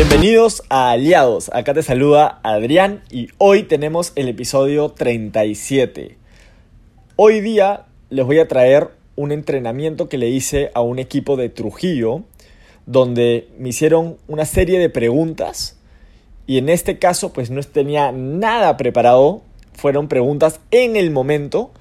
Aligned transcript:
Bienvenidos 0.00 0.62
a 0.70 0.92
Aliados, 0.92 1.50
acá 1.52 1.74
te 1.74 1.82
saluda 1.82 2.40
Adrián 2.42 3.02
y 3.10 3.28
hoy 3.36 3.64
tenemos 3.64 4.12
el 4.16 4.30
episodio 4.30 4.88
37. 4.88 6.16
Hoy 7.16 7.42
día 7.42 7.84
les 8.08 8.24
voy 8.24 8.38
a 8.38 8.48
traer 8.48 8.92
un 9.16 9.30
entrenamiento 9.30 10.08
que 10.08 10.16
le 10.16 10.30
hice 10.30 10.70
a 10.72 10.80
un 10.80 10.98
equipo 10.98 11.36
de 11.36 11.50
Trujillo, 11.50 12.22
donde 12.86 13.48
me 13.58 13.68
hicieron 13.68 14.16
una 14.26 14.46
serie 14.46 14.78
de 14.78 14.88
preguntas 14.88 15.78
y 16.46 16.56
en 16.56 16.70
este 16.70 16.98
caso 16.98 17.34
pues 17.34 17.50
no 17.50 17.62
tenía 17.62 18.10
nada 18.10 18.78
preparado, 18.78 19.42
fueron 19.74 20.08
preguntas 20.08 20.60
en 20.70 20.96
el 20.96 21.10
momento 21.10 21.72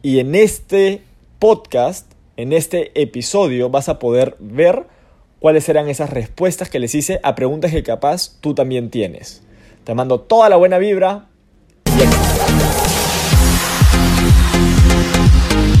y 0.00 0.20
en 0.20 0.34
este 0.34 1.02
podcast, 1.38 2.10
en 2.38 2.54
este 2.54 2.98
episodio 2.98 3.68
vas 3.68 3.90
a 3.90 3.98
poder 3.98 4.36
ver 4.40 4.95
cuáles 5.38 5.68
eran 5.68 5.88
esas 5.88 6.10
respuestas 6.10 6.70
que 6.70 6.78
les 6.78 6.94
hice 6.94 7.20
a 7.22 7.34
preguntas 7.34 7.70
que 7.70 7.82
capaz 7.82 8.40
tú 8.40 8.54
también 8.54 8.90
tienes. 8.90 9.42
Te 9.84 9.94
mando 9.94 10.20
toda 10.20 10.48
la 10.48 10.56
buena 10.56 10.78
vibra 10.78 11.28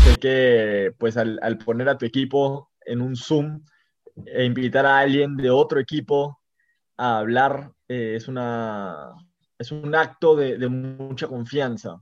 Sé 0.04 0.16
que 0.20 0.92
pues 0.98 1.16
al, 1.16 1.58
poner 1.64 1.88
a 1.88 1.98
tu 1.98 2.06
equipo 2.06 2.70
en 2.84 3.00
un 3.00 3.16
Zoom 3.16 3.64
e 4.26 4.44
invitar 4.44 4.86
a 4.86 4.98
alguien 4.98 5.36
de 5.36 5.50
otro 5.50 5.80
equipo 5.80 6.40
a 6.96 7.18
hablar 7.18 7.72
eh, 7.88 8.14
es, 8.16 8.28
una, 8.28 9.12
es 9.58 9.72
un 9.72 9.94
acto 9.94 10.36
de, 10.36 10.68
mucha 10.68 11.26
confianza. 11.26 12.00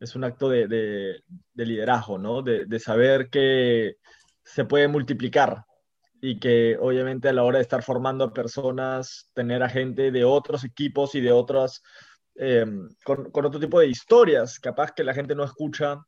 Es 0.00 0.16
un 0.16 0.24
acto 0.24 0.48
de, 0.48 0.66
de 0.66 1.66
liderazgo, 1.66 2.18
¿no? 2.18 2.42
de 2.42 2.78
saber 2.80 3.28
que 3.30 3.96
se 4.42 4.64
puede 4.64 4.88
multiplicar 4.88 5.64
y 6.24 6.38
que 6.38 6.78
obviamente 6.80 7.28
a 7.28 7.32
la 7.32 7.42
hora 7.42 7.58
de 7.58 7.62
estar 7.62 7.82
formando 7.82 8.32
personas, 8.32 9.28
tener 9.34 9.60
a 9.64 9.68
gente 9.68 10.12
de 10.12 10.24
otros 10.24 10.62
equipos 10.62 11.16
y 11.16 11.20
de 11.20 11.32
otras, 11.32 11.82
eh, 12.36 12.64
con, 13.04 13.26
otro 13.32 13.58
tipo 13.58 13.80
de 13.80 13.88
historias, 13.88 14.60
capaz 14.60 14.92
que 14.92 15.02
la 15.02 15.14
gente 15.14 15.34
no 15.34 15.42
escucha 15.42 16.00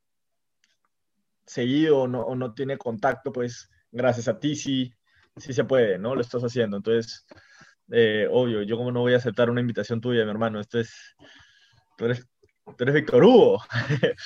seguido 1.45 2.03
o 2.03 2.09
no, 2.09 2.21
o 2.21 2.37
no 2.37 2.55
tiene 2.55 2.79
contacto, 2.79 3.33
pues 3.33 3.69
gracias 3.91 4.29
a 4.29 4.39
ti 4.39 4.55
sí, 4.55 4.95
sí 5.37 5.53
se 5.53 5.65
puede, 5.65 5.99
¿no? 5.99 6.15
Lo 6.15 6.21
estás 6.21 6.45
haciendo. 6.45 6.77
Entonces, 6.77 7.27
eh, 7.91 8.29
obvio, 8.31 8.63
yo 8.63 8.77
como 8.77 8.93
no 8.93 9.01
voy 9.01 9.15
a 9.15 9.17
aceptar 9.17 9.51
una 9.51 9.63
invitación 9.63 10.01
tuya, 10.01 10.25
mi 10.25 10.31
hermano, 10.31 10.61
esto 10.61 10.79
es, 10.79 10.95
tú 11.99 12.05
eres, 12.05 12.25
tú 12.65 12.85
eres 12.85 12.95
Víctor 12.95 13.25
Hugo. 13.25 13.61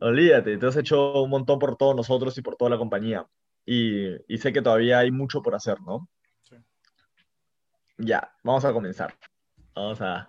Olvídate, 0.00 0.56
te 0.56 0.66
has 0.66 0.76
hecho 0.78 1.22
un 1.22 1.28
montón 1.28 1.58
por 1.58 1.76
todos 1.76 1.94
nosotros 1.94 2.38
y 2.38 2.40
por 2.40 2.56
toda 2.56 2.70
la 2.70 2.78
compañía 2.78 3.26
y, 3.64 4.38
sé 4.38 4.52
que 4.52 4.62
todavía 4.62 4.98
hay 4.98 5.10
mucho 5.10 5.42
por 5.42 5.54
hacer, 5.54 5.80
¿no? 5.82 6.08
Sí. 6.42 6.56
Ya, 7.98 8.32
vamos 8.42 8.64
a 8.64 8.72
comenzar. 8.72 9.14
Vamos 9.74 10.00
a... 10.00 10.28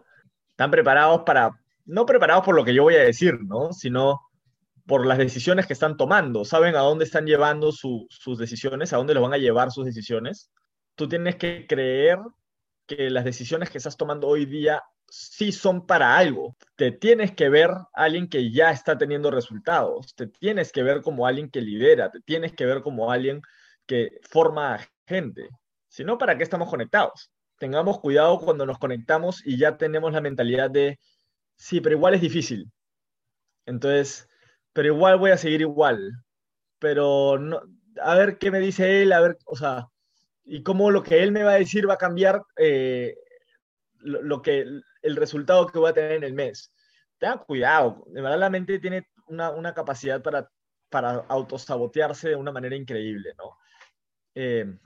¿Están 0.49 0.71
preparados 0.71 1.21
para, 1.25 1.51
no 1.85 2.05
preparados 2.05 2.45
por 2.45 2.55
lo 2.55 2.63
que 2.63 2.73
yo 2.73 2.83
voy 2.83 2.95
a 2.95 3.03
decir, 3.03 3.39
¿no? 3.41 3.73
Sino 3.73 4.21
por 4.85 5.05
las 5.05 5.17
decisiones 5.17 5.65
que 5.65 5.73
están 5.73 5.97
tomando. 5.97 6.45
¿Saben 6.45 6.75
a 6.75 6.79
dónde 6.79 7.05
están 7.05 7.25
llevando 7.25 7.71
sus 7.71 8.37
decisiones? 8.37 8.93
¿A 8.93 8.97
dónde 8.97 9.13
los 9.13 9.23
van 9.23 9.33
a 9.33 9.37
llevar 9.37 9.71
sus 9.71 9.85
decisiones? 9.85 10.51
Tú 10.95 11.07
tienes 11.07 11.37
que 11.37 11.65
creer 11.67 12.19
que 12.85 13.09
las 13.09 13.23
decisiones 13.23 13.69
que 13.69 13.77
estás 13.77 13.97
tomando 13.97 14.27
hoy 14.27 14.45
día 14.45 14.83
sí 15.11 15.51
son 15.51 15.85
para 15.85 16.17
algo. 16.17 16.55
Te 16.75 16.91
tienes 16.91 17.33
que 17.35 17.49
ver 17.49 17.69
alguien 17.93 18.29
que 18.29 18.51
ya 18.51 18.71
está 18.71 18.97
teniendo 18.97 19.29
resultados, 19.29 20.15
te 20.15 20.27
tienes 20.27 20.71
que 20.71 20.83
ver 20.83 21.01
como 21.01 21.27
alguien 21.27 21.51
que 21.51 21.61
lidera, 21.61 22.09
te 22.09 22.21
tienes 22.21 22.53
que 22.53 22.65
ver 22.65 22.81
como 22.81 23.11
alguien 23.11 23.41
que 23.85 24.19
forma 24.29 24.79
gente. 25.05 25.49
Si 25.89 26.03
no, 26.05 26.17
¿para 26.17 26.37
qué 26.37 26.43
estamos 26.43 26.69
conectados? 26.69 27.29
Tengamos 27.57 27.99
cuidado 27.99 28.39
cuando 28.39 28.65
nos 28.65 28.79
conectamos 28.79 29.45
y 29.45 29.57
ya 29.57 29.77
tenemos 29.77 30.13
la 30.13 30.21
mentalidad 30.21 30.71
de, 30.71 30.97
sí, 31.57 31.81
pero 31.81 31.95
igual 31.95 32.13
es 32.13 32.21
difícil. 32.21 32.71
Entonces, 33.65 34.29
pero 34.73 34.87
igual 34.87 35.19
voy 35.19 35.31
a 35.31 35.37
seguir 35.37 35.61
igual. 35.61 36.13
Pero 36.79 37.37
no, 37.37 37.61
a 38.01 38.15
ver 38.15 38.37
qué 38.37 38.49
me 38.49 38.59
dice 38.59 39.01
él, 39.01 39.11
a 39.11 39.19
ver, 39.21 39.37
o 39.45 39.55
sea, 39.57 39.87
y 40.45 40.63
cómo 40.63 40.89
lo 40.89 41.03
que 41.03 41.21
él 41.21 41.31
me 41.31 41.43
va 41.43 41.51
a 41.51 41.59
decir 41.59 41.87
va 41.89 41.95
a 41.95 41.97
cambiar 41.97 42.41
eh, 42.57 43.15
lo, 44.03 44.41
que, 44.41 44.65
el 45.01 45.15
resultado 45.15 45.67
que 45.67 45.79
voy 45.79 45.89
a 45.89 45.93
tener 45.93 46.13
en 46.13 46.23
el 46.23 46.33
mes. 46.33 46.73
Tengan 47.17 47.39
cuidado, 47.39 48.03
de 48.07 48.21
la 48.21 48.49
mente 48.49 48.79
tiene 48.79 49.07
una, 49.27 49.73
capacidad 49.73 50.21
para, 50.21 50.49
para 50.89 51.25
autosabotearse 51.27 52.29
de 52.29 52.35
una 52.35 52.51
manera 52.51 52.75
increíble, 52.75 53.33
¿no? 53.37 53.57
Eh, 54.33 54.77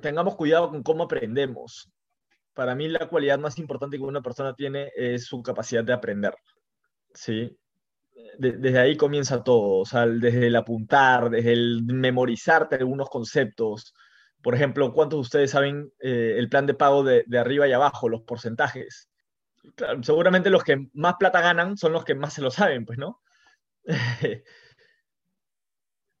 tengamos 0.00 0.36
cuidado 0.36 0.70
con 0.70 0.82
cómo 0.82 1.04
aprendemos. 1.04 1.90
Para 2.52 2.74
mí 2.74 2.88
la 2.88 3.08
cualidad 3.08 3.38
más 3.38 3.58
importante 3.58 3.96
que 3.96 4.02
una 4.02 4.22
persona 4.22 4.54
tiene 4.54 4.92
es 4.94 5.24
su 5.26 5.42
capacidad 5.42 5.84
de 5.84 5.92
aprender, 5.92 6.34
¿sí? 7.12 7.56
desde 8.38 8.78
ahí 8.78 8.96
comienza 8.96 9.42
todo, 9.42 9.80
o 9.80 9.84
sea, 9.84 10.06
desde 10.06 10.48
el 10.48 10.56
apuntar, 10.56 11.30
desde 11.30 11.52
el 11.52 11.82
memorizarte 11.84 12.76
algunos 12.76 13.08
conceptos, 13.08 13.94
por 14.44 14.54
ejemplo, 14.54 14.92
¿cuántos 14.92 15.16
de 15.16 15.22
ustedes 15.22 15.50
saben 15.52 15.90
eh, 16.00 16.34
el 16.36 16.50
plan 16.50 16.66
de 16.66 16.74
pago 16.74 17.02
de, 17.02 17.24
arriba 17.38 17.66
y 17.66 17.72
abajo, 17.72 18.10
los 18.10 18.22
porcentajes? 18.22 19.10
seguramente 20.02 20.50
los 20.50 20.62
que 20.62 20.90
más 20.92 21.14
plata 21.18 21.40
ganan 21.40 21.78
son 21.78 21.94
los 21.94 22.04
que 22.04 22.14
más 22.14 22.34
se 22.34 22.42
lo 22.42 22.50
saben, 22.50 22.84
pues, 22.84 22.98
¿no? 22.98 23.22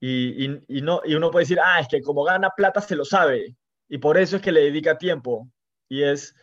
y, 0.00 0.48
no, 0.80 1.02
y 1.04 1.14
uno 1.14 1.30
puede 1.30 1.42
decir, 1.42 1.60
ah, 1.62 1.80
es 1.80 1.88
que 1.88 2.00
como 2.00 2.24
gana 2.24 2.48
plata 2.56 2.80
se 2.80 2.96
lo 2.96 3.04
sabe, 3.04 3.58
y 3.88 3.98
por 3.98 4.16
eso 4.16 4.36
es 4.36 4.42
que 4.42 4.52
le 4.52 4.62
dedica 4.62 4.96
tiempo. 4.96 5.50
Y 5.90 6.02
es, 6.04 6.34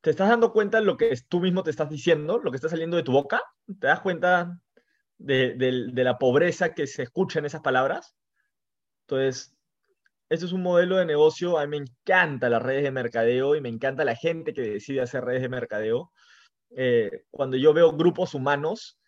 ¿te 0.00 0.10
estás 0.10 0.28
dando 0.28 0.52
cuenta 0.52 0.80
de 0.80 0.86
lo 0.86 0.96
que 0.96 1.16
tú 1.28 1.38
mismo 1.38 1.62
te 1.62 1.70
estás 1.70 1.88
diciendo, 1.88 2.40
lo 2.42 2.50
que 2.50 2.56
está 2.56 2.68
saliendo 2.68 2.96
de 2.96 3.04
tu 3.04 3.12
boca? 3.12 3.40
¿Te 3.78 3.86
das 3.86 4.00
cuenta 4.00 4.58
de, 5.18 5.54
de 5.54 6.04
la 6.04 6.18
pobreza 6.18 6.74
que 6.74 6.88
se 6.88 7.04
escucha 7.04 7.38
en 7.38 7.44
esas 7.44 7.60
palabras? 7.60 8.16
Entonces, 9.02 9.53
este 10.28 10.46
es 10.46 10.52
un 10.52 10.62
modelo 10.62 10.96
de 10.96 11.06
negocio, 11.06 11.58
a 11.58 11.66
mí 11.66 11.70
me 11.70 11.84
encanta 11.84 12.48
las 12.48 12.62
redes 12.62 12.82
de 12.82 12.90
mercadeo 12.90 13.56
y 13.56 13.60
me 13.60 13.68
encanta 13.68 14.04
la 14.04 14.16
gente 14.16 14.52
que 14.52 14.62
decide 14.62 15.00
hacer 15.02 15.24
redes 15.24 15.42
de 15.42 15.48
mercadeo. 15.48 16.12
Eh, 16.76 17.24
cuando 17.30 17.56
yo 17.56 17.72
veo 17.72 17.92
grupos 17.92 18.34
humanos, 18.34 18.98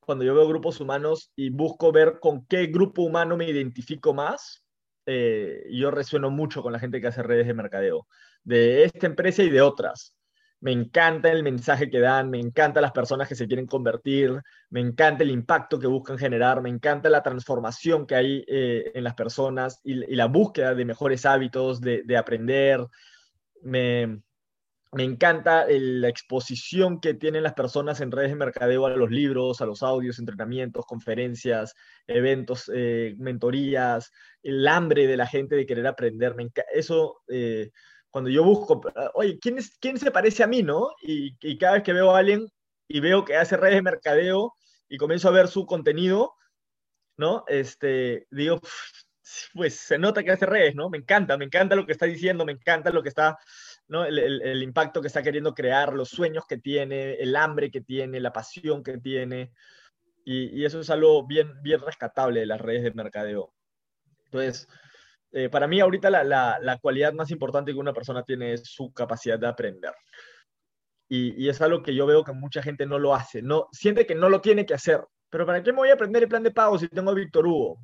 cuando 0.00 0.24
yo 0.24 0.34
veo 0.34 0.46
grupos 0.46 0.80
humanos 0.80 1.32
y 1.34 1.50
busco 1.50 1.90
ver 1.92 2.18
con 2.20 2.46
qué 2.46 2.66
grupo 2.66 3.02
humano 3.02 3.36
me 3.36 3.48
identifico 3.48 4.14
más, 4.14 4.64
eh, 5.06 5.64
yo 5.70 5.90
resueno 5.90 6.30
mucho 6.30 6.62
con 6.62 6.72
la 6.72 6.78
gente 6.78 7.00
que 7.00 7.08
hace 7.08 7.22
redes 7.22 7.46
de 7.46 7.54
mercadeo, 7.54 8.06
de 8.42 8.84
esta 8.84 9.06
empresa 9.06 9.42
y 9.42 9.50
de 9.50 9.62
otras 9.62 10.14
me 10.60 10.72
encanta 10.72 11.30
el 11.30 11.42
mensaje 11.42 11.90
que 11.90 12.00
dan, 12.00 12.30
me 12.30 12.40
encanta 12.40 12.80
las 12.80 12.92
personas 12.92 13.28
que 13.28 13.34
se 13.34 13.46
quieren 13.46 13.66
convertir, 13.66 14.40
me 14.70 14.80
encanta 14.80 15.22
el 15.22 15.30
impacto 15.30 15.78
que 15.78 15.86
buscan 15.86 16.16
generar, 16.16 16.62
me 16.62 16.70
encanta 16.70 17.10
la 17.10 17.22
transformación 17.22 18.06
que 18.06 18.14
hay 18.14 18.44
eh, 18.48 18.90
en 18.94 19.04
las 19.04 19.14
personas 19.14 19.80
y, 19.84 19.94
la 20.14 20.26
búsqueda 20.26 20.74
de 20.74 20.86
mejores 20.86 21.26
hábitos, 21.26 21.82
de, 21.82 22.16
aprender. 22.16 22.86
Me, 23.60 24.22
encanta 24.96 25.66
la 25.68 26.08
exposición 26.08 26.98
que 26.98 27.12
tienen 27.12 27.42
las 27.42 27.52
personas 27.52 28.00
en 28.00 28.10
redes 28.10 28.30
de 28.30 28.36
mercadeo 28.36 28.86
a 28.86 28.96
los 28.96 29.10
libros, 29.10 29.60
a 29.60 29.66
los 29.66 29.82
audios, 29.82 30.18
entrenamientos, 30.18 30.86
conferencias, 30.86 31.74
eventos, 32.06 32.70
eh, 32.72 33.14
mentorías, 33.18 34.10
el 34.42 34.66
hambre 34.66 35.06
de 35.08 35.16
la 35.18 35.26
gente 35.26 35.56
de 35.56 35.66
querer 35.66 35.86
aprender. 35.86 36.34
Me 36.36 36.48
eso 36.72 37.22
eh, 37.28 37.70
cuando 38.14 38.30
yo 38.30 38.44
busco, 38.44 38.80
oye, 39.14 39.40
¿quién, 39.40 39.58
es, 39.58 39.76
quién 39.80 39.98
se 39.98 40.12
parece 40.12 40.44
a 40.44 40.46
mí, 40.46 40.62
no? 40.62 40.90
Y, 41.02 41.58
cada 41.58 41.72
vez 41.72 41.82
que 41.82 41.92
veo 41.92 42.14
a 42.14 42.18
alguien 42.18 42.46
y 42.86 43.00
veo 43.00 43.24
que 43.24 43.34
hace 43.34 43.56
redes 43.56 43.74
de 43.74 43.82
mercadeo 43.82 44.54
y 44.88 44.98
comienzo 44.98 45.26
a 45.26 45.32
ver 45.32 45.48
su 45.48 45.66
contenido, 45.66 46.32
¿no? 47.16 47.42
Este, 47.48 48.28
digo, 48.30 48.60
pues 49.52 49.74
se 49.80 49.98
nota 49.98 50.22
que 50.22 50.30
hace 50.30 50.46
redes, 50.46 50.76
¿no? 50.76 50.90
Me 50.90 50.98
encanta, 50.98 51.36
me 51.36 51.44
encanta 51.44 51.74
lo 51.74 51.84
que 51.84 51.90
está 51.90 52.06
diciendo, 52.06 52.44
me 52.44 52.52
encanta 52.52 52.90
lo 52.90 53.02
que 53.02 53.08
está, 53.08 53.36
¿no? 53.88 54.04
El, 54.04 54.20
el, 54.20 54.62
impacto 54.62 55.00
que 55.00 55.08
está 55.08 55.20
queriendo 55.20 55.52
crear, 55.52 55.92
los 55.92 56.10
sueños 56.10 56.44
que 56.48 56.58
tiene, 56.58 57.14
el 57.14 57.34
hambre 57.34 57.68
que 57.72 57.80
tiene, 57.80 58.20
la 58.20 58.32
pasión 58.32 58.84
que 58.84 58.98
tiene. 58.98 59.50
Y, 60.24 60.60
y 60.60 60.64
eso 60.64 60.78
es 60.78 60.88
algo 60.88 61.26
bien, 61.26 61.60
bien 61.62 61.80
rescatable 61.80 62.38
de 62.38 62.46
las 62.46 62.60
redes 62.60 62.84
de 62.84 62.92
mercadeo. 62.92 63.52
Entonces, 64.26 64.68
eh, 65.36 65.48
para 65.48 65.66
mí 65.66 65.80
ahorita 65.80 66.10
la, 66.10 66.22
la, 66.60 66.78
cualidad 66.78 67.12
más 67.12 67.32
importante 67.32 67.72
que 67.72 67.78
una 67.78 67.92
persona 67.92 68.22
tiene 68.22 68.52
es 68.52 68.62
su 68.66 68.92
capacidad 68.92 69.36
de 69.36 69.48
aprender. 69.48 69.92
Y, 71.08 71.44
y, 71.44 71.48
es 71.48 71.60
algo 71.60 71.82
que 71.82 71.92
yo 71.92 72.06
veo 72.06 72.22
que 72.22 72.32
mucha 72.32 72.62
gente 72.62 72.86
no 72.86 73.00
lo 73.00 73.14
hace, 73.16 73.42
no, 73.42 73.66
siente 73.72 74.06
que 74.06 74.14
no 74.14 74.28
lo 74.28 74.40
tiene 74.40 74.64
que 74.64 74.74
hacer. 74.74 75.04
Pero 75.30 75.44
¿para 75.44 75.60
qué 75.64 75.72
me 75.72 75.78
voy 75.78 75.88
a 75.90 75.94
aprender 75.94 76.22
el 76.22 76.28
plan 76.28 76.44
de 76.44 76.52
pago 76.52 76.78
si 76.78 76.86
tengo 76.86 77.10
a 77.10 77.14
Víctor 77.14 77.48
Hugo? 77.48 77.78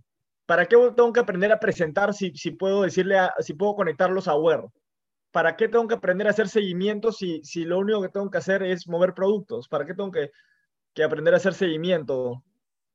¿Para 0.47 0.67
qué 0.67 0.77
tengo 0.95 1.13
que 1.13 1.19
aprender 1.19 1.51
a 1.51 1.59
presentar 1.59 2.15
si, 2.15 2.33
si 2.37 2.53
puedo 2.53 2.83
decirle, 2.83 3.19
si 3.41 3.55
puedo 3.55 3.75
conectarlos 3.75 4.29
a 4.29 4.37
Word? 4.37 4.71
¿Para 5.33 5.57
qué 5.57 5.67
tengo 5.67 5.89
que 5.89 5.95
aprender 5.95 6.29
a 6.29 6.31
hacer 6.31 6.49
seguimiento 6.49 7.11
si, 7.11 7.43
si 7.43 7.65
lo 7.65 7.81
único 7.81 8.01
que 8.01 8.11
tengo 8.11 8.31
que 8.31 8.39
hacer 8.39 8.63
es 8.63 8.87
mover 8.87 9.13
productos? 9.13 9.67
¿Para 9.69 9.85
qué 9.85 9.95
tengo 9.95 10.13
que, 10.13 10.31
que 10.95 11.03
aprender 11.03 11.35
a 11.35 11.39
hacer 11.39 11.55
seguimiento? 11.55 12.45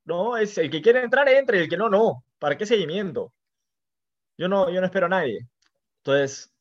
No, 0.06 0.38
es 0.38 0.56
el 0.56 0.70
que 0.70 0.80
quiere 0.80 1.02
entrar, 1.02 1.28
entre, 1.28 1.60
el 1.60 1.68
que 1.68 1.76
no, 1.76 1.90
no. 1.90 2.24
¿Para 2.38 2.56
qué 2.56 2.64
seguimiento? 2.64 3.34
Yo 4.38 4.48
no, 4.48 4.70
yo 4.70 4.80
no 4.80 4.86
espero 4.86 5.06
a 5.06 5.10
nadie. 5.10 5.48
Entonces, 5.98 6.52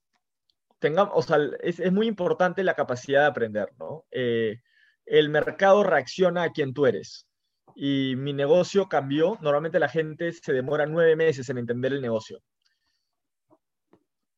tengamos, 0.80 1.14
o 1.16 1.22
sea, 1.22 1.38
es, 1.62 1.80
es, 1.80 1.92
muy 1.92 2.08
importante 2.08 2.64
la 2.64 2.74
capacidad 2.74 3.22
de 3.22 3.28
aprender, 3.28 3.70
¿no? 3.80 4.06
Eh, 4.12 4.62
el 5.06 5.30
mercado 5.30 5.84
reacciona 5.84 6.44
a 6.44 6.52
quien 6.52 6.74
tú 6.74 6.86
eres. 6.86 7.28
Y 7.76 8.16
mi 8.18 8.34
negocio 8.34 8.88
cambió. 8.88 9.38
Normalmente 9.42 9.80
la 9.80 9.90
gente 9.90 10.32
se 10.32 10.54
demora 10.54 10.86
nueve 10.86 11.16
meses 11.16 11.50
en 11.50 11.58
entender 11.58 11.94
el 11.94 12.02
negocio. 12.02 12.42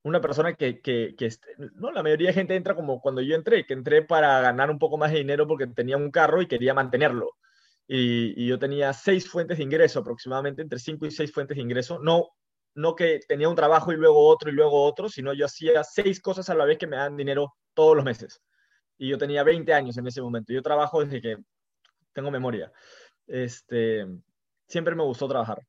Una 0.04 0.22
persona 0.22 0.54
que, 0.54 0.80
que, 0.82 1.16
que, 1.18 1.30
no, 1.76 1.92
la 1.92 2.02
mayoría 2.02 2.30
de 2.30 2.34
gente 2.34 2.56
entra 2.56 2.76
como 2.76 3.02
cuando 3.02 3.22
yo 3.22 3.36
entré, 3.36 3.66
que 3.66 3.74
entré 3.74 4.02
para 4.04 4.40
ganar 4.42 4.72
un 4.72 4.80
poco 4.80 4.98
más 4.98 5.12
de 5.12 5.20
dinero 5.20 5.48
porque 5.48 5.68
tenía 5.68 5.98
un 5.98 6.12
carro 6.12 6.42
y 6.42 6.48
quería 6.48 6.74
mantenerlo. 6.74 7.32
Y, 7.88 8.42
y 8.42 8.48
yo 8.48 8.58
tenía 8.60 8.94
seis 8.94 9.30
fuentes 9.30 9.58
de 9.58 9.64
ingreso, 9.64 10.00
aproximadamente 10.00 10.62
entre 10.62 10.80
cinco 10.80 11.06
y 11.06 11.12
seis 11.12 11.32
fuentes 11.32 11.58
de 11.58 11.64
ingreso. 11.64 12.00
No, 12.00 12.30
no 12.78 12.96
que 12.96 13.20
tenía 13.28 13.50
un 13.50 13.56
trabajo 13.56 13.92
y 13.92 13.98
luego 13.98 14.28
otro 14.28 14.50
y 14.50 14.54
luego 14.54 14.84
otro, 14.84 15.10
sino 15.10 15.34
yo 15.34 15.46
hacía 15.46 15.84
seis 15.84 16.22
cosas 16.22 16.50
a 16.50 16.56
la 16.56 16.66
vez 16.66 16.78
que 16.78 16.88
me 16.88 16.98
dan 16.98 17.18
dinero 17.18 17.56
todos 17.74 17.96
los 17.96 18.06
meses 18.06 18.42
y 18.98 19.10
yo 19.10 19.18
tenía 19.18 19.44
20 19.44 19.74
años 19.74 19.98
en 19.98 20.08
ese 20.08 20.22
momento. 20.22 20.54
Yo 20.54 20.62
trabajo 20.62 21.04
desde 21.04 21.22
que 21.22 21.38
tengo 22.14 22.32
memoria. 22.32 22.72
Este, 23.28 24.06
siempre 24.68 24.96
me 24.96 25.04
gustó 25.04 25.28
trabajar. 25.28 25.62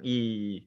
Y 0.00 0.66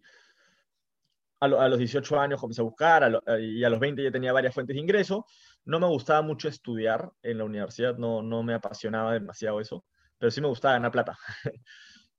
a, 1.39 1.47
los 1.47 1.77
18 1.77 2.19
años 2.19 2.39
comencé 2.39 2.61
a 2.61 2.65
buscar 2.65 3.21
y 3.39 3.63
a 3.63 3.69
los 3.69 3.79
20 3.79 4.03
ya 4.03 4.11
tenía 4.11 4.33
varias 4.33 4.53
fuentes 4.53 4.75
de 4.75 4.81
ingreso. 4.81 5.25
No 5.65 5.79
me 5.79 5.87
gustaba 5.87 6.21
mucho 6.21 6.47
estudiar 6.47 7.11
en 7.21 7.37
la 7.37 7.45
universidad, 7.45 7.97
no, 7.97 8.21
no 8.21 8.43
me 8.43 8.53
apasionaba 8.53 9.13
demasiado 9.13 9.59
eso, 9.61 9.85
pero 10.17 10.31
sí 10.31 10.41
me 10.41 10.47
gustaba 10.47 10.75
ganar 10.75 10.91
plata. 10.91 11.17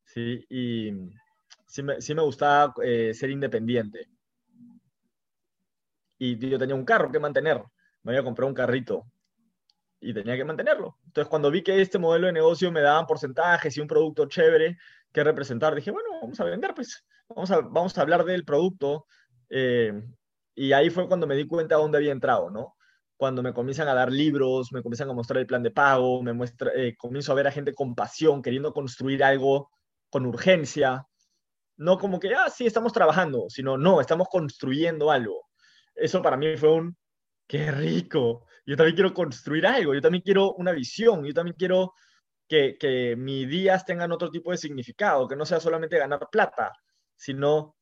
sí, 0.05 0.45
y 0.49 0.91
sí 1.75 1.83
me, 1.83 2.01
sí 2.01 2.15
me 2.15 2.23
gustaba 2.23 2.73
eh, 2.85 3.13
ser 3.13 3.31
independiente. 3.31 4.09
Y 6.19 6.39
yo 6.39 6.57
tenía 6.57 6.77
un 6.77 6.85
carro 6.85 7.11
que 7.11 7.19
mantener. 7.19 7.61
Me 8.05 8.13
había 8.13 8.23
comprado 8.23 8.49
un 8.49 8.55
carrito 8.55 9.07
y 10.01 10.15
tenía 10.15 10.37
que 10.37 10.45
mantenerlo. 10.45 10.99
Entonces, 11.05 11.29
cuando 11.29 11.51
vi 11.51 11.65
que 11.65 11.81
este 11.81 11.99
modelo 11.99 12.29
de 12.29 12.33
negocio 12.33 12.71
me 12.71 12.81
daban 12.81 13.07
porcentajes 13.07 13.77
y 13.77 13.81
un 13.81 13.89
producto 13.89 14.27
chévere 14.27 14.79
que 15.13 15.25
representar, 15.25 15.75
dije, 15.75 15.91
bueno, 15.91 16.11
vamos 16.23 16.39
a 16.39 16.45
vender, 16.45 16.75
pues, 16.77 17.05
vamos 17.29 17.51
a, 17.51 17.61
vamos 17.61 17.99
a 17.99 18.03
hablar 18.03 18.25
del 18.25 18.45
producto. 18.45 19.07
Eh, 19.51 20.01
y 20.55 20.73
ahí 20.73 20.91
fue 20.91 21.09
cuando 21.09 21.27
me 21.27 21.35
di 21.35 21.49
cuenta 21.49 21.75
de 21.75 21.83
dónde 21.83 21.99
había 21.99 22.13
entrado, 22.13 22.51
¿no? 22.51 22.77
Cuando 23.17 23.43
me 23.43 23.53
comienzan 23.53 23.89
a 23.89 23.95
dar 23.95 24.13
libros, 24.13 24.73
me 24.73 24.81
comienzan 24.81 25.11
a 25.11 25.13
mostrar 25.13 25.41
el 25.41 25.47
plan 25.47 25.65
de 25.65 25.73
pago, 25.73 26.23
me 26.23 26.35
muestra, 26.35 26.71
eh, 26.77 26.95
comienzo 26.97 27.33
a 27.33 27.35
ver 27.35 27.49
a 27.49 27.53
gente 27.53 27.75
con 27.75 27.97
pasión, 27.97 28.43
queriendo 28.43 28.73
construir 28.73 29.25
algo 29.25 29.71
con 30.09 30.25
urgencia. 30.25 31.05
No 31.77 31.99
como 31.99 32.21
que, 32.21 32.35
ah, 32.35 32.51
sí, 32.51 32.67
estamos 32.67 32.93
trabajando, 32.93 33.47
sino, 33.49 33.77
no, 33.77 34.01
estamos 34.01 34.29
construyendo 34.29 35.11
algo. 35.11 35.49
Eso 35.95 36.23
para 36.23 36.37
mí 36.37 36.57
fue 36.57 36.73
un, 36.73 36.97
qué 37.47 37.71
rico, 37.71 38.47
yo 38.67 38.77
también 38.77 38.95
quiero 38.95 39.15
construir 39.15 39.67
algo, 39.67 39.95
yo 39.95 40.01
también 40.01 40.23
quiero 40.23 40.55
una 40.55 40.73
visión, 40.73 41.25
yo 41.25 41.35
también 41.35 41.57
quiero 41.59 41.95
que, 42.49 42.77
que 42.79 43.17
mis 43.17 43.49
días 43.49 43.85
tengan 43.85 44.13
otro 44.13 44.31
tipo 44.31 44.51
de 44.51 44.59
significado, 44.59 45.29
que 45.29 45.37
no 45.37 45.45
sea 45.47 45.61
solamente 45.61 45.99
ganar 45.99 46.29
plata, 46.31 46.73
sino 47.17 47.77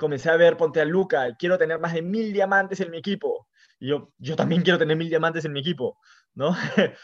comencé 0.00 0.30
a 0.30 0.36
ver, 0.36 0.56
ponte 0.56 0.80
a 0.80 0.84
Luca, 0.84 1.36
quiero 1.38 1.58
tener 1.58 1.78
más 1.78 1.92
de 1.92 2.02
mil 2.02 2.32
diamantes 2.32 2.80
en 2.80 2.90
mi 2.90 2.98
equipo. 2.98 3.48
Y 3.78 3.88
yo, 3.88 4.12
yo 4.18 4.34
también 4.34 4.62
quiero 4.62 4.78
tener 4.78 4.96
mil 4.96 5.08
diamantes 5.08 5.44
en 5.44 5.52
mi 5.52 5.60
equipo, 5.60 5.98
¿no? 6.34 6.56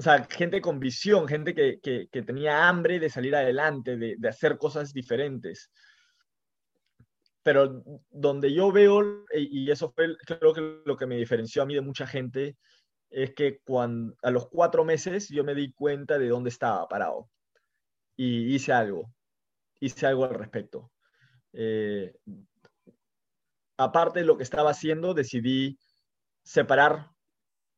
o 0.00 0.02
sea, 0.02 0.24
gente 0.24 0.62
con 0.62 0.80
visión, 0.80 1.28
gente 1.28 1.54
que, 1.54 1.78
que, 1.80 2.22
tenía 2.22 2.68
hambre 2.68 2.98
de 2.98 3.10
salir 3.10 3.36
adelante, 3.36 3.98
de, 3.98 4.16
de, 4.18 4.28
hacer 4.28 4.56
cosas 4.56 4.94
diferentes 4.94 5.70
pero 7.42 7.82
donde 8.10 8.52
yo 8.52 8.70
veo, 8.70 9.24
y 9.32 9.70
eso 9.70 9.90
fue 9.90 10.16
creo 10.26 10.52
que 10.52 10.82
lo 10.84 10.96
que 10.96 11.06
me 11.06 11.16
diferenció 11.16 11.62
a 11.62 11.66
mí 11.66 11.74
de 11.74 11.80
mucha 11.80 12.06
gente, 12.06 12.56
es 13.08 13.34
que 13.34 13.60
cuando, 13.60 14.14
a 14.22 14.30
los 14.30 14.48
cuatro 14.48 14.84
meses 14.84 15.28
yo 15.28 15.42
me 15.42 15.54
di 15.54 15.72
cuenta 15.72 16.18
de 16.18 16.28
dónde 16.28 16.50
estaba 16.50 16.86
parado 16.86 17.28
y 18.16 18.54
hice 18.54 18.72
algo, 18.72 19.12
hice 19.80 20.06
algo 20.06 20.24
al 20.26 20.34
respecto. 20.34 20.92
Eh, 21.52 22.14
aparte 23.78 24.20
de 24.20 24.26
lo 24.26 24.36
que 24.36 24.44
estaba 24.44 24.70
haciendo, 24.70 25.14
decidí 25.14 25.78
separar 26.44 27.10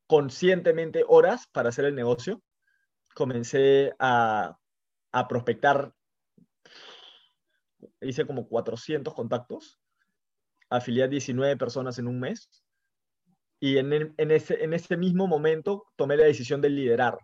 conscientemente 0.06 1.04
horas 1.06 1.46
para 1.52 1.70
hacer 1.70 1.84
el 1.84 1.94
negocio. 1.94 2.42
Comencé 3.14 3.92
a, 3.98 4.58
prospectar 5.28 5.92
hice 8.00 8.26
como 8.26 8.48
400 8.48 9.14
contactos, 9.14 9.78
afilié 10.70 11.04
a 11.04 11.08
19 11.08 11.56
personas 11.56 11.98
en 11.98 12.06
un 12.06 12.20
mes 12.20 12.48
y 13.60 13.78
en, 13.78 13.92
ese, 14.18 14.96
mismo 14.96 15.28
momento 15.28 15.84
tomé 15.94 16.16
la 16.16 16.24
decisión 16.24 16.60
de 16.60 16.70
liderar. 16.70 17.18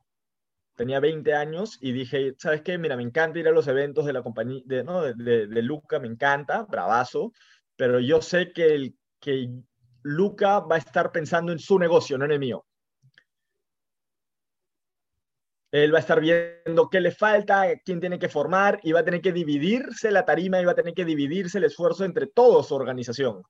Tenía 0.77 1.01
20 1.01 1.35
años 1.35 1.79
y 1.81 1.91
dije, 1.91 2.35
¿sabes 2.39 2.63
qué? 2.63 2.79
Mira, 2.79 2.97
me 2.97 3.03
encanta 3.03 3.41
ir 3.41 3.49
a 3.49 3.53
los 3.53 3.67
eventos 3.67 4.07
de 4.07 4.13
la 4.13 4.23
compañía, 4.23 4.63
de, 4.65 5.63
Luca, 5.63 5.99
me 5.99 6.07
encanta, 6.07 6.63
bravazo, 6.63 7.33
pero 7.75 7.99
yo 7.99 8.23
sé 8.23 8.53
que, 8.53 8.95
que 9.19 9.51
Luca 10.03 10.61
va 10.61 10.77
a 10.77 10.79
estar 10.79 11.11
pensando 11.11 11.51
en 11.51 11.59
su 11.59 11.77
negocio, 11.77 12.17
no 12.17 12.25
en 12.25 12.31
el 12.31 12.39
mío. 12.39 12.68
Él 15.71 15.93
va 15.93 15.99
a 15.99 16.01
estar 16.01 16.21
viendo 16.21 16.89
qué 16.91 17.01
le 17.01 17.11
falta, 17.11 17.67
quién 17.85 18.01
tiene 18.01 18.19
que 18.19 18.29
formar 18.29 18.81
y 18.83 18.93
va 18.93 19.01
a 19.01 19.05
tener 19.05 19.21
que 19.21 19.33
dividirse 19.33 20.11
la 20.11 20.25
tarima 20.25 20.61
y 20.61 20.65
va 20.65 20.73
a 20.73 20.77
tener 20.77 20.95
que 20.95 21.05
dividirse 21.05 21.59
el 21.59 21.65
esfuerzo 21.65 22.05
entre 22.05 22.27
toda 22.27 22.63
su 22.63 22.75
organización. 22.75 23.43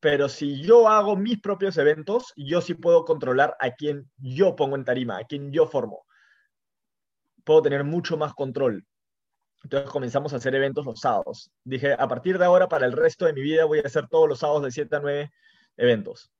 Pero 0.00 0.28
si 0.28 0.62
yo 0.62 0.88
hago 0.88 1.16
mis 1.16 1.40
propios 1.40 1.76
eventos, 1.78 2.32
yo 2.36 2.60
sí 2.60 2.74
puedo 2.74 3.04
controlar 3.04 3.56
a 3.60 3.70
quién 3.72 4.10
yo 4.18 4.54
pongo 4.56 4.76
en 4.76 4.84
tarima, 4.84 5.18
a 5.18 5.24
quién 5.24 5.52
yo 5.52 5.66
formo. 5.66 6.04
Puedo 7.44 7.62
tener 7.62 7.84
mucho 7.84 8.16
más 8.16 8.34
control. 8.34 8.84
Entonces 9.62 9.90
comenzamos 9.90 10.32
a 10.32 10.36
hacer 10.36 10.54
eventos 10.54 10.84
los 10.84 11.00
sábados. 11.00 11.50
Dije, 11.64 11.92
a 11.92 12.06
partir 12.06 12.38
de 12.38 12.44
ahora, 12.44 12.68
para 12.68 12.86
el 12.86 12.92
resto 12.92 13.26
de 13.26 13.32
mi 13.32 13.40
vida, 13.40 13.64
voy 13.64 13.78
a 13.78 13.86
hacer 13.86 14.06
todos 14.08 14.28
los 14.28 14.40
sábados 14.40 14.62
de 14.64 14.70
7 14.70 14.96
a 14.96 15.00
9 15.00 15.30
eventos. 15.76 16.30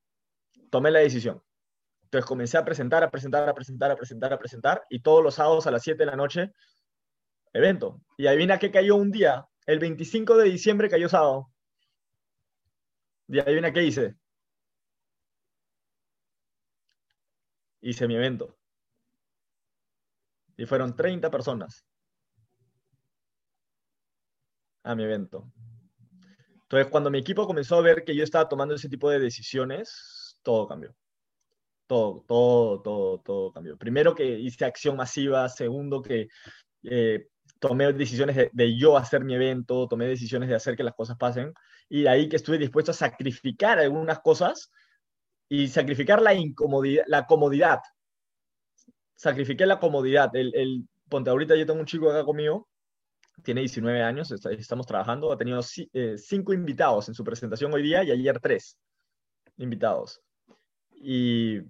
Tomé 0.70 0.90
la 0.90 1.00
decisión. 1.00 1.42
Entonces 2.06 2.26
comencé 2.26 2.56
a 2.56 2.64
presentar, 2.64 3.02
a 3.02 3.10
presentar, 3.10 3.48
a 3.48 3.54
presentar, 3.54 3.90
a 3.90 3.96
presentar, 3.96 4.32
a 4.32 4.38
presentar, 4.38 4.86
y 4.88 5.00
todos 5.00 5.24
los 5.24 5.34
sábados 5.34 5.66
a 5.66 5.72
las 5.72 5.82
7 5.82 5.98
de 5.98 6.06
la 6.06 6.14
noche, 6.14 6.52
evento. 7.52 8.00
Y 8.16 8.28
adivina 8.28 8.60
qué 8.60 8.70
cayó 8.70 8.94
un 8.94 9.10
día, 9.10 9.44
el 9.66 9.80
25 9.80 10.36
de 10.36 10.44
diciembre 10.44 10.88
cayó 10.88 11.08
sábado. 11.08 11.50
Y 13.26 13.40
adivina 13.40 13.72
qué 13.72 13.82
hice. 13.82 14.14
Hice 17.80 18.06
mi 18.06 18.14
evento. 18.14 18.56
Y 20.56 20.64
fueron 20.64 20.94
30 20.94 21.28
personas 21.28 21.84
a 24.84 24.94
mi 24.94 25.02
evento. 25.02 25.52
Entonces, 26.62 26.88
cuando 26.88 27.10
mi 27.10 27.18
equipo 27.18 27.48
comenzó 27.48 27.76
a 27.76 27.82
ver 27.82 28.04
que 28.04 28.14
yo 28.14 28.22
estaba 28.22 28.48
tomando 28.48 28.76
ese 28.76 28.88
tipo 28.88 29.10
de 29.10 29.18
decisiones, 29.18 30.38
todo 30.44 30.68
cambió 30.68 30.94
todo, 31.86 32.24
todo, 32.26 32.82
todo, 32.82 33.18
todo 33.20 33.52
cambió. 33.52 33.76
Primero 33.76 34.14
que 34.14 34.24
hice 34.38 34.64
acción 34.64 34.96
masiva, 34.96 35.48
segundo 35.48 36.02
que 36.02 36.28
eh, 36.82 37.28
tomé 37.58 37.92
decisiones 37.92 38.50
de, 38.52 38.78
yo 38.78 38.96
hacer 38.96 39.24
mi 39.24 39.34
evento, 39.34 39.88
tomé 39.88 40.06
decisiones 40.06 40.48
de 40.48 40.54
hacer 40.56 40.76
que 40.76 40.82
las 40.82 40.94
cosas 40.94 41.16
pasen, 41.16 41.52
y 41.88 42.02
de 42.02 42.08
ahí 42.08 42.28
que 42.28 42.36
estuve 42.36 42.58
dispuesto 42.58 42.90
a 42.90 42.94
sacrificar 42.94 43.78
algunas 43.78 44.20
cosas 44.20 44.70
y 45.48 45.68
sacrificar 45.68 46.20
la 46.20 46.34
incomodidad, 46.34 47.04
la 47.06 47.26
comodidad. 47.26 47.80
Sacrifiqué 49.14 49.64
la 49.66 49.78
comodidad. 49.78 50.34
El, 50.34 50.54
el, 50.54 50.88
ponte, 51.08 51.30
ahorita 51.30 51.56
yo 51.56 51.66
tengo 51.66 51.80
un 51.80 51.86
chico 51.86 52.10
acá 52.10 52.24
conmigo, 52.24 52.68
tiene 53.42 53.60
19 53.60 54.02
años, 54.02 54.30
estamos 54.32 54.86
trabajando, 54.86 55.32
ha 55.32 55.36
tenido 55.36 55.60
eh, 55.92 56.16
cinco 56.16 56.52
invitados 56.52 57.08
en 57.08 57.14
su 57.14 57.22
presentación 57.22 57.72
hoy 57.72 57.82
día 57.82 58.02
y 58.02 58.10
ayer 58.10 58.40
tres 58.40 58.78
invitados. 59.58 60.20
Y 60.94 61.60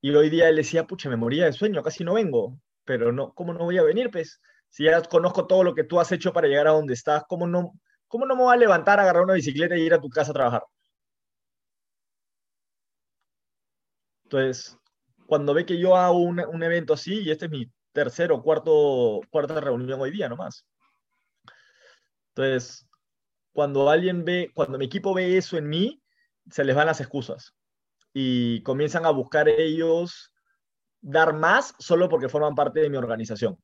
y 0.00 0.14
hoy 0.14 0.30
día 0.30 0.48
él 0.48 0.56
decía, 0.56 0.86
pucha, 0.86 1.08
me 1.08 1.16
moría 1.16 1.46
de 1.46 1.52
sueño, 1.52 1.82
casi 1.82 2.04
no 2.04 2.14
vengo. 2.14 2.58
Pero 2.84 3.12
no, 3.12 3.32
¿cómo 3.34 3.52
no 3.52 3.64
voy 3.64 3.78
a 3.78 3.82
venir, 3.82 4.10
pues? 4.10 4.40
Si 4.70 4.84
ya 4.84 5.02
conozco 5.02 5.46
todo 5.46 5.64
lo 5.64 5.74
que 5.74 5.84
tú 5.84 6.00
has 6.00 6.12
hecho 6.12 6.32
para 6.32 6.48
llegar 6.48 6.68
a 6.68 6.72
donde 6.72 6.94
estás, 6.94 7.24
¿cómo 7.28 7.46
no, 7.46 7.72
cómo 8.08 8.26
no 8.26 8.36
me 8.36 8.42
voy 8.42 8.54
a 8.54 8.58
levantar, 8.58 9.00
agarrar 9.00 9.24
una 9.24 9.34
bicicleta 9.34 9.76
y 9.76 9.82
ir 9.82 9.94
a 9.94 10.00
tu 10.00 10.08
casa 10.08 10.30
a 10.32 10.34
trabajar? 10.34 10.62
Entonces, 14.24 14.76
cuando 15.26 15.54
ve 15.54 15.66
que 15.66 15.78
yo 15.78 15.96
hago 15.96 16.18
un, 16.18 16.62
evento 16.62 16.94
así, 16.94 17.22
y 17.22 17.30
este 17.30 17.46
es 17.46 17.50
mi 17.50 17.70
tercero 17.92 18.36
o 18.36 18.42
cuarto, 18.42 19.20
cuarta 19.30 19.60
reunión 19.60 20.00
hoy 20.00 20.10
día 20.10 20.28
nomás. 20.28 20.66
Entonces, 22.34 22.86
cuando 23.52 23.90
alguien 23.90 24.24
ve, 24.24 24.50
cuando 24.54 24.78
mi 24.78 24.86
equipo 24.86 25.14
ve 25.14 25.36
eso 25.36 25.56
en 25.58 25.68
mí, 25.68 26.02
se 26.50 26.64
les 26.64 26.76
van 26.76 26.86
las 26.86 27.00
excusas 27.00 27.54
y 28.12 28.62
comienzan 28.62 29.06
a 29.06 29.10
buscar 29.10 29.48
ellos 29.48 30.32
dar 31.00 31.34
más 31.34 31.74
solo 31.78 32.08
porque 32.08 32.28
forman 32.28 32.54
parte 32.54 32.80
de 32.80 32.90
mi 32.90 32.96
organización. 32.96 33.56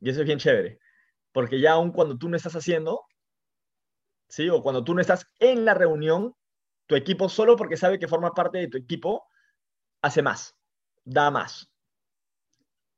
Y 0.00 0.10
eso 0.10 0.20
es 0.20 0.26
bien 0.26 0.38
chévere, 0.38 0.78
porque 1.32 1.60
ya 1.60 1.72
aun 1.72 1.92
cuando 1.92 2.16
tú 2.16 2.28
no 2.28 2.36
estás 2.36 2.54
haciendo, 2.54 3.02
¿sí? 4.28 4.48
O 4.48 4.62
cuando 4.62 4.84
tú 4.84 4.94
no 4.94 5.00
estás 5.00 5.26
en 5.38 5.64
la 5.64 5.74
reunión, 5.74 6.34
tu 6.86 6.94
equipo 6.94 7.28
solo 7.28 7.56
porque 7.56 7.76
sabe 7.76 7.98
que 7.98 8.08
forma 8.08 8.32
parte 8.32 8.58
de 8.58 8.68
tu 8.68 8.78
equipo, 8.78 9.26
hace 10.02 10.22
más, 10.22 10.56
da 11.04 11.30
más. 11.30 11.70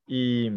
Y, 0.06 0.50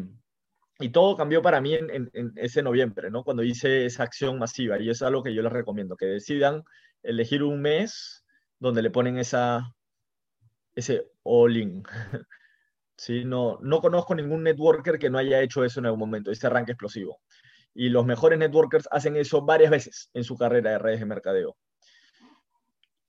y 0.80 0.90
todo 0.90 1.16
cambió 1.16 1.42
para 1.42 1.62
mí 1.62 1.76
en, 1.76 2.12
ese 2.36 2.62
noviembre, 2.62 3.10
¿no? 3.10 3.24
Cuando 3.24 3.44
hice 3.44 3.86
esa 3.86 4.04
acción 4.04 4.40
masiva. 4.40 4.80
Y 4.80 4.90
eso 4.90 5.06
es 5.06 5.08
algo 5.08 5.24
que 5.24 5.34
yo 5.34 5.42
les 5.42 5.52
recomiendo, 5.52 5.96
que 5.96 6.06
decidan 6.06 6.64
elegir 7.04 7.44
un 7.44 7.62
mes 7.62 8.26
donde 8.60 8.82
le 8.82 8.90
ponen 8.90 9.18
esa, 9.18 9.74
ese 10.76 11.12
all-in. 11.24 11.84
¿Sí? 12.98 13.26
No, 13.26 13.58
no 13.62 13.82
conozco 13.82 14.16
ningún 14.16 14.44
networker 14.44 15.00
que 15.00 15.10
no 15.10 15.18
haya 15.18 15.42
hecho 15.42 15.64
eso 15.64 15.80
en 15.80 15.88
algún 15.88 16.00
momento, 16.00 16.32
ese 16.32 16.48
arranque 16.48 16.72
explosivo. 16.72 17.20
Y 17.74 17.90
los 17.90 18.06
mejores 18.06 18.38
networkers 18.38 18.88
hacen 18.92 19.16
eso 19.16 19.42
varias 19.42 19.72
veces 19.72 20.10
en 20.14 20.24
su 20.24 20.38
carrera 20.38 20.72
de 20.72 20.78
redes 20.78 21.00
de 21.00 21.06
mercadeo. 21.06 21.58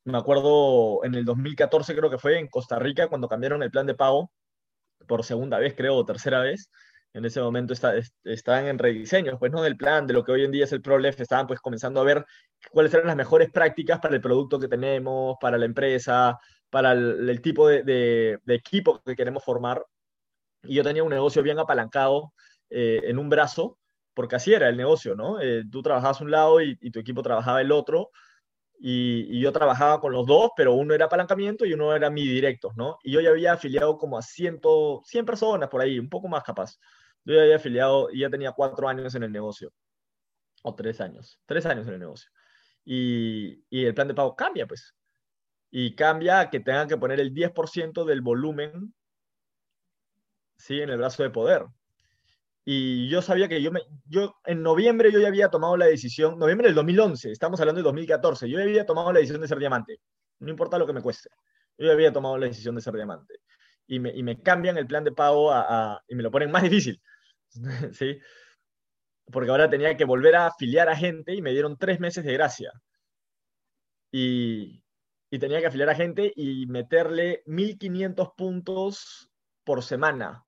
Me 0.05 0.19
acuerdo 0.19 1.05
en 1.05 1.15
el 1.15 1.25
2014 1.25 1.95
creo 1.95 2.11
que 2.11 2.19
fue 2.19 2.39
en 2.39 2.49
Costa 2.49 2.79
Rica 2.79 3.09
cuando 3.09 3.29
cambiaron 3.29 3.63
el 3.63 3.71
plan 3.71 3.87
de 3.87 3.95
pago 3.95 4.31
por 5.07 5.25
segunda 5.25 5.59
vez, 5.59 5.75
creo, 5.75 5.97
o 5.97 6.05
tercera 6.05 6.41
vez. 6.41 6.71
En 7.13 7.25
ese 7.25 7.41
momento 7.41 7.73
está, 7.73 7.95
estaban 8.25 8.67
en 8.67 8.79
rediseños, 8.79 9.39
pues 9.39 9.53
no 9.53 9.63
del 9.63 9.77
plan, 9.77 10.07
de 10.07 10.15
lo 10.15 10.25
que 10.25 10.33
hoy 10.33 10.45
en 10.45 10.51
día 10.51 10.65
es 10.65 10.73
el 10.73 10.83
ProLef, 10.83 11.21
estaban 11.21 11.47
pues 11.47 11.61
comenzando 11.61 12.01
a 12.01 12.05
ver 12.05 12.25
cuáles 12.73 12.93
eran 12.93 13.07
las 13.07 13.17
mejores 13.17 13.51
prácticas 13.51 14.01
para 14.01 14.17
el 14.17 14.21
producto 14.21 14.59
que 14.59 14.67
tenemos, 14.67 15.37
para 15.41 15.57
la 15.57 15.65
empresa, 15.65 16.39
para 16.75 16.91
el, 16.91 17.41
tipo 17.41 17.69
de, 17.69 18.41
equipo 18.49 19.01
que 19.05 19.15
queremos 19.15 19.45
formar. 19.45 19.87
Y 20.65 20.75
yo 20.75 20.83
tenía 20.83 21.05
un 21.05 21.11
negocio 21.11 21.41
bien 21.41 21.61
apalancado 21.61 22.33
eh, 22.69 23.01
en 23.05 23.21
un 23.21 23.29
brazo, 23.29 23.79
porque 24.13 24.35
así 24.35 24.53
era 24.53 24.69
el 24.69 24.77
negocio, 24.77 25.15
¿no? 25.15 25.41
Eh, 25.41 25.63
tú 25.71 25.83
trabajabas 25.83 26.21
un 26.21 26.33
lado 26.33 26.61
y, 26.61 26.77
y, 26.81 26.91
tu 26.91 26.99
equipo 26.99 27.23
trabajaba 27.23 27.61
el 27.61 27.71
otro, 27.71 28.11
y, 28.77 29.41
yo 29.41 29.53
trabajaba 29.53 30.01
con 30.01 30.13
los 30.13 30.27
dos, 30.27 30.51
pero 30.57 30.75
uno 30.75 30.95
era 30.95 31.05
apalancamiento 31.05 31.65
y 31.65 31.75
uno 31.75 31.95
era 31.95 32.11
mi 32.11 32.27
directo, 32.27 32.73
¿no? 32.75 32.99
Y 33.05 33.13
yo 33.13 33.21
ya 33.21 33.31
había 33.31 33.53
afiliado 33.53 33.97
como 33.97 34.19
a 34.19 34.23
100, 34.23 34.61
100 35.05 35.25
personas 35.25 35.69
por 35.69 35.81
ahí, 35.81 36.01
un 36.01 36.09
poco 36.09 36.27
más 36.27 36.43
capaz. 36.43 36.77
Yo 37.25 37.37
ya 37.37 37.43
había 37.43 37.55
afiliado 37.57 38.11
y 38.11 38.23
ya 38.23 38.31
tenía 38.31 38.51
cuatro 38.51 38.89
años 38.89 39.15
en 39.15 39.23
el 39.23 39.31
negocio, 39.31 39.73
o 40.65 40.75
tres 40.75 41.01
años, 41.01 41.41
tres 41.47 41.67
años 41.67 41.87
en 41.87 41.95
el 41.95 42.01
negocio. 42.01 42.29
Y, 42.85 43.65
y 43.71 43.85
el 43.85 43.95
plan 43.95 44.09
de 44.09 44.15
pago 44.15 44.35
cambia, 44.35 44.67
pues. 44.67 44.93
Y 45.77 45.97
cambia 45.97 46.39
a 46.39 46.51
que 46.51 46.61
tengan 46.61 46.87
que 46.87 46.97
poner 46.97 47.19
el 47.19 47.35
10% 47.35 48.05
del 48.05 48.21
volumen, 48.21 48.95
¿sí? 50.57 50.81
En 50.81 50.89
el 50.89 50.99
brazo 50.99 51.25
de 51.25 51.31
poder. 51.31 51.65
Y 52.65 53.09
yo 53.09 53.21
sabía 53.23 53.49
que 53.49 53.61
yo, 53.61 53.73
me, 53.73 53.81
yo 54.05 54.37
en 54.45 54.63
noviembre 54.63 55.11
yo 55.11 55.19
ya 55.19 55.27
había 55.27 55.49
tomado 55.49 55.77
la 55.77 55.87
decisión, 55.87 56.39
noviembre 56.39 56.69
del 56.69 56.77
2011, 56.77 57.33
estamos 57.33 57.59
hablando 57.59 57.81
de 57.81 57.87
2014, 57.87 58.49
yo 58.49 58.59
ya 58.59 58.63
había 58.63 58.87
tomado 58.87 59.13
la 59.13 59.19
decisión 59.19 59.41
de 59.41 59.49
ser 59.49 59.59
diamante, 59.59 59.99
no 60.39 60.49
importa 60.49 60.79
lo 60.79 60.87
que 60.87 60.93
me 60.93 61.03
cueste, 61.03 61.29
yo 61.77 61.89
ya 61.89 61.93
había 61.93 62.13
tomado 62.13 62.39
la 62.39 62.47
decisión 62.47 62.77
de 62.77 62.81
ser 62.81 62.95
diamante. 62.95 63.35
Y 63.89 63.99
me, 63.99 64.15
y 64.15 64.23
me 64.23 64.41
cambian 64.41 64.79
el 64.79 64.87
plan 64.87 65.03
de 65.03 65.11
pago 65.11 65.51
a, 65.51 66.01
y 66.07 66.15
me 66.15 66.23
lo 66.23 66.31
ponen 66.31 66.53
más 66.53 66.63
difícil, 66.63 67.03
¿sí? 67.93 68.17
Porque 69.27 69.51
ahora 69.51 69.69
tenía 69.69 69.97
que 69.97 70.05
volver 70.05 70.37
a 70.37 70.47
afiliar 70.47 70.89
a 70.89 70.95
gente 70.95 71.35
y 71.35 71.43
me 71.43 71.51
dieron 71.51 71.77
tres 71.77 71.99
meses 71.99 72.25
de 72.25 72.33
gracia. 72.33 72.71
Y, 74.13 74.84
y 75.35 75.39
tenía 75.39 75.61
que 75.61 75.67
afiliar 75.67 75.91
a 75.91 75.95
gente 75.95 76.33
y 76.37 76.67
meterle 76.67 77.43
1500 77.47 78.31
puntos 78.37 79.31
por 79.65 79.83
semana 79.83 80.45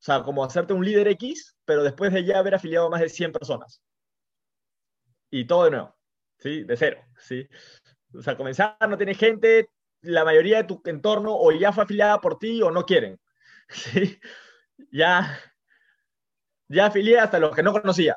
o 0.00 0.02
sea, 0.02 0.22
como 0.22 0.42
hacerte 0.42 0.72
un 0.72 0.82
líder 0.82 1.08
X, 1.08 1.58
pero 1.66 1.82
después 1.82 2.10
de 2.10 2.24
ya 2.24 2.38
haber 2.38 2.54
afiliado 2.54 2.88
más 2.88 3.02
de 3.02 3.10
100 3.10 3.32
personas. 3.32 3.82
Y 5.30 5.46
todo 5.46 5.64
de 5.64 5.72
nuevo, 5.72 5.94
¿sí? 6.38 6.64
De 6.64 6.74
cero, 6.74 7.02
¿sí? 7.18 7.46
O 8.14 8.22
sea, 8.22 8.34
comenzar, 8.34 8.78
no 8.88 8.96
tiene 8.96 9.14
gente, 9.14 9.68
la 10.00 10.24
mayoría 10.24 10.56
de 10.56 10.64
tu 10.64 10.80
entorno 10.86 11.36
o 11.36 11.52
ya 11.52 11.70
fue 11.70 11.84
afiliada 11.84 12.18
por 12.18 12.38
ti 12.38 12.62
o 12.62 12.70
no 12.70 12.86
quieren, 12.86 13.20
¿sí? 13.68 14.18
Ya, 14.90 15.38
ya 16.68 16.86
afilié 16.86 17.18
hasta 17.18 17.38
los 17.38 17.54
que 17.54 17.62
no 17.62 17.72
conocía. 17.72 18.16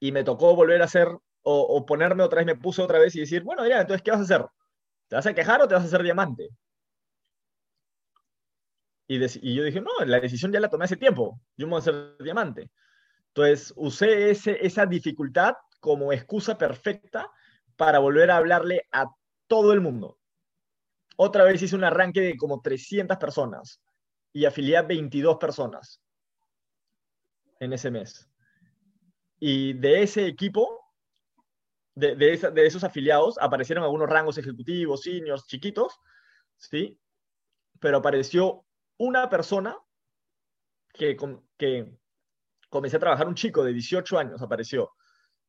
Y 0.00 0.12
me 0.12 0.24
tocó 0.24 0.56
volver 0.56 0.80
a 0.80 0.86
hacer, 0.86 1.08
o, 1.42 1.86
ponerme 1.86 2.22
otra 2.22 2.38
vez, 2.38 2.46
me 2.46 2.56
puse 2.56 2.82
otra 2.82 2.98
vez 2.98 3.14
y 3.16 3.20
decir, 3.20 3.42
bueno, 3.42 3.66
ya, 3.66 3.80
entonces, 3.80 4.02
¿qué 4.02 4.10
vas 4.10 4.20
a 4.20 4.24
hacer? 4.24 4.46
¿Te 5.08 5.16
vas 5.16 5.26
a 5.26 5.34
quejar 5.34 5.62
o 5.62 5.68
te 5.68 5.74
vas 5.74 5.84
a 5.84 5.86
hacer 5.86 6.02
diamante? 6.02 6.50
Y, 9.08 9.18
yo 9.54 9.64
dije, 9.64 9.80
no, 9.80 9.90
la 10.06 10.20
decisión 10.20 10.52
ya 10.52 10.60
la 10.60 10.70
tomé 10.70 10.84
hace 10.84 10.96
tiempo, 10.96 11.40
yo 11.56 11.66
me 11.66 11.70
voy 11.72 11.78
a 11.78 11.80
hacer 11.80 12.16
diamante. 12.18 12.70
Entonces 13.28 13.72
usé 13.76 14.30
esa 14.30 14.86
dificultad 14.86 15.54
como 15.80 16.12
excusa 16.12 16.56
perfecta 16.56 17.30
para 17.76 17.98
volver 17.98 18.30
a 18.30 18.36
hablarle 18.36 18.86
a 18.92 19.06
todo 19.48 19.72
el 19.72 19.80
mundo. 19.80 20.18
Otra 21.16 21.44
vez 21.44 21.60
hice 21.60 21.76
un 21.76 21.84
arranque 21.84 22.20
de 22.20 22.36
como 22.36 22.60
300 22.60 23.16
personas 23.18 23.80
y 24.32 24.44
afilié 24.44 24.76
a 24.76 24.82
22 24.82 25.38
personas 25.38 26.00
en 27.58 27.72
ese 27.72 27.90
mes. 27.90 28.28
Y 29.38 29.72
de 29.72 30.02
ese 30.02 30.26
equipo, 30.26 30.79
de, 31.94 32.66
esos 32.66 32.84
afiliados, 32.84 33.38
aparecieron 33.38 33.84
algunos 33.84 34.08
rangos 34.08 34.38
ejecutivos, 34.38 35.02
seniors, 35.02 35.46
chiquitos, 35.46 35.98
¿sí? 36.56 36.98
Pero 37.80 37.98
apareció 37.98 38.64
una 38.98 39.28
persona 39.28 39.76
que, 40.92 41.16
que 41.56 41.98
comencé 42.68 42.96
a 42.96 43.00
trabajar, 43.00 43.28
un 43.28 43.34
chico 43.34 43.64
de 43.64 43.72
18 43.72 44.18
años 44.18 44.42
apareció. 44.42 44.92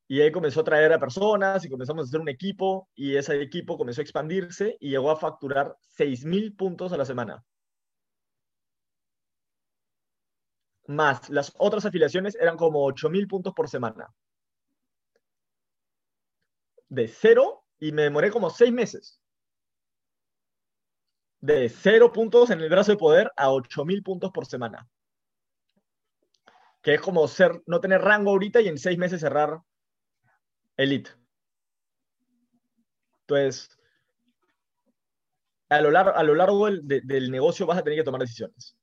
Y 0.08 0.20
ahí 0.20 0.32
comenzó 0.32 0.60
a 0.60 0.64
traer 0.64 0.92
a 0.92 0.98
personas 0.98 1.64
y 1.64 1.70
comenzamos 1.70 2.04
a 2.04 2.08
hacer 2.08 2.20
un 2.20 2.28
equipo 2.28 2.88
y 2.94 3.16
ese 3.16 3.40
equipo 3.40 3.78
comenzó 3.78 4.00
a 4.00 4.02
expandirse 4.02 4.76
y 4.80 4.90
llegó 4.90 5.10
a 5.10 5.16
facturar 5.16 5.76
6.000 5.98 6.56
puntos 6.56 6.92
a 6.92 6.96
la 6.96 7.04
semana. 7.04 7.44
Más 10.86 11.30
las 11.30 11.52
otras 11.58 11.86
afiliaciones 11.86 12.34
eran 12.34 12.56
como 12.56 12.84
8.000 12.86 13.28
puntos 13.28 13.54
por 13.54 13.68
semana. 13.68 14.08
De 16.92 17.08
cero 17.08 17.64
y 17.80 17.92
me 17.92 18.02
demoré 18.02 18.30
como 18.30 18.50
seis 18.50 18.72
meses 18.72 19.22
de 21.42 21.68
cero 21.68 22.12
puntos 22.12 22.50
en 22.50 22.60
el 22.60 22.70
brazo 22.70 22.92
de 22.92 22.96
poder 22.96 23.30
a 23.36 23.50
8000 23.50 24.02
puntos 24.02 24.30
por 24.30 24.46
semana. 24.46 24.88
Que 26.80 26.94
es 26.94 27.00
como 27.00 27.26
ser, 27.28 27.62
no 27.66 27.80
tener 27.80 28.00
rango 28.00 28.30
ahorita 28.30 28.60
y 28.60 28.68
en 28.68 28.78
seis 28.78 28.96
meses 28.96 29.20
cerrar 29.20 29.60
elite. 30.76 31.10
Entonces, 33.22 33.76
a 35.68 35.80
lo 35.80 35.90
largo, 35.90 36.14
a 36.14 36.22
lo 36.22 36.34
largo 36.34 36.66
del, 36.66 36.86
del, 36.86 37.30
negocio 37.30 37.66
vas 37.66 37.78
a 37.78 37.82
tener 37.82 37.98
que 37.98 38.04
tomar 38.04 38.20
decisiones. 38.20 38.76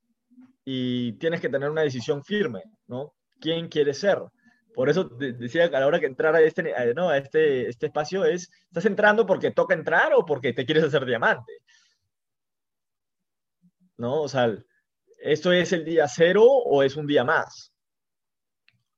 Y 0.65 1.13
tienes 1.13 1.39
que 1.39 1.49
tener 1.49 1.69
una 1.69 1.81
decisión 1.81 2.23
firme, 2.23 2.63
¿no? 2.87 3.13
¿Quién 3.39 3.69
quieres 3.69 3.99
ser? 3.99 4.19
Por 4.73 4.89
eso 4.89 5.05
decía 5.05 5.65
a 5.65 5.79
la 5.79 5.87
hora 5.87 5.99
que 5.99 6.05
entrar 6.05 6.35
a 6.35 6.41
este, 6.41 6.73
no, 6.95 7.09
a 7.09 7.17
este, 7.17 7.67
este 7.67 7.87
espacio 7.87 8.25
es, 8.25 8.49
¿estás 8.67 8.85
entrando 8.85 9.25
porque 9.25 9.51
toca 9.51 9.73
entrar 9.73 10.13
o 10.13 10.25
porque 10.25 10.53
te 10.53 10.65
quieres 10.65 10.83
hacer 10.83 11.05
diamante? 11.05 11.53
¿no? 13.99 14.21
O 14.21 14.29
sea, 14.29 14.57
¿esto 15.19 15.51
es 15.51 15.73
el 15.73 15.85
día 15.85 16.07
cero 16.07 16.43
o 16.45 16.83
es 16.83 16.95
un 16.95 17.05
día 17.05 17.23
más? 17.23 17.73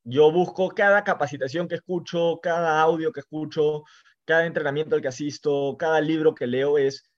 Yo 0.03 0.31
busco 0.31 0.69
cada 0.69 1.03
capacitación 1.03 1.67
que 1.67 1.75
escucho, 1.75 2.39
cada 2.41 2.79
audio 2.81 3.11
que 3.11 3.21
escucho, 3.21 3.83
cada 4.25 4.45
entrenamiento 4.45 4.95
al 4.95 5.01
que 5.01 5.07
asisto, 5.09 5.75
cada 5.77 5.99
libro 6.01 6.35
que 6.35 6.47
leo 6.47 6.77
es, 6.77 7.11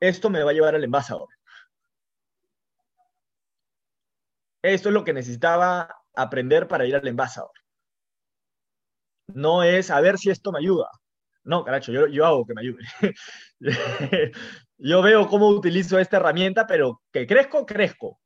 esto 0.00 0.30
me 0.30 0.42
va 0.42 0.50
a 0.50 0.54
llevar 0.54 0.74
al 0.74 0.84
embajador. 0.84 1.28
Esto 4.62 4.88
es 4.90 4.92
lo 4.94 5.04
que 5.04 5.12
necesitaba 5.12 5.88
aprender 6.14 6.68
para 6.68 6.86
ir 6.86 6.96
al 6.96 7.06
embajador. 7.06 7.52
No 9.34 9.62
es 9.62 9.90
a 9.90 10.00
ver 10.00 10.18
si 10.18 10.30
esto 10.30 10.52
me 10.52 10.58
ayuda. 10.58 10.88
No, 11.44 11.64
caracho, 11.64 11.92
yo, 11.92 12.06
yo 12.08 12.26
hago 12.26 12.46
que 12.46 12.54
me 12.54 12.62
ayude. 12.62 12.84
yo 14.78 15.02
veo 15.02 15.28
cómo 15.28 15.48
utilizo 15.48 15.98
esta 15.98 16.16
herramienta, 16.18 16.66
pero 16.66 17.02
que 17.12 17.26
crezco, 17.26 17.64
crezco. 17.66 18.20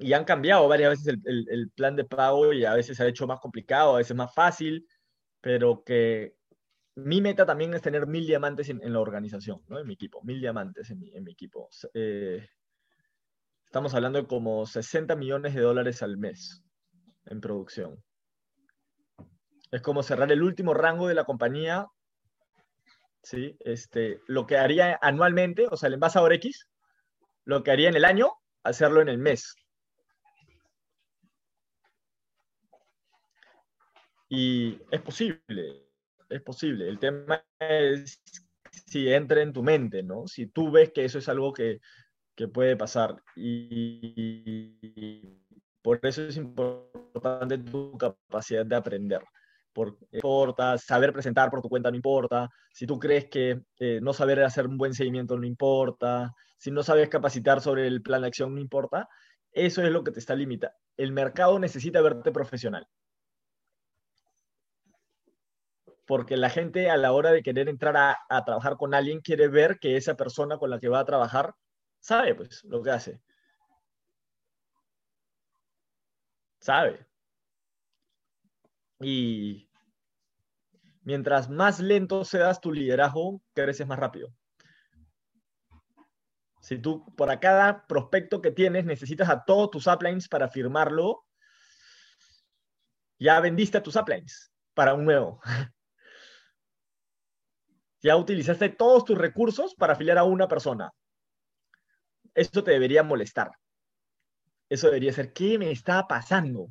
Y 0.00 0.12
han 0.12 0.24
cambiado 0.24 0.68
varias 0.68 0.90
veces 0.90 1.18
el, 1.24 1.70
plan 1.74 1.96
de 1.96 2.04
pago 2.04 2.52
y 2.52 2.64
a 2.64 2.74
veces 2.74 2.96
se 2.96 3.02
ha 3.02 3.06
hecho 3.06 3.26
más 3.26 3.40
complicado, 3.40 3.94
a 3.94 3.98
veces 3.98 4.16
más 4.16 4.32
fácil, 4.32 4.86
pero 5.40 5.82
que 5.84 6.34
mi 6.96 7.20
meta 7.20 7.46
también 7.46 7.74
es 7.74 7.82
tener 7.82 8.06
mil 8.06 8.26
diamantes 8.26 8.68
en, 8.68 8.92
la 8.92 9.00
organización, 9.00 9.60
en 9.70 9.86
mi 9.86 9.94
equipo, 9.94 10.22
mil 10.24 10.40
diamantes 10.40 10.90
en 10.90 10.98
mi, 11.00 11.14
en 11.14 11.24
mi 11.24 11.32
equipo. 11.32 11.68
Eh, 11.94 12.46
Estamos 13.68 13.92
hablando 13.92 14.18
de 14.18 14.26
como 14.26 14.64
60 14.64 15.14
millones 15.14 15.54
de 15.54 15.60
dólares 15.60 16.02
al 16.02 16.16
mes 16.16 16.64
en 17.26 17.38
producción. 17.42 18.02
Es 19.70 19.82
como 19.82 20.02
cerrar 20.02 20.32
el 20.32 20.42
último 20.42 20.72
rango 20.72 21.06
de 21.06 21.12
la 21.12 21.24
compañía, 21.24 21.86
¿sí? 23.22 23.58
Este, 23.60 24.22
lo 24.26 24.46
que 24.46 24.56
haría 24.56 24.98
anualmente, 25.02 25.66
o 25.70 25.76
sea, 25.76 25.88
el 25.88 25.94
envase 25.94 26.18
ahora 26.18 26.36
X, 26.36 26.66
lo 27.44 27.62
que 27.62 27.70
haría 27.70 27.90
en 27.90 27.96
el 27.96 28.06
año, 28.06 28.32
hacerlo 28.62 29.02
en 29.02 29.10
el 29.10 29.18
mes. 29.18 29.54
Y 34.30 34.80
es 34.90 35.02
posible, 35.02 35.90
es 36.30 36.40
posible. 36.40 36.88
El 36.88 36.98
tema 36.98 37.44
es 37.58 38.22
si 38.86 39.12
entra 39.12 39.42
en 39.42 39.52
tu 39.52 39.62
mente, 39.62 40.02
¿no? 40.02 40.26
Si 40.26 40.46
tú 40.46 40.70
ves 40.70 40.90
que 40.90 41.04
eso 41.04 41.18
es 41.18 41.28
algo 41.28 41.52
que 41.52 41.80
que 42.38 42.46
puede 42.46 42.76
pasar. 42.76 43.20
Y 43.34 44.78
por 45.82 45.98
eso 46.04 46.22
es 46.22 46.36
importante 46.36 47.58
tu 47.58 47.98
capacidad 47.98 48.64
de 48.64 48.76
aprender. 48.76 49.24
Por, 49.72 49.98
importa, 50.12 50.78
saber 50.78 51.12
presentar 51.12 51.50
por 51.50 51.60
tu 51.60 51.68
cuenta 51.68 51.90
no 51.90 51.96
importa, 51.96 52.48
si 52.72 52.86
tú 52.86 52.96
crees 53.00 53.28
que 53.28 53.60
eh, 53.80 53.98
no 54.00 54.12
saber 54.12 54.44
hacer 54.44 54.68
un 54.68 54.78
buen 54.78 54.94
seguimiento 54.94 55.36
no 55.36 55.46
importa, 55.46 56.32
si 56.56 56.70
no 56.70 56.84
sabes 56.84 57.08
capacitar 57.08 57.60
sobre 57.60 57.88
el 57.88 58.02
plan 58.02 58.20
de 58.20 58.28
acción 58.28 58.54
no 58.54 58.60
importa, 58.60 59.08
eso 59.50 59.82
es 59.82 59.90
lo 59.90 60.04
que 60.04 60.12
te 60.12 60.20
está 60.20 60.36
limitando. 60.36 60.76
El 60.96 61.10
mercado 61.10 61.58
necesita 61.58 62.00
verte 62.02 62.30
profesional. 62.30 62.86
Porque 66.06 66.36
la 66.36 66.50
gente 66.50 66.88
a 66.88 66.96
la 66.96 67.10
hora 67.10 67.32
de 67.32 67.42
querer 67.42 67.68
entrar 67.68 67.96
a, 67.96 68.16
a 68.28 68.44
trabajar 68.44 68.76
con 68.76 68.94
alguien 68.94 69.20
quiere 69.22 69.48
ver 69.48 69.78
que 69.80 69.96
esa 69.96 70.14
persona 70.16 70.56
con 70.56 70.70
la 70.70 70.78
que 70.78 70.88
va 70.88 71.00
a 71.00 71.04
trabajar 71.04 71.52
sabe 72.00 72.34
pues 72.34 72.64
lo 72.64 72.82
que 72.82 72.90
hace. 72.90 73.22
Sabe. 76.60 77.06
Y 79.00 79.70
mientras 81.02 81.48
más 81.48 81.80
lento 81.80 82.24
seas 82.24 82.60
tu 82.60 82.72
liderazgo, 82.72 83.40
creces 83.54 83.86
más 83.86 83.98
rápido. 83.98 84.32
Si 86.60 86.78
tú, 86.78 87.04
por 87.16 87.40
cada 87.40 87.86
prospecto 87.86 88.42
que 88.42 88.50
tienes, 88.50 88.84
necesitas 88.84 89.28
a 89.30 89.44
todos 89.44 89.70
tus 89.70 89.86
uplines 89.86 90.28
para 90.28 90.48
firmarlo, 90.48 91.24
ya 93.18 93.40
vendiste 93.40 93.78
a 93.78 93.82
tus 93.82 93.96
uplines 93.96 94.52
para 94.74 94.94
un 94.94 95.04
nuevo. 95.04 95.40
ya 98.02 98.16
utilizaste 98.16 98.68
todos 98.68 99.04
tus 99.04 99.16
recursos 99.16 99.74
para 99.74 99.94
afiliar 99.94 100.18
a 100.18 100.24
una 100.24 100.46
persona. 100.46 100.92
Eso 102.38 102.62
te 102.62 102.70
debería 102.70 103.02
molestar. 103.02 103.50
Eso 104.68 104.86
debería 104.86 105.12
ser, 105.12 105.32
¿qué 105.32 105.58
me 105.58 105.72
está 105.72 106.06
pasando? 106.06 106.68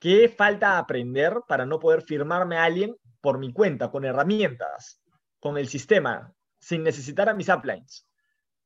¿Qué 0.00 0.28
falta 0.28 0.78
aprender 0.78 1.32
para 1.46 1.64
no 1.64 1.78
poder 1.78 2.02
firmarme 2.02 2.56
a 2.56 2.64
alguien 2.64 2.96
por 3.20 3.38
mi 3.38 3.52
cuenta, 3.52 3.88
con 3.88 4.04
herramientas, 4.04 5.00
con 5.38 5.58
el 5.58 5.68
sistema, 5.68 6.34
sin 6.58 6.82
necesitar 6.82 7.28
a 7.28 7.34
mis 7.34 7.48
uplines? 7.48 8.04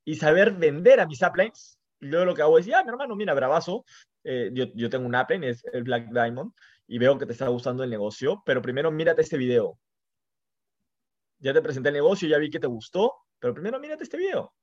Y 0.02 0.14
saber 0.14 0.52
vender 0.52 0.98
a 0.98 1.06
mis 1.06 1.20
uplines. 1.20 1.78
Y 2.00 2.06
luego 2.06 2.24
lo 2.24 2.34
que 2.34 2.40
hago 2.40 2.58
es, 2.58 2.64
ya, 2.64 2.82
mi 2.82 2.88
hermano, 2.88 3.14
mira, 3.14 3.34
bravazo, 3.34 3.84
eh, 4.24 4.48
yo, 4.54 4.64
yo, 4.74 4.88
tengo 4.88 5.04
un 5.04 5.14
upline, 5.14 5.44
es 5.44 5.62
el 5.74 5.82
Black 5.82 6.08
Diamond, 6.08 6.54
y 6.86 6.96
veo 6.96 7.18
que 7.18 7.26
te 7.26 7.32
está 7.32 7.48
gustando 7.48 7.84
el 7.84 7.90
negocio, 7.90 8.42
pero 8.46 8.62
primero 8.62 8.90
mírate 8.90 9.20
este 9.20 9.36
video. 9.36 9.78
Ya 11.38 11.52
te 11.52 11.60
presenté 11.60 11.90
el 11.90 11.96
negocio, 11.96 12.28
ya 12.28 12.38
vi 12.38 12.48
que 12.48 12.60
te 12.60 12.66
gustó, 12.66 13.14
pero 13.38 13.52
primero 13.52 13.78
mírate 13.78 14.04
este 14.04 14.16
video. 14.16 14.54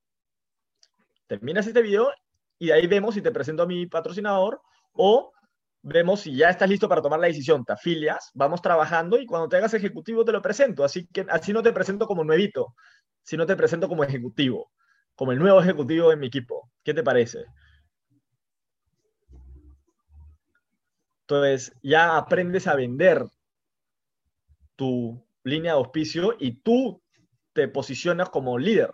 Terminas 1.29 1.67
este 1.67 1.83
video 1.83 2.11
y 2.57 2.67
de 2.67 2.73
ahí 2.73 2.87
vemos 2.87 3.13
si 3.13 3.21
te 3.21 3.31
presento 3.31 3.61
a 3.61 3.67
mi 3.67 3.85
patrocinador 3.85 4.63
o 4.93 5.31
vemos 5.83 6.21
si 6.21 6.35
ya 6.35 6.49
estás 6.49 6.67
listo 6.67 6.89
para 6.89 7.03
tomar 7.03 7.19
la 7.19 7.27
decisión, 7.27 7.63
te 7.63 7.73
afilias, 7.73 8.31
vamos 8.33 8.63
trabajando 8.63 9.19
y 9.19 9.27
cuando 9.27 9.47
te 9.47 9.57
hagas 9.57 9.75
ejecutivo 9.75 10.25
te 10.25 10.31
lo 10.31 10.41
presento. 10.41 10.83
Así 10.83 11.05
que 11.05 11.27
así 11.29 11.53
no 11.53 11.61
te 11.61 11.71
presento 11.71 12.07
como 12.07 12.23
nuevito, 12.23 12.73
sino 13.21 13.45
te 13.45 13.55
presento 13.55 13.87
como 13.87 14.03
ejecutivo, 14.03 14.71
como 15.13 15.31
el 15.31 15.37
nuevo 15.37 15.61
ejecutivo 15.61 16.09
de 16.09 16.15
mi 16.17 16.25
equipo. 16.25 16.71
¿Qué 16.83 16.95
te 16.95 17.03
parece? 17.03 17.45
Entonces 21.21 21.71
ya 21.83 22.17
aprendes 22.17 22.65
a 22.65 22.73
vender 22.73 23.23
tu 24.75 25.23
línea 25.43 25.73
de 25.73 25.77
auspicio 25.77 26.35
y 26.39 26.53
tú 26.61 27.03
te 27.53 27.67
posicionas 27.67 28.29
como 28.29 28.57
líder. 28.57 28.89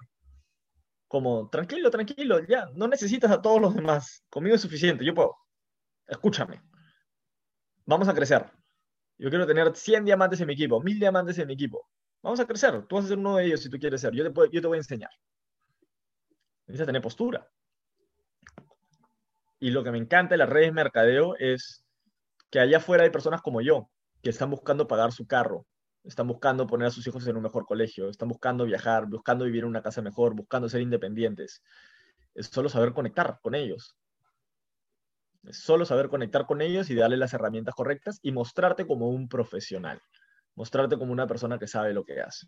Como, 1.15 1.49
tranquilo, 1.49 1.89
tranquilo, 1.89 2.45
ya, 2.45 2.67
no 2.75 2.89
necesitas 2.89 3.31
a 3.31 3.41
todos 3.41 3.61
los 3.61 3.73
demás. 3.73 4.25
Conmigo 4.29 4.55
es 4.55 4.61
suficiente, 4.61 5.05
yo 5.05 5.13
puedo. 5.13 5.33
Escúchame 6.07 6.61
vamos 7.85 8.07
a 8.07 8.13
crecer. 8.13 8.45
Yo 9.17 9.29
quiero 9.29 9.47
tener 9.47 9.75
100 9.75 10.05
diamantes 10.05 10.41
en 10.41 10.47
mi 10.47 10.53
equipo, 10.53 10.81
1000 10.81 10.99
diamantes 10.99 11.37
en 11.39 11.47
mi 11.47 11.53
equipo. 11.53 11.87
Vamos 12.21 12.39
a 12.39 12.45
crecer. 12.45 12.85
Tú 12.87 12.95
vas 12.95 13.05
a 13.05 13.09
ser 13.09 13.17
uno 13.17 13.37
de 13.37 13.45
ellos 13.45 13.61
si 13.61 13.69
tú 13.69 13.77
quieres 13.79 14.01
ser. 14.01 14.13
Yo 14.13 14.23
te, 14.23 14.31
puedo, 14.31 14.49
yo 14.51 14.61
te 14.61 14.67
voy 14.67 14.77
a 14.77 14.79
enseñar. 14.79 15.11
Necesitas 16.67 16.87
tener 16.87 17.01
postura. 17.01 17.47
Y 19.59 19.69
lo 19.69 19.83
que 19.83 19.91
me 19.91 19.97
encanta 19.97 20.33
de 20.33 20.37
las 20.37 20.49
redes 20.49 20.69
de 20.69 20.73
mercadeo 20.73 21.35
es 21.37 21.85
que 22.49 22.59
allá 22.59 22.77
afuera 22.77 23.03
hay 23.03 23.09
personas 23.09 23.41
como 23.41 23.61
yo 23.61 23.89
que 24.21 24.31
están 24.31 24.49
buscando 24.49 24.87
pagar 24.87 25.11
su 25.11 25.27
carro, 25.27 25.65
están 26.05 26.27
buscando 26.27 26.67
poner 26.67 26.87
a 26.87 26.91
sus 26.91 27.05
hijos 27.07 27.25
en 27.27 27.35
un 27.35 27.43
mejor 27.43 27.65
colegio, 27.65 28.09
están 28.09 28.29
buscando 28.29 28.65
viajar, 28.65 29.07
buscando 29.07 29.45
vivir 29.45 29.63
en 29.63 29.69
una 29.69 29.81
casa 29.81 30.01
mejor, 30.01 30.35
buscando 30.35 30.69
ser 30.69 30.81
independientes. 30.81 31.63
Es 32.33 32.47
solo 32.47 32.69
saber 32.69 32.93
conectar 32.93 33.39
con 33.41 33.55
ellos. 33.55 33.95
Es 35.43 35.57
solo 35.57 35.85
saber 35.85 36.09
conectar 36.09 36.45
con 36.45 36.61
ellos 36.61 36.89
y 36.89 36.95
darle 36.95 37.17
las 37.17 37.33
herramientas 37.33 37.75
correctas 37.75 38.19
y 38.21 38.31
mostrarte 38.31 38.85
como 38.85 39.09
un 39.09 39.27
profesional. 39.27 40.01
Mostrarte 40.55 40.97
como 40.97 41.11
una 41.11 41.27
persona 41.27 41.59
que 41.59 41.67
sabe 41.67 41.93
lo 41.93 42.03
que 42.03 42.21
hace. 42.21 42.47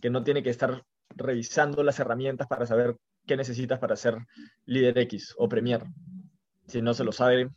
Que 0.00 0.10
no 0.10 0.22
tiene 0.22 0.42
que 0.42 0.50
estar 0.50 0.82
revisando 1.10 1.82
las 1.82 1.98
herramientas 2.00 2.46
para 2.46 2.66
saber 2.66 2.96
qué 3.26 3.36
necesitas 3.36 3.78
para 3.78 3.96
ser 3.96 4.16
líder 4.66 4.98
X 4.98 5.34
o 5.38 5.48
Premier. 5.48 5.84
Si 6.66 6.82
no 6.82 6.94
se 6.94 7.04
lo 7.04 7.12
sabe 7.12 7.50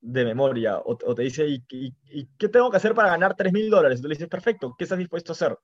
de 0.00 0.24
memoria 0.24 0.78
o, 0.84 0.96
te 0.96 1.22
dice, 1.22 1.46
¿y, 1.46 1.62
qué 2.38 2.48
tengo 2.48 2.70
que 2.70 2.78
hacer 2.78 2.94
para 2.94 3.10
ganar 3.10 3.36
3 3.36 3.52
mil 3.52 3.70
dólares? 3.70 4.00
Tú 4.00 4.08
le 4.08 4.14
dices, 4.14 4.28
perfecto, 4.28 4.74
¿qué 4.76 4.84
estás 4.84 4.98
dispuesto 4.98 5.32
a 5.32 5.34
hacer? 5.34 5.58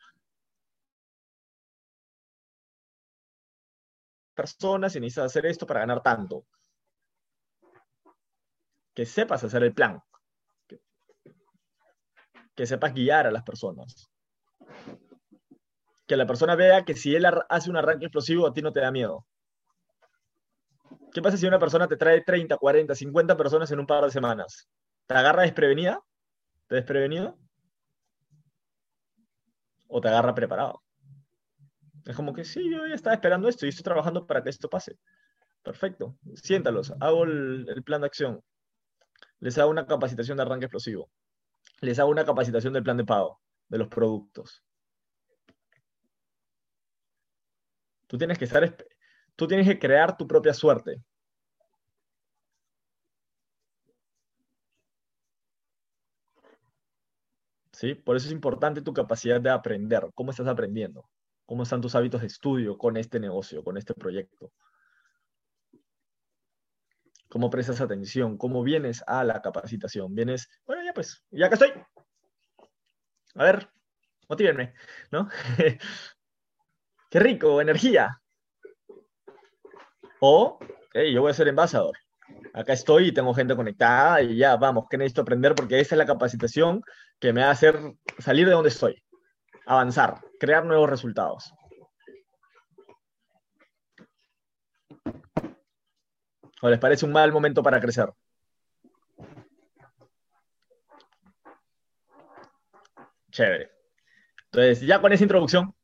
Personas 4.35 4.95
y 4.95 5.01
necesitas 5.01 5.27
hacer 5.27 5.47
esto 5.47 5.67
para 5.67 5.81
ganar 5.81 6.03
tanto 6.03 6.45
que 8.97 9.05
sepas 9.05 9.45
hacer 9.45 9.63
el 9.63 9.75
plan, 9.75 10.03
que, 12.55 12.67
sepas 12.67 12.95
guiar 12.95 13.27
a 13.27 13.31
las 13.31 13.43
personas. 13.43 14.11
Que 16.07 16.17
la 16.17 16.27
persona 16.27 16.55
vea 16.57 16.87
que 16.87 16.95
si 16.95 17.15
él 17.15 17.27
hace 17.51 17.69
un 17.69 17.77
arranque 17.77 18.07
explosivo, 18.07 18.47
a 18.47 18.55
ti 18.55 18.63
no 18.63 18.73
te 18.73 18.81
da 18.81 18.91
miedo. 18.91 19.27
¿Qué 21.13 21.23
pasa 21.23 21.37
si 21.37 21.47
una 21.47 21.59
persona 21.59 21.89
te 21.89 21.97
trae 21.97 22.23
30, 22.23 22.57
40, 22.57 22.95
50 22.95 23.37
personas 23.37 23.71
en 23.71 23.81
un 23.81 23.87
par 23.87 24.05
de 24.05 24.11
semanas? 24.11 24.69
¿Te 25.07 25.15
agarra 25.15 25.43
desprevenida? 25.43 26.01
¿Te 26.67 26.77
desprevenido? 26.77 27.39
¿O 29.89 30.01
te 30.01 30.09
agarra 30.09 30.35
preparado? 30.35 30.83
Es 32.05 32.15
como 32.15 32.33
que 32.33 32.45
sí, 32.45 32.71
yo 32.71 32.87
ya 32.87 32.95
estaba 32.95 33.15
esperando 33.15 33.49
esto 33.49 33.67
y 33.67 33.71
estoy 33.71 33.83
trabajando 33.83 34.27
para 34.27 34.43
que 34.43 34.51
esto 34.51 34.69
pase. 34.69 34.99
Perfecto. 35.63 36.17
Siéntalos, 36.35 36.93
hago 37.01 37.25
el 37.25 37.83
plan 37.85 38.03
de 38.03 38.07
acción 38.07 38.43
les 39.41 39.59
hago 39.59 39.71
una 39.71 39.87
capacitación 39.87 40.37
de 40.37 40.43
arranque 40.43 40.67
explosivo, 40.67 41.11
les 41.81 41.99
hago 41.99 42.11
una 42.11 42.25
capacitación 42.25 42.73
del 42.73 42.83
plan 42.83 42.97
de 42.97 43.05
pago, 43.05 43.41
de 43.69 43.79
los 43.79 43.89
productos. 43.89 44.63
Tú 48.07 48.17
tienes 48.19 48.39
que 48.39 48.45
estar, 48.45 48.77
tú 49.37 49.47
tienes 49.47 49.67
que 49.69 49.79
crear 49.79 50.17
tu 50.17 50.27
propia 50.27 50.55
suerte. 50.55 51.03
¿Sí? 57.73 57.95
Por 57.95 58.17
eso 58.17 58.27
es 58.27 58.33
importante 58.33 58.81
tu 58.83 58.93
capacidad 58.95 59.41
de 59.41 59.51
aprender. 59.51 60.09
¿Cómo 60.15 60.31
estás 60.31 60.47
aprendiendo? 60.49 61.09
¿Cómo 61.45 61.63
están 61.63 61.81
tus 61.81 61.95
hábitos 61.95 62.23
de 62.23 62.27
estudio 62.29 62.79
con 62.79 62.97
este 62.97 63.21
negocio, 63.21 63.63
con 63.63 63.77
este 63.77 63.95
proyecto? 63.95 64.51
cómo 67.29 67.51
prestas 67.51 67.81
atención, 67.81 68.39
cómo 68.39 68.63
vienes 68.63 69.05
a 69.07 69.25
la 69.25 69.43
capacitación. 69.43 70.15
Vienes, 70.15 70.49
bueno, 70.65 70.83
ya 70.83 70.93
pues, 70.95 71.23
ya 71.31 71.49
que 71.49 71.55
estoy. 71.55 71.73
A 73.35 73.45
ver, 73.45 73.69
motívenme, 74.29 74.75
¿no? 75.11 75.29
Qué 77.11 77.21
rico, 77.21 77.61
energía. 77.61 78.21
O, 80.21 80.59
yo 80.95 81.21
voy 81.23 81.31
a 81.31 81.35
ser 81.35 81.49
embajador. 81.49 81.97
Acá 82.53 82.73
estoy 82.73 83.09
y 83.09 83.13
tengo 83.13 83.35
gente 83.35 83.55
conectada 83.55 84.23
y 84.23 84.37
ya, 84.37 84.57
vamos, 84.57 84.87
que 84.89 84.97
necesito 84.99 85.23
aprender 85.23 85.55
porque 85.55 85.79
esa 85.79 85.95
es 85.95 85.99
la 85.99 86.07
capacitación 86.07 86.83
que 87.21 87.33
me 87.33 87.43
va 87.43 87.49
a 87.49 87.53
hacer 87.53 87.79
salir 88.19 88.47
de 88.47 88.53
donde 88.53 88.71
estoy, 88.71 89.03
avanzar, 89.67 90.21
crear 90.41 90.65
nuevos 90.65 90.89
resultados. 90.89 91.53
¿O 96.63 96.71
les 96.71 96.79
parece 96.79 97.05
un 97.05 97.13
mal 97.13 97.31
momento 97.31 97.63
para 97.63 97.81
crecer? 97.81 98.09
Chévere. 103.31 103.71
Entonces, 104.47 104.81
ya 104.81 105.01
con 105.01 105.13
esa 105.13 105.25
introducción. 105.25 105.76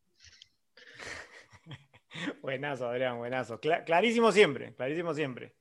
Buenazo, 2.53 2.87
Adrián, 2.87 3.17
buenazo. 3.17 3.61
clarísimo 3.61 4.31
siempre, 4.31 4.75
clarísimo 4.75 5.15
siempre. 5.15 5.55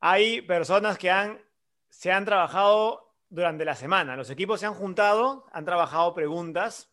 Hay 0.00 0.42
personas 0.42 0.98
que 0.98 1.10
han, 1.10 1.40
se 1.88 2.10
han 2.10 2.24
trabajado 2.24 3.14
durante 3.28 3.64
la 3.64 3.76
semana. 3.76 4.16
Los 4.16 4.30
equipos 4.30 4.60
se 4.60 4.66
han 4.66 4.74
juntado, 4.74 5.46
han 5.52 5.64
trabajado 5.64 6.12
preguntas 6.12 6.92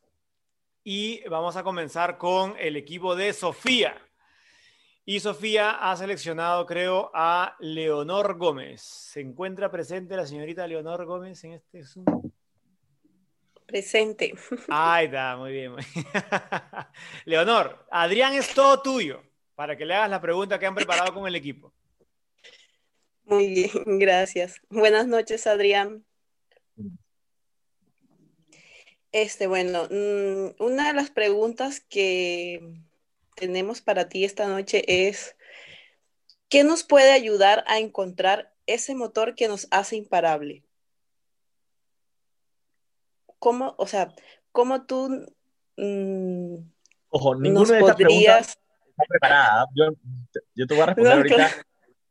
y 0.84 1.28
vamos 1.28 1.56
a 1.56 1.63
comenzar 1.63 2.17
con 2.17 2.56
el 2.60 2.78
equipo 2.78 3.15
de 3.15 3.34
Sofía. 3.34 3.95
Y 5.06 5.19
Sofía 5.19 5.71
ha 5.71 5.95
seleccionado, 5.97 6.65
creo, 6.67 7.10
a 7.13 7.56
Leonor 7.60 8.38
Gómez. 8.38 8.82
¿Se 8.82 9.21
encuentra 9.21 9.71
presente 9.71 10.15
la 10.15 10.28
señorita 10.28 10.67
Leonor 10.67 11.06
Gómez 11.06 11.43
en 11.43 11.54
este 11.54 11.84
Zoom? 11.84 12.06
Presente. 13.72 14.36
Ahí 14.68 15.06
está, 15.06 15.38
muy 15.38 15.54
bien. 15.54 15.76
Leonor, 17.26 17.88
Adrián 17.90 18.34
es 18.34 18.54
todo 18.54 18.82
tuyo 18.82 19.24
para 19.56 19.78
que 19.78 19.86
le 19.86 19.96
hagas 19.96 20.10
la 20.10 20.20
pregunta 20.20 20.60
que 20.60 20.66
han 20.66 20.76
preparado 20.76 21.14
con 21.14 21.26
el 21.26 21.36
equipo. 21.36 21.74
Muy 23.24 23.48
bien, 23.48 23.98
gracias. 23.98 24.60
Buenas 24.70 25.08
noches, 25.08 25.48
Adrián. 25.48 26.06
Este, 29.14 29.48
bueno, 29.48 29.88
mm, 29.90 30.62
una 30.62 30.88
de 30.88 30.94
las 30.94 31.12
preguntas 31.12 31.80
que 31.80 32.62
tenemos 33.36 33.80
para 33.80 34.10
ti 34.10 34.26
esta 34.26 34.48
noche 34.48 34.84
es, 35.08 35.38
¿qué 36.50 36.66
nos 36.66 36.84
puede 36.84 37.14
ayudar 37.14 37.64
a 37.68 37.80
encontrar 37.80 38.54
ese 38.66 38.96
motor 38.96 39.36
que 39.36 39.48
nos 39.48 39.70
hace 39.72 39.96
imparable? 39.96 40.66
¿Cómo, 43.41 43.73
o 43.80 43.88
sea, 43.88 44.13
cómo 44.51 44.86
tú 44.86 45.25
mm, 45.75 46.56
Ojo, 47.10 47.34
ninguna 47.34 47.73
de 47.73 47.80
estas 47.80 47.95
preguntas 47.95 48.49
está 48.49 49.04
preparada. 49.10 49.65
Yo, 49.73 49.86
yo, 50.54 50.67
te 50.67 50.75
voy 50.75 50.84
a 50.84 50.86
responder 50.86 51.13
ahorita. 51.13 51.49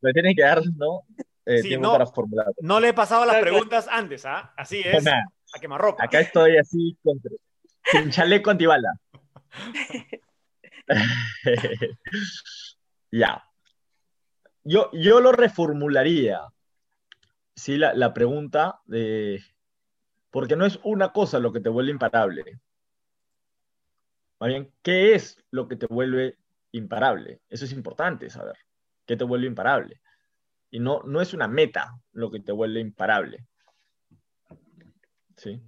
Me 0.01 0.11
tienes 0.11 0.35
que 0.35 0.41
dar, 0.41 0.61
¿no? 0.75 1.03
Eh, 1.45 1.61
sí, 1.61 1.77
no, 1.77 1.93
para 1.93 2.05
formular. 2.05 2.47
No 2.59 2.81
le 2.81 2.89
he 2.89 2.93
pasado 2.93 3.23
las 3.25 3.37
preguntas 3.37 3.87
antes, 3.89 4.25
¿ah? 4.25 4.53
Así 4.57 4.81
es. 4.83 5.07
a 5.07 5.59
quemarropa. 5.61 6.03
Acá 6.03 6.19
estoy 6.19 6.57
así, 6.57 6.97
con, 7.01 7.21
sin 7.85 8.11
chaleco 8.11 8.51
antibala. 8.51 8.91
ya. 13.09 13.41
Yo, 14.65 14.89
yo 14.91 15.21
lo 15.21 15.31
reformularía. 15.31 16.41
Sí, 17.55 17.77
la, 17.77 17.93
la 17.93 18.13
pregunta 18.13 18.81
de. 18.83 19.41
Porque 20.31 20.55
no 20.55 20.65
es 20.65 20.79
una 20.83 21.11
cosa 21.11 21.39
lo 21.39 21.51
que 21.51 21.59
te 21.59 21.69
vuelve 21.69 21.91
imparable. 21.91 22.59
Más 24.39 24.47
bien, 24.47 24.73
¿qué 24.81 25.13
es 25.13 25.37
lo 25.51 25.67
que 25.67 25.75
te 25.75 25.85
vuelve 25.85 26.37
imparable? 26.71 27.41
Eso 27.49 27.65
es 27.65 27.73
importante 27.73 28.29
saber. 28.29 28.57
¿Qué 29.05 29.15
te 29.15 29.25
vuelve 29.25 29.45
imparable? 29.45 30.01
Y 30.71 30.79
no, 30.79 31.03
no 31.03 31.21
es 31.21 31.33
una 31.33 31.47
meta 31.47 31.99
lo 32.13 32.31
que 32.31 32.39
te 32.39 32.51
vuelve 32.51 32.79
imparable. 32.79 33.45
¿Sí? 35.35 35.61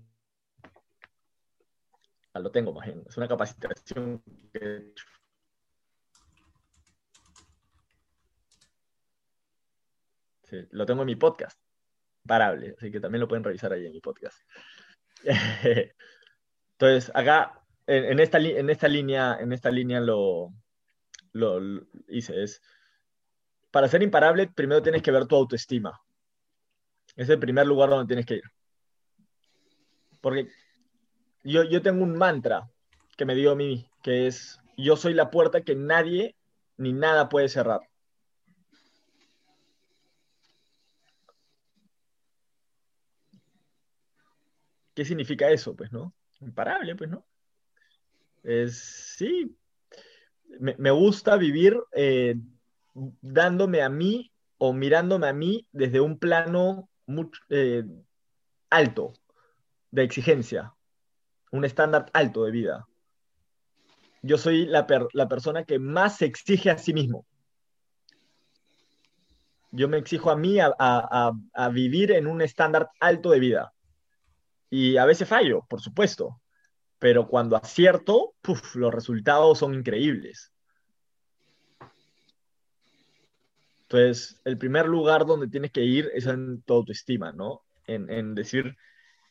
Ah, 2.34 2.39
lo 2.39 2.52
tengo 2.52 2.73
más 2.73 2.88
bien. 2.88 3.04
Es 3.08 3.17
una 3.17 3.28
capacitación 3.28 4.23
que 4.52 4.60
he 4.60 4.78
hecho. 4.78 5.06
Sí, 10.43 10.67
lo 10.71 10.86
tengo 10.86 11.02
en 11.02 11.08
mi 11.08 11.15
podcast. 11.15 11.62
Imparable. 12.24 12.76
Así 12.78 12.92
que 12.92 13.00
también 13.00 13.22
lo 13.22 13.28
pueden 13.28 13.44
revisar 13.44 13.74
ahí 13.74 13.86
en 13.86 13.92
mi 13.92 14.00
podcast. 14.00 14.38
Entonces, 16.74 17.12
acá, 17.14 17.62
en, 17.88 18.20
esta, 18.20 18.40
en 18.40 18.70
esta 18.70 18.88
línea, 18.88 19.38
en 19.40 19.54
esta 19.54 19.72
línea 19.72 20.00
lo, 20.00 20.54
lo 21.34 21.60
hice. 22.08 22.44
Es 22.44 22.62
para 23.72 23.88
ser 23.88 24.04
imparable, 24.04 24.48
primero 24.54 24.84
tienes 24.84 25.02
que 25.02 25.12
ver 25.12 25.26
tu 25.26 25.36
autoestima. 25.36 26.00
Es 27.16 27.28
el 27.30 27.40
primer 27.40 27.66
lugar 27.66 27.90
donde 27.90 28.08
tienes 28.08 28.26
que 28.26 28.36
ir. 28.36 28.44
Porque 30.22 30.48
yo, 31.44 31.64
yo 31.64 31.82
tengo 31.82 32.04
un 32.04 32.16
mantra 32.16 32.70
que 33.18 33.26
me 33.26 33.36
dio 33.36 33.52
a 33.52 33.58
que 34.04 34.28
es, 34.28 34.60
yo 34.78 34.96
soy 34.96 35.14
la 35.14 35.32
puerta 35.32 35.62
que 35.62 35.76
nadie 35.76 36.36
ni 36.78 36.94
nada 36.94 37.30
puede 37.30 37.50
cerrar. 37.50 37.82
¿Qué 44.94 45.06
significa 45.06 45.50
eso? 45.50 45.76
Pues, 45.76 45.92
¿no? 45.92 46.14
Imparable, 46.42 46.96
pues, 46.96 47.10
¿no? 47.10 47.26
Es, 48.44 48.78
sí, 49.18 49.56
me, 50.60 50.92
gusta 50.92 51.38
vivir 51.38 51.80
eh, 51.94 52.36
dándome 52.94 53.82
a 53.82 53.90
mí 53.90 54.32
o 54.58 54.74
mirándome 54.74 55.28
a 55.28 55.34
mí 55.34 55.68
desde 55.72 56.00
un 56.00 56.20
plano 56.20 56.90
eh, 57.50 57.84
alto 58.70 59.14
de 59.92 60.04
exigencia, 60.04 60.74
un 61.52 61.66
estándar 61.66 62.10
alto 62.14 62.46
de 62.46 62.52
vida. 62.52 62.88
Yo 64.22 64.38
soy 64.38 64.66
la, 64.66 64.88
persona 64.88 65.66
que 65.66 65.80
más 65.80 66.18
se 66.18 66.26
exige 66.26 66.72
a 66.72 66.78
sí 66.78 66.94
mismo. 66.94 67.26
Yo 69.72 69.90
me 69.90 69.98
exijo 69.98 70.32
a 70.32 70.38
mí 70.38 70.60
a, 70.60 71.70
vivir 71.72 72.12
en 72.12 72.28
un 72.28 72.42
estándar 72.42 72.90
alto 73.00 73.32
de 73.32 73.40
vida. 73.40 73.74
Y 74.76 74.98
a 74.98 75.06
veces 75.06 75.30
fallo, 75.30 75.64
por 75.70 75.82
supuesto, 75.82 76.42
pero 76.98 77.28
cuando 77.28 77.56
acierto, 77.56 78.34
los 78.74 78.92
resultados 78.92 79.60
son 79.60 79.76
increíbles. 79.76 80.52
Entonces, 83.84 84.42
el 84.46 84.58
primer 84.58 84.88
lugar 84.88 85.28
donde 85.28 85.48
tienes 85.48 85.72
que 85.72 85.84
ir 85.84 86.10
es 86.16 86.26
en 86.26 86.64
tu 86.64 86.74
autoestima, 86.74 87.32
¿no? 87.32 87.62
En, 87.86 88.34
decir, 88.34 88.76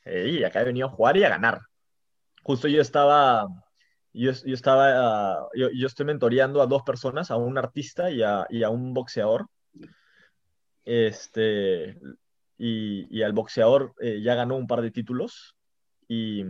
hey, 0.05 0.45
acá 0.45 0.61
he 0.61 0.65
venido 0.65 0.87
a 0.87 0.91
jugar 0.91 1.17
y 1.17 1.25
a 1.25 1.31
ganar. 1.31 1.63
Justo 2.45 2.69
yo 2.69 2.81
estaba, 2.81 3.49
yo, 4.13 4.31
estaba, 4.31 5.49
yo, 5.57 5.87
estoy 5.89 6.07
mentoreando 6.07 6.63
a 6.63 6.69
dos 6.69 6.85
personas, 6.85 7.33
a 7.33 7.37
un 7.37 7.59
artista 7.59 8.13
y 8.13 8.23
a, 8.23 8.71
un 8.71 8.95
boxeador. 8.95 9.49
Este, 10.85 11.99
y, 12.59 13.23
al 13.23 13.33
boxeador 13.33 13.95
eh, 14.01 14.21
ya 14.23 14.35
ganó 14.35 14.57
un 14.57 14.67
par 14.67 14.83
de 14.83 14.91
títulos 14.91 15.57
y, 16.09 16.45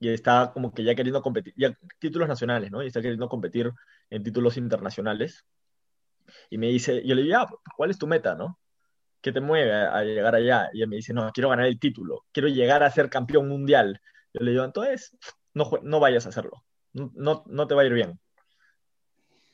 y 0.00 0.08
está 0.08 0.50
como 0.52 0.72
que 0.72 0.82
ya 0.82 0.94
queriendo 0.94 1.22
competir, 1.22 1.54
ya 1.56 1.76
títulos 1.98 2.26
nacionales, 2.26 2.70
¿no? 2.70 2.82
Y 2.82 2.86
está 2.86 3.02
queriendo 3.02 3.28
competir 3.28 3.70
en 4.08 4.22
títulos 4.22 4.56
internacionales. 4.56 5.44
Y 6.48 6.58
me 6.58 6.68
dice, 6.68 7.06
yo 7.06 7.14
le 7.14 7.22
digo, 7.22 7.36
ah, 7.38 7.48
¿cuál 7.76 7.90
es 7.90 7.98
tu 7.98 8.06
meta, 8.06 8.34
no? 8.34 8.58
¿Qué 9.20 9.32
te 9.32 9.40
mueve 9.40 9.72
a, 9.72 10.02
llegar 10.02 10.34
allá? 10.34 10.70
Y 10.72 10.82
él 10.82 10.88
me 10.88 10.96
dice, 10.96 11.12
no, 11.12 11.30
quiero 11.32 11.50
ganar 11.50 11.66
el 11.66 11.78
título, 11.78 12.24
quiero 12.32 12.48
llegar 12.48 12.82
a 12.82 12.90
ser 12.90 13.10
campeón 13.10 13.48
mundial. 13.48 14.00
Yo 14.32 14.42
le 14.42 14.52
digo, 14.52 14.64
entonces, 14.64 15.16
no, 15.52 15.70
no 15.82 16.00
vayas 16.00 16.24
a 16.26 16.30
hacerlo, 16.30 16.64
no, 16.92 17.44
no 17.46 17.66
te 17.66 17.74
va 17.74 17.82
a 17.82 17.86
ir 17.86 17.92
bien. 17.92 18.18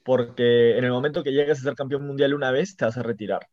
Porque 0.04 0.78
en 0.78 0.84
el 0.84 0.92
momento 0.92 1.24
que 1.24 1.32
llegues 1.32 1.58
a 1.58 1.62
ser 1.62 1.74
campeón 1.74 2.06
mundial 2.06 2.34
una 2.34 2.52
vez, 2.52 2.76
te 2.76 2.84
vas 2.84 2.96
a 2.96 3.02
retirar. 3.02 3.48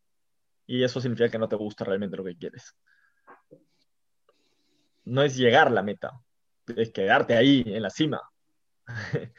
Y 0.66 0.84
eso 0.84 1.02
significa 1.02 1.30
que 1.30 1.40
no 1.40 1.50
te 1.50 1.56
gusta 1.56 1.84
realmente 1.84 2.18
lo 2.18 2.24
que 2.24 2.38
quieres. 2.38 2.76
No 5.06 5.22
es 5.24 5.36
llegar 5.36 5.68
a 5.68 5.72
la 5.72 5.84
meta, 5.84 6.12
es 6.76 6.92
quedarte 6.92 7.36
ahí 7.36 7.64
en 7.66 7.82
la 7.82 7.90
cima. 7.90 8.22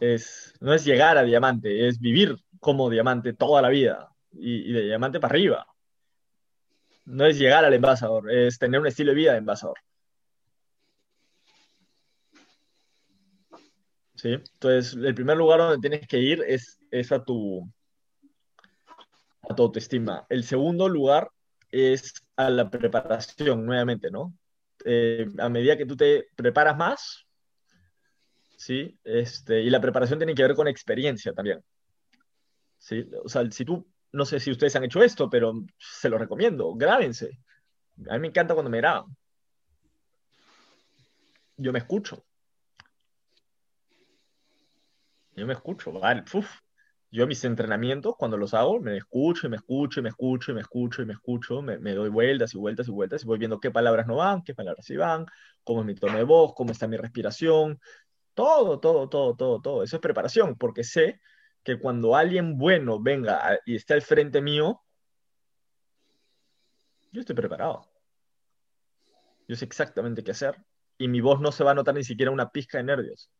es, 0.00 0.54
no 0.60 0.74
es 0.74 0.84
llegar 0.84 1.16
a 1.18 1.22
diamante, 1.22 1.88
es 1.88 1.98
vivir 1.98 2.36
como 2.60 2.90
diamante 2.90 3.32
toda 3.32 3.62
la 3.62 3.68
vida 3.68 4.10
y, 4.32 4.72
de 4.72 4.82
diamante 4.82 5.20
para 5.20 5.32
arriba. 5.32 5.66
No 7.06 7.24
es 7.24 7.38
llegar 7.38 7.64
al 7.64 7.72
envasador, 7.72 8.30
es 8.30 8.58
tener 8.58 8.80
un 8.80 8.86
estilo 8.88 9.12
de 9.12 9.16
vida 9.16 9.32
de 9.32 9.38
envasador. 9.38 9.78
¿Sí? 14.16 14.32
Entonces, 14.32 14.94
el 14.94 15.14
primer 15.14 15.36
lugar 15.36 15.60
donde 15.60 15.88
tienes 15.88 16.08
que 16.08 16.18
ir 16.18 16.42
es, 16.46 16.78
es 16.90 17.12
a, 17.12 17.22
tu, 17.22 17.70
a 19.48 19.54
tu 19.54 19.62
autoestima. 19.62 20.26
El 20.28 20.44
segundo 20.44 20.88
lugar 20.88 21.30
es 21.70 22.14
a 22.36 22.50
la 22.50 22.70
preparación, 22.70 23.64
nuevamente, 23.64 24.10
¿no? 24.10 24.34
Eh, 24.84 25.26
a 25.38 25.48
medida 25.48 25.76
que 25.76 25.86
tú 25.86 25.96
te 25.96 26.28
preparas 26.36 26.76
más, 26.76 27.26
¿sí? 28.56 28.98
Este, 29.04 29.62
y 29.62 29.70
la 29.70 29.80
preparación 29.80 30.18
tiene 30.18 30.34
que 30.34 30.42
ver 30.42 30.54
con 30.54 30.68
experiencia 30.68 31.32
también. 31.32 31.62
¿sí? 32.78 33.08
O 33.24 33.28
sea, 33.28 33.50
si 33.50 33.64
tú, 33.64 33.86
no 34.12 34.24
sé 34.24 34.40
si 34.40 34.50
ustedes 34.50 34.76
han 34.76 34.84
hecho 34.84 35.02
esto, 35.02 35.28
pero 35.30 35.54
se 35.78 36.08
lo 36.08 36.18
recomiendo, 36.18 36.74
grábense. 36.74 37.38
A 38.08 38.14
mí 38.14 38.20
me 38.20 38.28
encanta 38.28 38.54
cuando 38.54 38.70
me 38.70 38.78
graban. 38.78 39.16
Yo 41.56 41.72
me 41.72 41.78
escucho. 41.78 42.24
Yo 45.34 45.46
me 45.46 45.54
escucho, 45.54 45.92
vale. 45.92 46.24
Yo 47.10 47.26
mis 47.26 47.44
entrenamientos, 47.44 48.14
cuando 48.18 48.36
los 48.36 48.52
hago, 48.52 48.80
me 48.80 48.96
escucho 48.96 49.46
y 49.46 49.50
me 49.50 49.56
escucho 49.56 50.00
y 50.00 50.02
me 50.02 50.08
escucho 50.10 50.50
y 50.50 50.54
me 50.54 50.60
escucho 50.60 51.02
y 51.02 51.06
me 51.06 51.12
escucho, 51.12 51.62
me, 51.62 51.78
me 51.78 51.94
doy 51.94 52.10
vueltas 52.10 52.54
y 52.54 52.58
vueltas 52.58 52.88
y 52.88 52.90
vueltas 52.90 53.22
y 53.22 53.26
voy 53.26 53.38
viendo 53.38 53.60
qué 53.60 53.70
palabras 53.70 54.06
no 54.06 54.16
van, 54.16 54.42
qué 54.42 54.54
palabras 54.54 54.84
sí 54.84 54.96
van, 54.96 55.26
cómo 55.64 55.80
es 55.80 55.86
mi 55.86 55.94
tono 55.94 56.18
de 56.18 56.24
voz, 56.24 56.52
cómo 56.54 56.72
está 56.72 56.88
mi 56.88 56.96
respiración, 56.96 57.80
todo, 58.34 58.80
todo, 58.80 59.08
todo, 59.08 59.34
todo, 59.36 59.60
todo. 59.60 59.82
Eso 59.82 59.96
es 59.96 60.02
preparación, 60.02 60.56
porque 60.56 60.84
sé 60.84 61.20
que 61.62 61.78
cuando 61.78 62.16
alguien 62.16 62.58
bueno 62.58 63.00
venga 63.00 63.58
y 63.64 63.76
esté 63.76 63.94
al 63.94 64.02
frente 64.02 64.40
mío, 64.42 64.82
Yo 67.16 67.20
estoy 67.20 67.34
preparado. 67.34 67.90
Yo 69.48 69.56
sé 69.56 69.64
exactamente 69.64 70.22
qué 70.22 70.32
hacer. 70.32 70.62
Y 70.98 71.08
mi 71.08 71.22
voz 71.22 71.40
no 71.40 71.50
se 71.50 71.64
va 71.64 71.70
a 71.70 71.74
notar 71.74 71.94
ni 71.94 72.04
siquiera 72.04 72.30
una 72.30 72.50
pizca 72.50 72.76
de 72.76 72.84
nervios. 72.84 73.30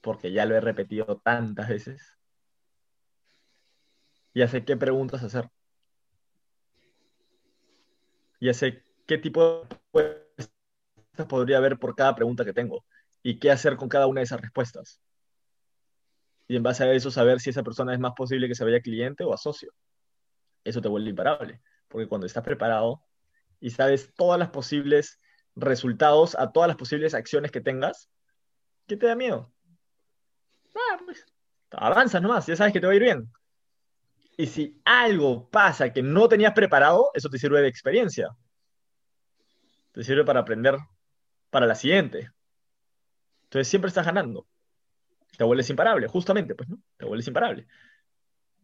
Porque 0.00 0.30
ya 0.30 0.46
lo 0.46 0.54
he 0.54 0.60
repetido 0.60 1.20
tantas 1.24 1.68
veces. 1.68 2.16
Ya 4.34 4.48
sé 4.48 4.64
qué 4.64 4.76
preguntas 4.76 5.22
hacer. 5.22 5.48
Ya 8.40 8.52
sé 8.52 8.82
qué 9.06 9.16
tipo 9.18 9.66
de 9.92 10.26
respuestas 10.36 11.26
podría 11.28 11.58
haber 11.58 11.78
por 11.78 11.94
cada 11.94 12.14
pregunta 12.14 12.44
que 12.44 12.52
tengo. 12.52 12.84
Y 13.22 13.38
qué 13.38 13.50
hacer 13.50 13.76
con 13.76 13.88
cada 13.88 14.06
una 14.06 14.20
de 14.20 14.24
esas 14.24 14.40
respuestas. 14.40 15.00
Y 16.48 16.56
en 16.56 16.62
base 16.62 16.84
a 16.84 16.92
eso 16.92 17.10
saber 17.10 17.40
si 17.40 17.50
esa 17.50 17.62
persona 17.62 17.94
es 17.94 18.00
más 18.00 18.12
posible 18.14 18.48
que 18.48 18.54
se 18.54 18.64
vaya 18.64 18.80
cliente 18.80 19.24
o 19.24 19.32
a 19.32 19.38
socio. 19.38 19.72
Eso 20.64 20.82
te 20.82 20.88
vuelve 20.88 21.10
imparable. 21.10 21.60
Porque 21.88 22.08
cuando 22.08 22.26
estás 22.26 22.42
preparado 22.42 23.02
y 23.60 23.70
sabes 23.70 24.12
todas 24.14 24.38
las 24.38 24.50
posibles 24.50 25.20
resultados 25.54 26.34
a 26.38 26.50
todas 26.50 26.68
las 26.68 26.76
posibles 26.76 27.14
acciones 27.14 27.50
que 27.50 27.60
tengas, 27.60 28.10
¿qué 28.86 28.96
te 28.96 29.06
da 29.06 29.14
miedo? 29.14 29.52
Ah, 30.74 30.98
pues, 31.04 31.24
avanzas 31.70 32.20
nomás, 32.20 32.46
ya 32.46 32.56
sabes 32.56 32.72
que 32.72 32.80
te 32.80 32.86
va 32.86 32.92
a 32.92 32.96
ir 32.96 33.02
bien. 33.02 33.30
Y 34.36 34.46
si 34.46 34.80
algo 34.84 35.48
pasa 35.48 35.92
que 35.92 36.02
no 36.02 36.28
tenías 36.28 36.52
preparado, 36.52 37.10
eso 37.14 37.28
te 37.28 37.38
sirve 37.38 37.60
de 37.62 37.68
experiencia. 37.68 38.28
Te 39.92 40.02
sirve 40.02 40.24
para 40.24 40.40
aprender 40.40 40.76
para 41.50 41.66
la 41.66 41.74
siguiente. 41.76 42.30
Entonces 43.44 43.68
siempre 43.68 43.88
estás 43.88 44.06
ganando. 44.06 44.46
Te 45.36 45.44
vuelves 45.44 45.70
imparable, 45.70 46.08
justamente, 46.08 46.54
pues, 46.54 46.68
¿no? 46.68 46.78
Te 46.96 47.06
vuelves 47.06 47.26
imparable. 47.28 47.66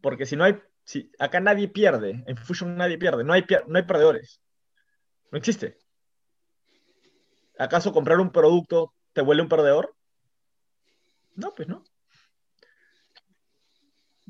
Porque 0.01 0.27
si 0.27 0.35
no 0.37 0.45
hay, 0.45 0.61
si 0.85 1.11
acá 1.19 1.41
nadie 1.41 1.69
pierde, 1.69 2.25
en 2.27 2.37
Fusion 2.37 2.77
nadie 2.77 2.99
pierde, 2.99 3.23
no 3.23 3.33
hay, 3.33 3.45
no 3.69 3.79
hay 3.79 3.85
perdedores. 3.85 4.41
No 5.31 5.39
existe. 5.39 5.79
¿Acaso 7.59 7.93
comprar 7.93 8.19
un 8.19 8.33
producto 8.33 8.95
te 9.13 9.21
vuelve 9.21 9.43
un 9.43 9.49
perdedor? 9.49 9.95
No, 11.37 11.55
pues 11.55 11.69
no. 11.69 11.85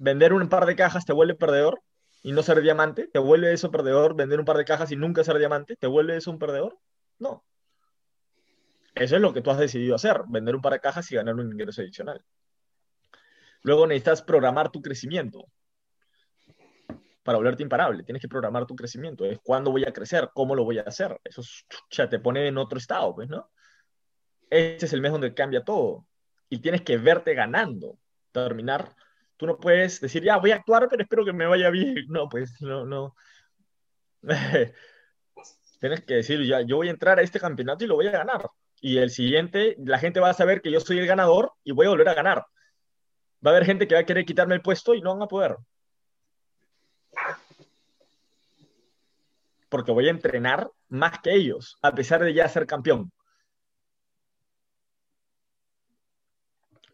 ¿Vender 0.03 0.33
un 0.33 0.49
par 0.49 0.65
de 0.65 0.77
cajas 0.77 1.05
te 1.05 1.13
vuelve 1.13 1.35
perdedor 1.35 1.83
y 2.23 2.33
no 2.33 2.43
ser 2.43 2.63
diamante? 2.63 3.07
¿Te 3.09 3.19
vuelve 3.19 3.53
eso 3.53 3.71
perdedor 3.71 4.17
vender 4.17 4.41
un 4.41 4.47
par 4.47 4.57
de 4.57 4.65
cajas 4.65 4.91
y 4.93 4.97
nunca 4.97 5.23
ser 5.25 5.37
diamante? 5.37 5.77
¿Te 5.77 5.87
vuelve 5.87 6.17
eso 6.17 6.31
un 6.31 6.39
perdedor? 6.39 6.79
No. 7.19 7.45
Eso 8.95 9.17
es 9.17 9.21
lo 9.21 9.35
que 9.35 9.43
tú 9.43 9.51
has 9.51 9.59
decidido 9.59 9.95
hacer, 9.95 10.23
vender 10.29 10.57
un 10.57 10.63
par 10.63 10.73
de 10.73 10.81
cajas 10.81 11.13
y 11.13 11.17
ganar 11.17 11.35
un 11.35 11.53
ingreso 11.53 11.83
adicional. 11.83 12.25
Luego 13.61 13.87
necesitas 13.87 14.23
programar 14.23 14.71
tu 14.71 14.81
crecimiento 14.81 15.45
para 17.23 17.37
volverte 17.37 17.63
imparable. 17.63 18.03
Tienes 18.03 18.23
que 18.23 18.29
programar 18.29 18.65
tu 18.65 18.75
crecimiento. 18.75 19.27
Es 19.27 19.39
cuándo 19.43 19.71
voy 19.71 19.85
a 19.85 19.93
crecer, 19.93 20.31
cómo 20.33 20.55
lo 20.55 20.65
voy 20.65 20.79
a 20.79 20.83
hacer. 20.83 21.21
Eso 21.25 21.43
te 22.09 22.19
pone 22.21 22.49
en 22.49 22.57
otro 22.57 22.79
estado, 22.79 23.15
pues, 23.15 23.29
¿no? 23.29 23.51
Este 24.49 24.87
es 24.87 24.95
el 24.95 25.03
mes 25.03 25.13
donde 25.13 25.35
cambia 25.35 25.63
todo. 25.63 26.07
Y 26.49 26.61
tienes 26.61 26.81
que 26.81 26.97
verte 26.97 27.35
ganando, 27.35 27.99
terminar. 28.33 28.97
Tú 29.41 29.47
no 29.47 29.57
puedes 29.59 30.03
decir, 30.03 30.23
ya, 30.23 30.37
voy 30.37 30.51
a 30.51 30.57
actuar, 30.57 30.87
pero 30.91 31.03
espero 31.03 31.25
que 31.25 31.33
me 31.33 31.47
vaya 31.47 31.71
bien. 31.71 31.95
No, 32.11 32.29
pues, 32.29 32.61
no, 32.61 32.85
no. 32.85 33.17
tienes 35.81 36.03
que 36.03 36.15
decir, 36.17 36.45
ya, 36.45 36.61
yo 36.61 36.77
voy 36.77 36.89
a 36.89 36.91
entrar 36.91 37.19
a 37.19 37.23
este 37.23 37.41
campeonato 37.41 37.83
y 37.83 37.87
lo 37.87 37.95
voy 37.95 38.09
a 38.09 38.11
ganar. 38.11 38.51
Y 38.83 38.99
el 38.99 39.09
siguiente, 39.09 39.77
la 39.79 39.99
gente 39.99 40.21
va 40.21 40.29
a 40.29 40.35
saber 40.35 40.61
que 40.61 40.71
yo 40.71 40.79
soy 40.81 40.99
el 40.99 41.07
ganador 41.07 41.55
y 41.65 41.73
voy 41.73 41.87
a 41.87 41.89
volver 41.89 42.11
a 42.11 42.15
ganar. 42.15 42.45
Va 43.45 43.51
a 43.51 43.55
haber 43.55 43.65
gente 43.65 43.89
que 43.89 43.95
va 43.95 44.03
a 44.03 44.05
querer 44.05 44.27
quitarme 44.27 44.57
el 44.57 44.61
puesto 44.61 44.95
y 44.95 45.01
no 45.01 45.15
van 45.15 45.23
a 45.23 45.27
poder. 45.27 45.57
porque 49.71 49.93
voy 49.93 50.09
a 50.09 50.11
entrenar 50.11 50.71
más 50.89 51.21
que 51.21 51.33
ellos, 51.33 51.79
a 51.81 51.95
pesar 51.95 52.23
de 52.23 52.35
ya 52.35 52.47
ser 52.49 52.67
campeón. 52.67 53.11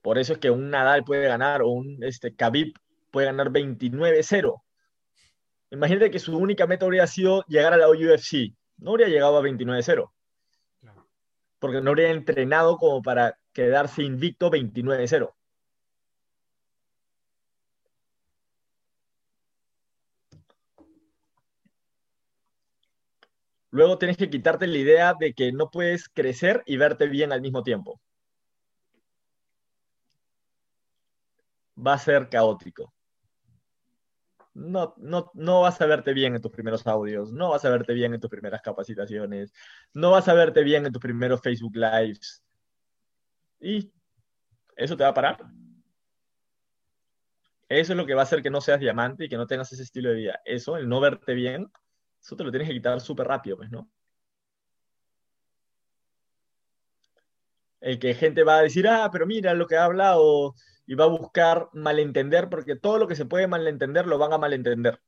Por 0.06 0.18
eso 0.18 0.34
es 0.34 0.38
que 0.38 0.52
un 0.52 0.70
Nadal 0.70 1.02
puede 1.02 1.26
ganar 1.26 1.62
o 1.62 1.68
un 1.70 1.98
este, 2.04 2.32
Khabib 2.32 2.74
puede 3.10 3.26
ganar 3.26 3.50
29-0. 3.50 4.62
Imagínate 5.72 6.12
que 6.12 6.20
su 6.20 6.38
única 6.38 6.68
meta 6.68 6.84
habría 6.84 7.08
sido 7.08 7.44
llegar 7.48 7.72
a 7.72 7.76
la 7.76 7.90
UFC. 7.90 8.54
No 8.76 8.92
habría 8.92 9.08
llegado 9.08 9.36
a 9.36 9.42
29-0. 9.42 10.12
Porque 11.58 11.80
no 11.80 11.90
habría 11.90 12.10
entrenado 12.10 12.76
como 12.76 13.02
para 13.02 13.36
quedarse 13.52 14.04
invicto 14.04 14.48
29-0. 14.48 15.34
Luego 23.70 23.98
tienes 23.98 24.16
que 24.16 24.30
quitarte 24.30 24.68
la 24.68 24.78
idea 24.78 25.14
de 25.18 25.32
que 25.34 25.50
no 25.50 25.68
puedes 25.68 26.08
crecer 26.08 26.62
y 26.64 26.76
verte 26.76 27.08
bien 27.08 27.32
al 27.32 27.40
mismo 27.40 27.64
tiempo. 27.64 28.00
Va 31.76 31.94
a 31.94 31.98
ser 31.98 32.28
caótico. 32.28 32.92
No, 34.54 34.94
no, 34.96 35.30
no 35.34 35.60
vas 35.60 35.80
a 35.82 35.86
verte 35.86 36.14
bien 36.14 36.34
en 36.34 36.40
tus 36.40 36.50
primeros 36.50 36.86
audios, 36.86 37.30
no 37.30 37.50
vas 37.50 37.64
a 37.66 37.70
verte 37.70 37.92
bien 37.92 38.14
en 38.14 38.20
tus 38.20 38.30
primeras 38.30 38.62
capacitaciones, 38.62 39.52
no 39.92 40.12
vas 40.12 40.28
a 40.28 40.34
verte 40.34 40.62
bien 40.62 40.86
en 40.86 40.92
tus 40.92 41.02
primeros 41.02 41.42
Facebook 41.42 41.76
Lives. 41.76 42.42
Y 43.60 43.92
eso 44.76 44.96
te 44.96 45.04
va 45.04 45.10
a 45.10 45.14
parar. 45.14 45.38
Eso 47.68 47.92
es 47.92 47.96
lo 47.96 48.06
que 48.06 48.14
va 48.14 48.22
a 48.22 48.24
hacer 48.24 48.42
que 48.42 48.50
no 48.50 48.60
seas 48.60 48.80
diamante 48.80 49.24
y 49.24 49.28
que 49.28 49.36
no 49.36 49.46
tengas 49.46 49.72
ese 49.72 49.82
estilo 49.82 50.10
de 50.10 50.16
vida. 50.16 50.40
Eso, 50.44 50.76
el 50.76 50.88
no 50.88 51.00
verte 51.00 51.34
bien, 51.34 51.70
eso 52.22 52.36
te 52.36 52.44
lo 52.44 52.50
tienes 52.50 52.68
que 52.68 52.74
quitar 52.74 53.00
súper 53.00 53.26
rápido, 53.26 53.56
pues, 53.56 53.70
¿no? 53.70 53.90
El 57.80 57.98
que 57.98 58.14
gente 58.14 58.42
va 58.42 58.58
a 58.58 58.62
decir, 58.62 58.86
ah, 58.88 59.08
pero 59.12 59.26
mira 59.26 59.52
lo 59.54 59.66
que 59.66 59.76
ha 59.76 59.84
hablado 59.84 60.54
y 60.86 60.94
va 60.94 61.04
a 61.04 61.08
buscar 61.08 61.68
malentender, 61.72 62.48
porque 62.48 62.76
todo 62.76 62.98
lo 62.98 63.08
que 63.08 63.16
se 63.16 63.26
puede 63.26 63.46
malentender 63.46 64.06
lo 64.06 64.18
van 64.18 64.32
a 64.32 64.38
malentender. 64.38 65.00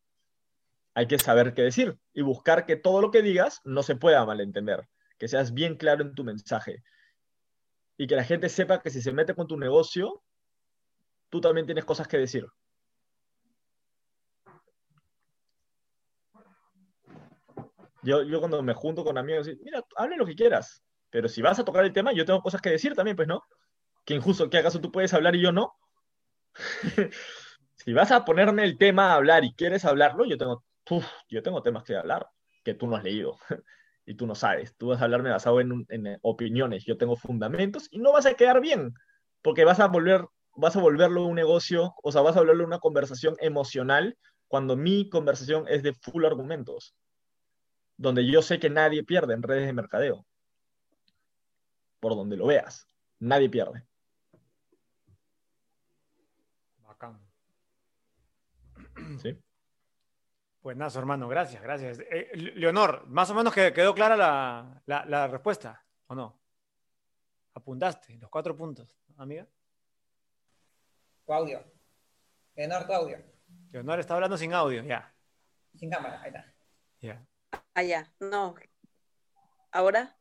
Hay 0.95 1.07
que 1.07 1.19
saber 1.19 1.55
qué 1.55 1.63
decir 1.63 1.99
y 2.13 2.23
buscar 2.23 2.67
que 2.67 2.77
todo 2.77 3.01
lo 3.01 3.11
que 3.11 3.23
digas 3.23 3.61
no 3.65 3.83
se 3.83 3.95
pueda 3.95 4.25
malentender, 4.27 4.89
que 5.19 5.29
seas 5.29 5.55
bien 5.55 5.77
claro 5.77 6.03
en 6.03 6.15
tu 6.15 6.25
mensaje 6.25 6.83
y 7.97 8.07
que 8.07 8.17
la 8.17 8.25
gente 8.25 8.49
sepa 8.49 8.81
que 8.81 8.91
si 8.91 9.03
se 9.03 9.13
mete 9.13 9.35
con 9.35 9.47
tu 9.47 9.57
negocio, 9.57 10.23
tú 11.29 11.41
también 11.41 11.67
tienes 11.67 11.85
cosas 11.85 12.09
que 12.09 12.19
decir. 12.19 12.47
Yo, 18.03 18.23
yo 18.23 18.39
cuando 18.39 18.63
me 18.63 18.75
junto 18.75 19.05
con 19.05 19.19
amigos, 19.19 19.49
mira, 19.63 19.85
hable 19.97 20.17
lo 20.17 20.25
que 20.25 20.37
quieras, 20.37 20.83
pero 21.11 21.29
si 21.29 21.43
vas 21.43 21.59
a 21.59 21.65
tocar 21.65 21.85
el 21.85 21.93
tema, 21.93 22.13
yo 22.13 22.25
tengo 22.25 22.41
cosas 22.41 22.61
que 22.61 22.71
decir 22.71 22.95
también, 22.95 23.17
pues, 23.17 23.29
¿no? 23.29 23.43
Que 24.09 24.15
injusto, 24.15 24.49
¿qué 24.49 24.57
acaso 24.57 24.81
tú 24.81 24.91
puedes 24.91 25.13
hablar 25.13 25.37
y 25.37 25.43
yo 25.43 25.53
no? 25.53 25.75
si 27.77 27.93
vas 27.93 28.11
a 28.11 28.25
ponerme 28.25 28.65
el 28.65 28.79
tema 28.79 29.13
a 29.13 29.17
hablar 29.17 29.45
y 29.45 29.53
quieres 29.53 29.85
hablarlo, 29.85 30.25
yo 30.25 30.39
tengo, 30.39 30.65
yo 31.29 31.43
tengo 31.43 31.63
temas 31.63 31.85
que 31.85 31.95
hablar 31.95 32.27
que 32.65 32.73
tú 32.73 32.87
no 32.87 32.97
has 32.97 33.05
leído 33.05 33.37
y 34.07 34.15
tú 34.15 34.27
no 34.27 34.35
sabes. 34.35 34.75
Tú 34.79 34.87
vas 34.87 35.03
a 35.03 35.05
hablarme 35.05 35.29
basado 35.29 35.61
en, 35.61 35.85
en, 35.91 36.19
opiniones, 36.23 36.87
yo 36.87 36.97
tengo 36.97 37.17
fundamentos 37.17 37.87
y 37.91 37.99
no 37.99 38.13
vas 38.13 38.25
a 38.25 38.33
quedar 38.33 38.63
bien, 38.63 38.95
porque 39.43 39.67
vas 39.67 39.79
a 39.79 39.89
volver, 39.89 40.25
vas 40.57 40.75
a 40.75 40.81
volverlo 40.81 41.27
un 41.27 41.35
negocio, 41.35 41.93
o 42.03 42.11
sea, 42.11 42.23
vas 42.23 42.35
a 42.35 42.41
volverlo 42.41 42.65
una 42.65 42.79
conversación 42.79 43.37
emocional 43.41 44.17
cuando 44.47 44.75
mi 44.75 45.11
conversación 45.11 45.67
es 45.69 45.83
de 45.83 45.93
full 45.93 46.25
argumentos 46.25 46.97
donde 47.99 48.25
yo 48.25 48.41
sé 48.41 48.59
que 48.59 48.71
nadie 48.71 49.05
pierde 49.05 49.35
en 49.35 49.43
redes 49.43 49.67
de 49.67 49.75
mercadeo. 49.75 50.25
Por 52.01 52.17
donde 52.17 52.39
lo 52.39 52.47
veas, 52.47 52.87
nadie 53.19 53.51
pierde. 53.51 53.87
¿Sí? 59.23 59.39
Pues 60.61 60.77
nada, 60.77 60.99
hermano, 60.99 61.29
gracias, 61.29 61.63
gracias. 61.63 62.01
Eh, 62.01 62.31
Leonor, 62.35 63.07
más 63.07 63.31
o 63.31 63.35
menos 63.35 63.55
quedó 63.55 63.95
clara 63.95 64.17
la, 64.17 64.83
la, 64.87 65.29
respuesta, 65.29 65.85
¿o 66.09 66.15
no? 66.15 66.41
Apuntaste 67.55 68.19
los 68.19 68.29
cuatro 68.29 68.57
puntos, 68.57 69.01
amiga. 69.17 69.47
audio. 71.29 71.63
Leonor, 72.57 72.87
tu 72.87 72.93
audio. 72.93 73.19
Leonor 73.71 74.01
está 74.01 74.15
hablando 74.15 74.37
sin 74.37 74.53
audio, 74.53 74.83
ya. 74.83 75.15
Sin 75.77 75.89
cámara, 75.89 76.21
ahí 76.23 76.29
está. 76.29 76.53
Ya. 77.01 77.25
Allá, 77.75 78.11
ah, 78.11 78.25
no. 78.25 78.55
¿Ahora? 79.71 80.18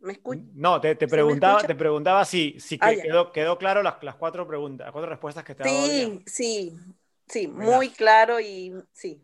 ¿Me 0.00 0.14
escuchas? 0.14 0.44
No, 0.54 0.80
te, 0.80 0.94
preguntaba, 0.96 1.62
te 1.62 1.74
preguntaba 1.74 2.24
si, 2.24 2.58
si 2.58 2.78
ah, 2.80 2.92
quedó, 2.94 3.32
quedó, 3.32 3.58
claro 3.58 3.82
las, 3.82 4.02
las, 4.02 4.14
cuatro 4.16 4.46
preguntas, 4.46 4.86
las 4.86 4.92
cuatro 4.92 5.10
respuestas 5.10 5.44
que 5.44 5.54
te 5.54 5.64
Sí, 5.64 6.22
sí, 6.26 6.78
sí, 7.26 7.48
muy 7.48 7.90
claro 7.90 8.40
y 8.40 8.74
sí. 8.92 9.22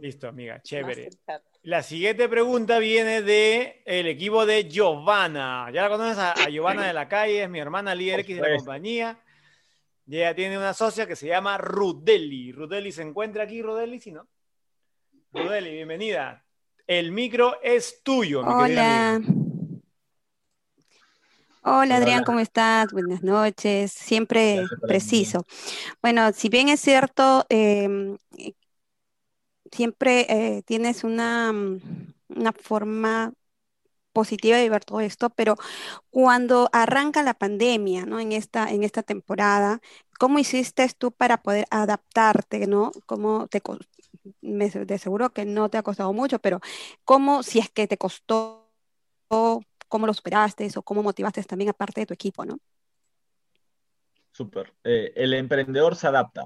Listo, 0.00 0.28
amiga, 0.28 0.60
chévere. 0.62 1.10
La 1.62 1.82
siguiente 1.82 2.28
pregunta 2.28 2.78
viene 2.78 3.22
de 3.22 3.82
el 3.84 4.06
equipo 4.06 4.46
de 4.46 4.68
Giovanna. 4.68 5.70
Ya 5.72 5.82
la 5.82 5.88
conoces 5.88 6.18
a, 6.18 6.48
Giovanna 6.48 6.86
de 6.86 6.92
la 6.92 7.08
calle, 7.08 7.42
es 7.42 7.50
mi 7.50 7.58
hermana 7.58 7.94
líder 7.94 8.20
X 8.20 8.36
de 8.36 8.42
la 8.42 8.56
compañía. 8.56 9.20
Y 10.06 10.18
ella 10.18 10.34
tiene 10.34 10.56
una 10.56 10.72
socia 10.72 11.06
que 11.06 11.16
se 11.16 11.26
llama 11.26 11.58
Rudeli. 11.58 12.52
Rudeli 12.52 12.92
se 12.92 13.02
encuentra 13.02 13.42
aquí, 13.44 13.60
Rudeli, 13.60 14.00
si 14.00 14.12
no. 14.12 14.26
Rudeli, 15.32 15.72
bienvenida. 15.72 16.44
El 16.86 17.10
micro 17.10 17.60
es 17.62 18.02
tuyo, 18.02 18.44
mi 18.44 18.64
querida 18.64 18.82
Hola. 18.82 19.14
amiga. 19.16 19.45
Hola 21.68 21.96
Adrián. 21.96 22.22
¿cómo 22.24 22.38
estás? 22.40 22.92
Buenas 22.92 23.22
noches. 23.22 23.92
Siempre 23.92 24.70
preciso. 24.86 25.44
Bueno, 26.02 26.32
si 26.34 26.48
bien 26.50 26.68
es 26.68 26.80
cierto, 26.80 27.46
em, 27.50 28.16
eh, 28.38 28.54
siempre 29.72 30.26
eh, 30.58 30.62
tienes 30.62 31.04
una, 31.04 31.52
mm, 31.52 31.80
una 32.28 32.52
forma 32.52 33.32
positiva 34.12 34.58
de 34.58 34.70
ver 34.70 34.84
todo 34.84 35.00
esto, 35.00 35.30
pero 35.30 35.56
cuando 36.10 36.70
arranca 36.72 37.22
la 37.22 37.34
pandemia, 37.34 38.06
¿no? 38.06 38.20
En 38.20 38.32
esta, 38.32 38.70
en 38.72 38.84
esta 38.84 39.02
temporada, 39.04 39.80
¿cómo 40.18 40.38
hiciste 40.40 40.88
tú 40.98 41.12
para 41.12 41.42
poder 41.42 41.66
adaptarte, 41.70 42.66
¿no? 42.68 42.92
¿Cómo 43.06 43.48
te, 43.48 43.62
me- 44.42 44.70
de 44.70 44.98
seguro 44.98 45.30
que 45.32 45.44
no 45.46 45.70
te 45.70 45.78
ha 45.78 45.82
costado 45.84 46.12
mucho, 46.14 46.38
pero 46.40 46.60
¿cómo, 47.04 47.42
si 47.44 47.60
es 47.60 47.70
que 47.70 47.88
te 47.88 47.98
costó, 47.98 48.68
cómo 49.88 50.06
lo 50.06 50.14
superaste 50.14 50.68
o 50.76 50.82
cómo 50.82 51.02
motivaste 51.02 51.42
también 51.44 51.70
a 51.70 51.72
parte 51.72 52.00
de 52.00 52.06
tu 52.06 52.14
equipo, 52.14 52.44
¿no? 52.44 52.58
Súper. 54.32 54.74
Eh, 54.84 55.12
el 55.16 55.32
emprendedor 55.34 55.96
se 55.96 56.06
adapta. 56.06 56.44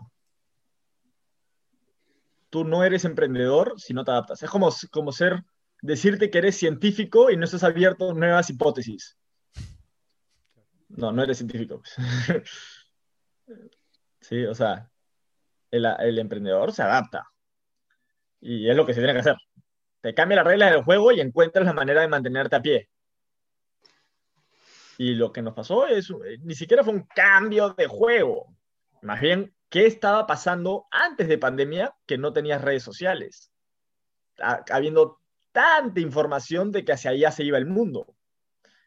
Tú 2.49 2.65
no 2.65 2.85
eres 2.85 3.05
emprendedor 3.05 3.75
si 3.81 3.95
no 3.95 4.05
te 4.05 4.11
adaptas. 4.11 4.43
Es 4.43 4.51
como, 4.51 4.71
como 4.91 5.13
ser, 5.13 5.43
decirte 5.83 6.31
que 6.31 6.39
eres 6.39 6.57
científico 6.57 7.31
y 7.31 7.37
no 7.37 7.45
estás 7.45 7.65
abierto 7.65 8.11
a 8.11 8.15
nuevas 8.15 8.51
hipótesis. 8.51 9.17
No, 10.89 11.13
no 11.13 11.23
eres 11.23 11.39
científico. 11.39 11.83
Sí, 14.21 14.45
o 14.45 14.55
sea, 14.55 14.89
el, 15.71 15.87
el 15.87 16.19
emprendedor 16.19 16.73
se 16.73 16.83
adapta. 16.83 17.27
Y 18.39 18.69
es 18.69 18.77
lo 18.77 18.85
que 18.87 18.93
se 18.95 19.01
tiene 19.01 19.15
que 19.15 19.21
hacer. 19.21 19.37
Te 20.03 20.15
cambia 20.15 20.37
las 20.37 20.47
reglas 20.47 20.73
del 20.73 20.85
juego 20.85 21.11
y 21.11 21.21
encuentras 21.21 21.65
la 21.65 21.73
manera 21.73 22.03
de 22.03 22.09
mantenerte 22.09 22.55
a 22.55 22.63
pie. 22.63 22.90
Y 25.01 25.15
lo 25.15 25.33
que 25.33 25.41
nos 25.41 25.55
pasó 25.55 25.87
es, 25.87 26.11
eh, 26.11 26.37
ni 26.43 26.55
siquiera 26.55 26.85
fue 26.85 26.93
un 26.93 27.05
cambio 27.05 27.71
de 27.71 27.87
juego. 27.87 28.55
Más 29.01 29.19
bien, 29.19 29.55
¿qué 29.71 29.87
estaba 29.87 30.27
pasando 30.27 30.89
antes 30.91 31.27
de 31.27 31.39
pandemia 31.39 31.97
que 32.05 32.19
no 32.19 32.35
tenías 32.35 32.61
redes 32.61 32.83
sociales? 32.83 33.51
Ha- 34.43 34.63
Habiendo 34.71 35.19
tanta 35.53 36.01
información 36.01 36.71
de 36.71 36.85
que 36.85 36.93
hacia 36.93 37.13
allá 37.13 37.31
se 37.31 37.45
iba 37.45 37.57
el 37.57 37.65
mundo. 37.65 38.15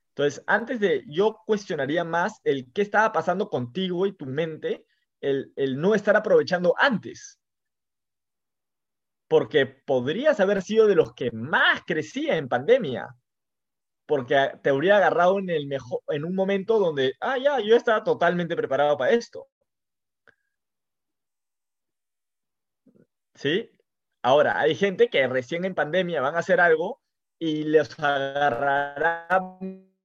Entonces, 0.10 0.44
antes 0.46 0.80
de, 0.80 1.04
yo 1.08 1.40
cuestionaría 1.48 2.04
más 2.04 2.42
el 2.44 2.72
qué 2.72 2.84
estaba 2.84 3.12
pasando 3.12 3.50
contigo 3.50 4.06
y 4.06 4.14
tu 4.14 4.28
mente, 4.28 4.86
el, 5.20 5.52
el 5.56 5.82
no 5.82 5.96
estar 5.96 6.16
aprovechando 6.16 6.76
antes. 6.78 7.40
Porque 9.28 9.66
podrías 9.66 10.40
haber 10.40 10.62
sido 10.62 10.86
de 10.86 10.94
los 10.94 11.16
que 11.16 11.32
más 11.32 11.82
crecía 11.88 12.38
en 12.38 12.50
pandemia 12.50 13.16
porque 14.06 14.52
te 14.62 14.70
habría 14.70 14.98
agarrado 14.98 15.40
en, 15.40 15.50
el 15.50 15.68
mejor, 15.68 16.02
en 16.10 16.26
un 16.26 16.36
momento 16.36 16.80
donde, 16.80 17.14
ah, 17.22 17.38
ya, 17.38 17.60
yo 17.60 17.76
estaba 17.76 18.04
totalmente 18.04 18.56
preparado 18.56 18.98
para 18.98 19.12
esto. 19.12 19.48
¿Sí? 23.36 23.70
Ahora, 24.22 24.60
hay 24.60 24.76
gente 24.76 25.10
que 25.10 25.28
recién 25.28 25.66
en 25.66 25.76
pandemia 25.76 26.22
van 26.22 26.36
a 26.36 26.40
hacer 26.40 26.60
algo 26.62 27.02
y 27.40 27.64
les 27.64 28.00
agarrará 28.00 29.28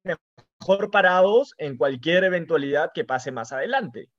mejor 0.03 0.91
parados 0.91 1.55
en 1.59 1.77
cualquier 1.77 2.25
eventualidad 2.25 2.91
que 2.95 3.05
pase 3.05 3.31
más 3.31 3.53
adelante. 3.53 4.11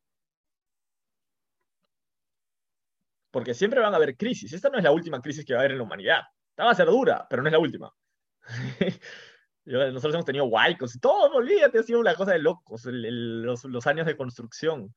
Porque 3.31 3.53
siempre 3.53 3.79
van 3.79 3.93
a 3.93 3.97
haber 3.97 4.17
crisis. 4.17 4.53
Esta 4.53 4.69
no 4.69 4.77
es 4.77 4.83
la 4.83 4.91
última 4.91 5.21
crisis 5.21 5.45
que 5.45 5.53
va 5.53 5.59
a 5.59 5.61
haber 5.61 5.71
en 5.71 5.77
la 5.79 5.83
humanidad. 5.83 6.21
Esta 6.51 6.65
va 6.65 6.71
a 6.71 6.75
ser 6.75 6.87
dura, 6.87 7.27
pero 7.29 7.41
no 7.41 7.49
es 7.49 7.53
la 7.53 7.59
última. 7.59 7.93
Nosotros 9.69 10.13
hemos 10.15 10.25
tenido 10.25 10.45
huaicos 10.45 10.95
y 10.95 10.99
todo, 10.99 11.31
olvídate, 11.35 11.79
ha 11.79 11.83
sido 11.83 11.99
una 11.99 12.15
cosa 12.15 12.31
de 12.33 12.39
locos, 12.39 12.85
el- 12.87 13.05
el- 13.05 13.41
los, 13.43 13.63
los 13.65 13.85
años 13.87 14.07
de 14.07 14.17
construcción. 14.17 14.93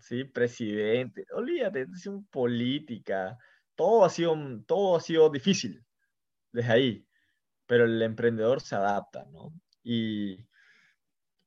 Sí, 0.00 0.24
presidente, 0.24 1.26
olvídate, 1.32 1.82
ha 1.92 1.96
sido 1.96 2.24
política, 2.30 3.36
todo 3.74 4.04
ha 4.04 4.08
sido, 4.10 4.34
todo 4.66 4.96
ha 4.96 5.00
sido 5.00 5.28
difícil 5.28 5.84
desde 6.52 6.72
ahí, 6.72 7.06
pero 7.66 7.84
el 7.86 8.02
emprendedor 8.02 8.60
se 8.60 8.76
adapta, 8.76 9.26
¿no? 9.32 9.52
Y 9.82 10.46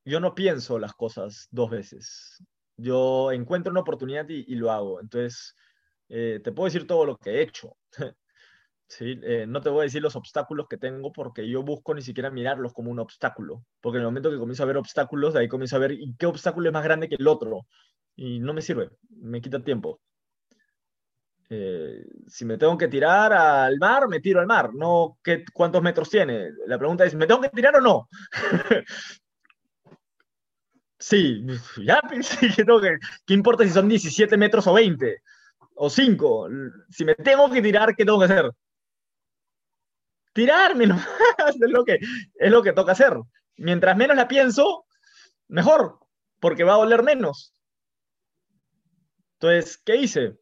yo 0.04 0.20
no 0.20 0.34
pienso 0.34 0.78
las 0.78 0.94
cosas 0.94 1.48
dos 1.50 1.70
veces. 1.70 2.42
Yo 2.76 3.30
encuentro 3.32 3.70
una 3.70 3.80
oportunidad 3.80 4.28
y, 4.28 4.44
y 4.48 4.56
lo 4.56 4.70
hago. 4.70 5.00
Entonces, 5.00 5.54
eh, 6.08 6.40
te 6.42 6.52
puedo 6.52 6.66
decir 6.66 6.86
todo 6.86 7.04
lo 7.06 7.16
que 7.16 7.30
he 7.30 7.42
hecho. 7.42 7.76
Sí, 8.94 9.18
eh, 9.22 9.46
no 9.48 9.60
te 9.62 9.70
voy 9.70 9.80
a 9.80 9.82
decir 9.84 10.02
los 10.02 10.16
obstáculos 10.16 10.66
que 10.68 10.76
tengo 10.76 11.12
porque 11.12 11.48
yo 11.48 11.62
busco 11.62 11.94
ni 11.94 12.02
siquiera 12.02 12.30
mirarlos 12.30 12.72
como 12.74 12.90
un 12.90 12.98
obstáculo, 12.98 13.64
porque 13.80 13.96
en 13.96 14.02
el 14.02 14.08
momento 14.08 14.30
que 14.30 14.36
comienzo 14.38 14.62
a 14.64 14.66
ver 14.66 14.76
obstáculos, 14.76 15.32
de 15.34 15.40
ahí 15.40 15.48
comienzo 15.48 15.76
a 15.76 15.78
ver 15.78 15.92
¿y 15.92 16.14
qué 16.18 16.26
obstáculo 16.26 16.68
es 16.68 16.74
más 16.74 16.84
grande 16.84 17.08
que 17.08 17.14
el 17.16 17.26
otro 17.26 17.66
y 18.16 18.38
no 18.40 18.52
me 18.52 18.60
sirve, 18.62 18.90
me 19.10 19.40
quita 19.40 19.62
tiempo. 19.64 20.00
Eh, 21.54 22.04
si 22.28 22.44
me 22.46 22.56
tengo 22.56 22.78
que 22.78 22.88
tirar 22.88 23.30
al 23.32 23.76
mar, 23.78 24.08
me 24.08 24.20
tiro 24.20 24.40
al 24.40 24.46
mar, 24.46 24.70
no 24.74 25.18
qué, 25.22 25.44
cuántos 25.52 25.82
metros 25.82 26.08
tiene. 26.08 26.48
La 26.66 26.78
pregunta 26.78 27.04
es, 27.04 27.14
¿me 27.14 27.26
tengo 27.26 27.42
que 27.42 27.50
tirar 27.50 27.76
o 27.76 27.80
no? 27.80 28.08
Sí, 30.98 31.44
ya, 31.84 32.00
sí, 32.22 32.48
que 32.54 32.64
tengo 32.64 32.80
que- 32.80 32.98
¿qué 33.26 33.34
importa 33.34 33.64
si 33.64 33.70
son 33.70 33.88
17 33.88 34.36
metros 34.36 34.66
o 34.66 34.72
20 34.74 35.18
o 35.76 35.90
5? 35.90 36.48
Si 36.90 37.04
me 37.04 37.14
tengo 37.14 37.50
que 37.50 37.62
tirar, 37.62 37.94
¿qué 37.96 38.04
tengo 38.04 38.18
que 38.20 38.26
hacer? 38.26 38.50
Tirarme 40.32 40.86
nomás, 40.88 41.06
es 41.38 41.70
lo 41.70 41.84
que, 41.84 41.98
es 42.34 42.50
lo 42.50 42.62
que 42.62 42.72
toca 42.72 42.92
hacer. 42.92 43.16
Mientras 43.56 43.96
menos 43.96 44.16
la 44.16 44.28
pienso, 44.28 44.86
mejor, 45.48 45.98
porque 46.40 46.64
va 46.64 46.74
a 46.74 46.78
doler 46.78 47.02
menos. 47.02 47.54
Entonces, 49.34 49.78
¿qué 49.78 49.96
hice 49.96 50.38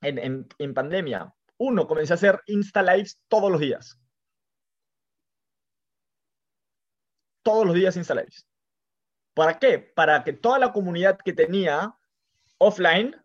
en, 0.00 0.18
en, 0.18 0.48
en 0.58 0.74
pandemia? 0.74 1.34
Uno, 1.58 1.86
comencé 1.86 2.12
a 2.12 2.16
hacer 2.16 2.40
Insta 2.46 2.82
Lives 2.82 3.20
todos 3.28 3.50
los 3.50 3.60
días. 3.60 3.98
Todos 7.42 7.66
los 7.66 7.74
días 7.74 7.96
Insta 7.96 8.14
Lives. 8.14 8.46
¿Para 9.34 9.58
qué? 9.58 9.78
Para 9.78 10.24
que 10.24 10.32
toda 10.32 10.58
la 10.58 10.72
comunidad 10.72 11.18
que 11.24 11.32
tenía 11.32 11.94
offline 12.58 13.16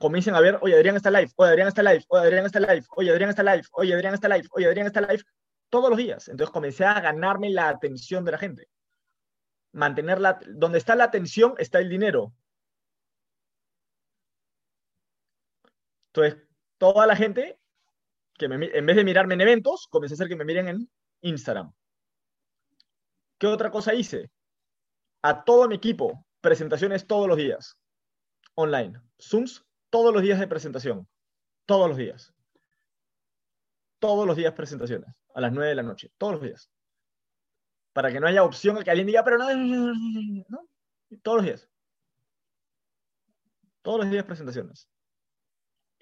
comiencen 0.00 0.34
a 0.34 0.40
ver, 0.40 0.58
oye, 0.62 0.74
Adrián 0.74 0.96
está 0.96 1.10
live, 1.10 1.30
oye, 1.36 1.50
Adrián 1.50 1.68
está 1.68 1.82
live, 1.82 2.04
oye, 2.08 2.26
Adrián 2.26 2.46
está 2.46 2.60
live, 2.60 2.84
oye, 2.96 3.12
Adrián 3.12 3.30
está 3.30 3.42
live, 3.42 3.66
oye, 3.72 3.94
Adrián 3.94 4.14
está 4.14 4.28
live, 4.28 4.48
oye, 4.52 4.66
Adrián 4.66 4.86
está 4.86 5.00
live, 5.02 5.22
todos 5.70 5.88
los 5.88 5.98
días. 5.98 6.28
Entonces 6.28 6.52
comencé 6.52 6.84
a 6.84 7.00
ganarme 7.00 7.50
la 7.50 7.68
atención 7.68 8.24
de 8.24 8.32
la 8.32 8.38
gente. 8.38 8.68
Mantenerla, 9.72 10.40
donde 10.48 10.78
está 10.78 10.96
la 10.96 11.04
atención 11.04 11.54
está 11.58 11.78
el 11.78 11.88
dinero. 11.88 12.34
Entonces, 16.12 16.42
toda 16.76 17.06
la 17.06 17.14
gente 17.14 17.60
que 18.36 18.48
me, 18.48 18.66
en 18.66 18.86
vez 18.86 18.96
de 18.96 19.04
mirarme 19.04 19.34
en 19.34 19.42
eventos, 19.42 19.86
comencé 19.88 20.14
a 20.14 20.16
hacer 20.16 20.28
que 20.28 20.36
me 20.36 20.44
miren 20.44 20.68
en 20.68 20.90
Instagram. 21.20 21.72
¿Qué 23.38 23.46
otra 23.46 23.70
cosa 23.70 23.94
hice? 23.94 24.30
A 25.22 25.44
todo 25.44 25.68
mi 25.68 25.76
equipo, 25.76 26.26
presentaciones 26.40 27.06
todos 27.06 27.28
los 27.28 27.36
días, 27.36 27.78
online. 28.54 29.00
Zooms 29.20 29.64
todos 29.90 30.12
los 30.12 30.22
días 30.22 30.40
de 30.40 30.48
presentación, 30.48 31.08
todos 31.66 31.88
los 31.88 31.96
días. 31.96 32.32
Todos 34.00 34.26
los 34.26 34.36
días 34.36 34.52
presentaciones, 34.54 35.14
a 35.34 35.40
las 35.40 35.52
9 35.52 35.68
de 35.68 35.74
la 35.76 35.82
noche, 35.82 36.10
todos 36.18 36.32
los 36.34 36.42
días. 36.42 36.70
Para 37.92 38.10
que 38.10 38.18
no 38.18 38.26
haya 38.26 38.42
opción 38.42 38.76
a 38.78 38.82
que 38.82 38.90
alguien 38.90 39.06
diga, 39.06 39.22
pero 39.22 39.38
no, 39.38 39.54
no, 39.54 40.68
todos 41.22 41.36
los 41.36 41.44
días. 41.44 41.68
Todos 43.82 44.00
los 44.00 44.10
días 44.10 44.24
presentaciones. 44.24 44.88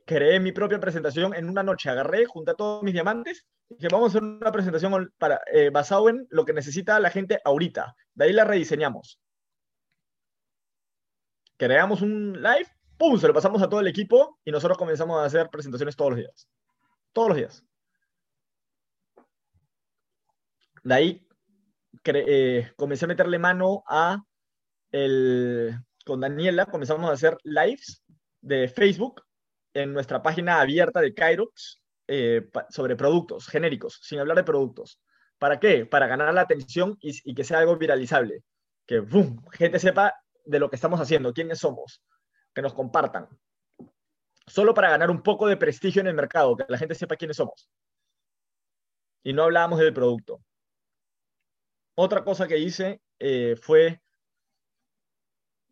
Creé 0.06 0.40
mi 0.40 0.52
propia 0.52 0.80
presentación 0.80 1.34
en 1.34 1.50
una 1.50 1.62
noche, 1.62 1.90
agarré, 1.90 2.24
junté 2.24 2.52
a 2.52 2.54
todos 2.54 2.82
mis 2.82 2.94
diamantes 2.94 3.46
y 3.68 3.74
dije, 3.74 3.88
vamos 3.90 4.06
a 4.06 4.18
hacer 4.18 4.22
una 4.22 4.52
presentación 4.52 5.12
para, 5.18 5.40
eh, 5.52 5.70
basado 5.70 6.08
en 6.08 6.26
lo 6.30 6.44
que 6.44 6.54
necesita 6.54 6.98
la 6.98 7.10
gente 7.10 7.40
ahorita. 7.44 7.94
De 8.14 8.24
ahí 8.24 8.32
la 8.32 8.44
rediseñamos. 8.44 9.20
Creamos 11.58 12.00
un 12.00 12.40
live, 12.40 12.68
¡pum! 12.96 13.18
Se 13.18 13.26
lo 13.26 13.34
pasamos 13.34 13.60
a 13.60 13.68
todo 13.68 13.80
el 13.80 13.88
equipo 13.88 14.38
y 14.44 14.52
nosotros 14.52 14.78
comenzamos 14.78 15.20
a 15.20 15.24
hacer 15.24 15.50
presentaciones 15.50 15.96
todos 15.96 16.12
los 16.12 16.20
días. 16.20 16.48
Todos 17.12 17.28
los 17.28 17.36
días. 17.36 17.67
De 20.88 20.94
ahí 20.94 21.28
eh, 22.02 22.72
comencé 22.74 23.04
a 23.04 23.08
meterle 23.08 23.38
mano 23.38 23.84
a 23.86 24.24
el, 24.90 25.78
con 26.06 26.18
Daniela, 26.18 26.64
comenzamos 26.64 27.10
a 27.10 27.12
hacer 27.12 27.36
lives 27.44 28.02
de 28.40 28.68
Facebook 28.68 29.22
en 29.74 29.92
nuestra 29.92 30.22
página 30.22 30.62
abierta 30.62 31.02
de 31.02 31.12
Kairox 31.12 31.82
eh, 32.06 32.48
sobre 32.70 32.96
productos 32.96 33.48
genéricos, 33.48 34.00
sin 34.02 34.18
hablar 34.18 34.38
de 34.38 34.44
productos. 34.44 34.98
¿Para 35.36 35.60
qué? 35.60 35.84
Para 35.84 36.06
ganar 36.06 36.32
la 36.32 36.40
atención 36.40 36.96
y, 37.02 37.12
y 37.30 37.34
que 37.34 37.44
sea 37.44 37.58
algo 37.58 37.76
viralizable. 37.76 38.42
Que 38.86 39.00
boom, 39.00 39.44
gente 39.52 39.78
sepa 39.78 40.14
de 40.46 40.58
lo 40.58 40.70
que 40.70 40.76
estamos 40.76 40.98
haciendo, 41.02 41.34
quiénes 41.34 41.58
somos, 41.58 42.02
que 42.54 42.62
nos 42.62 42.72
compartan. 42.72 43.28
solo 44.46 44.72
para 44.72 44.88
ganar 44.88 45.10
un 45.10 45.22
poco 45.22 45.48
de 45.48 45.58
prestigio 45.58 46.00
en 46.00 46.06
el 46.06 46.14
mercado, 46.14 46.56
que 46.56 46.64
la 46.66 46.78
gente 46.78 46.94
sepa 46.94 47.16
quiénes 47.16 47.36
somos. 47.36 47.68
Y 49.22 49.34
no 49.34 49.42
hablábamos 49.42 49.80
del 49.80 49.92
producto. 49.92 50.40
Otra 52.00 52.22
cosa 52.22 52.46
que 52.46 52.58
hice 52.58 53.00
eh, 53.18 53.56
fue 53.60 54.00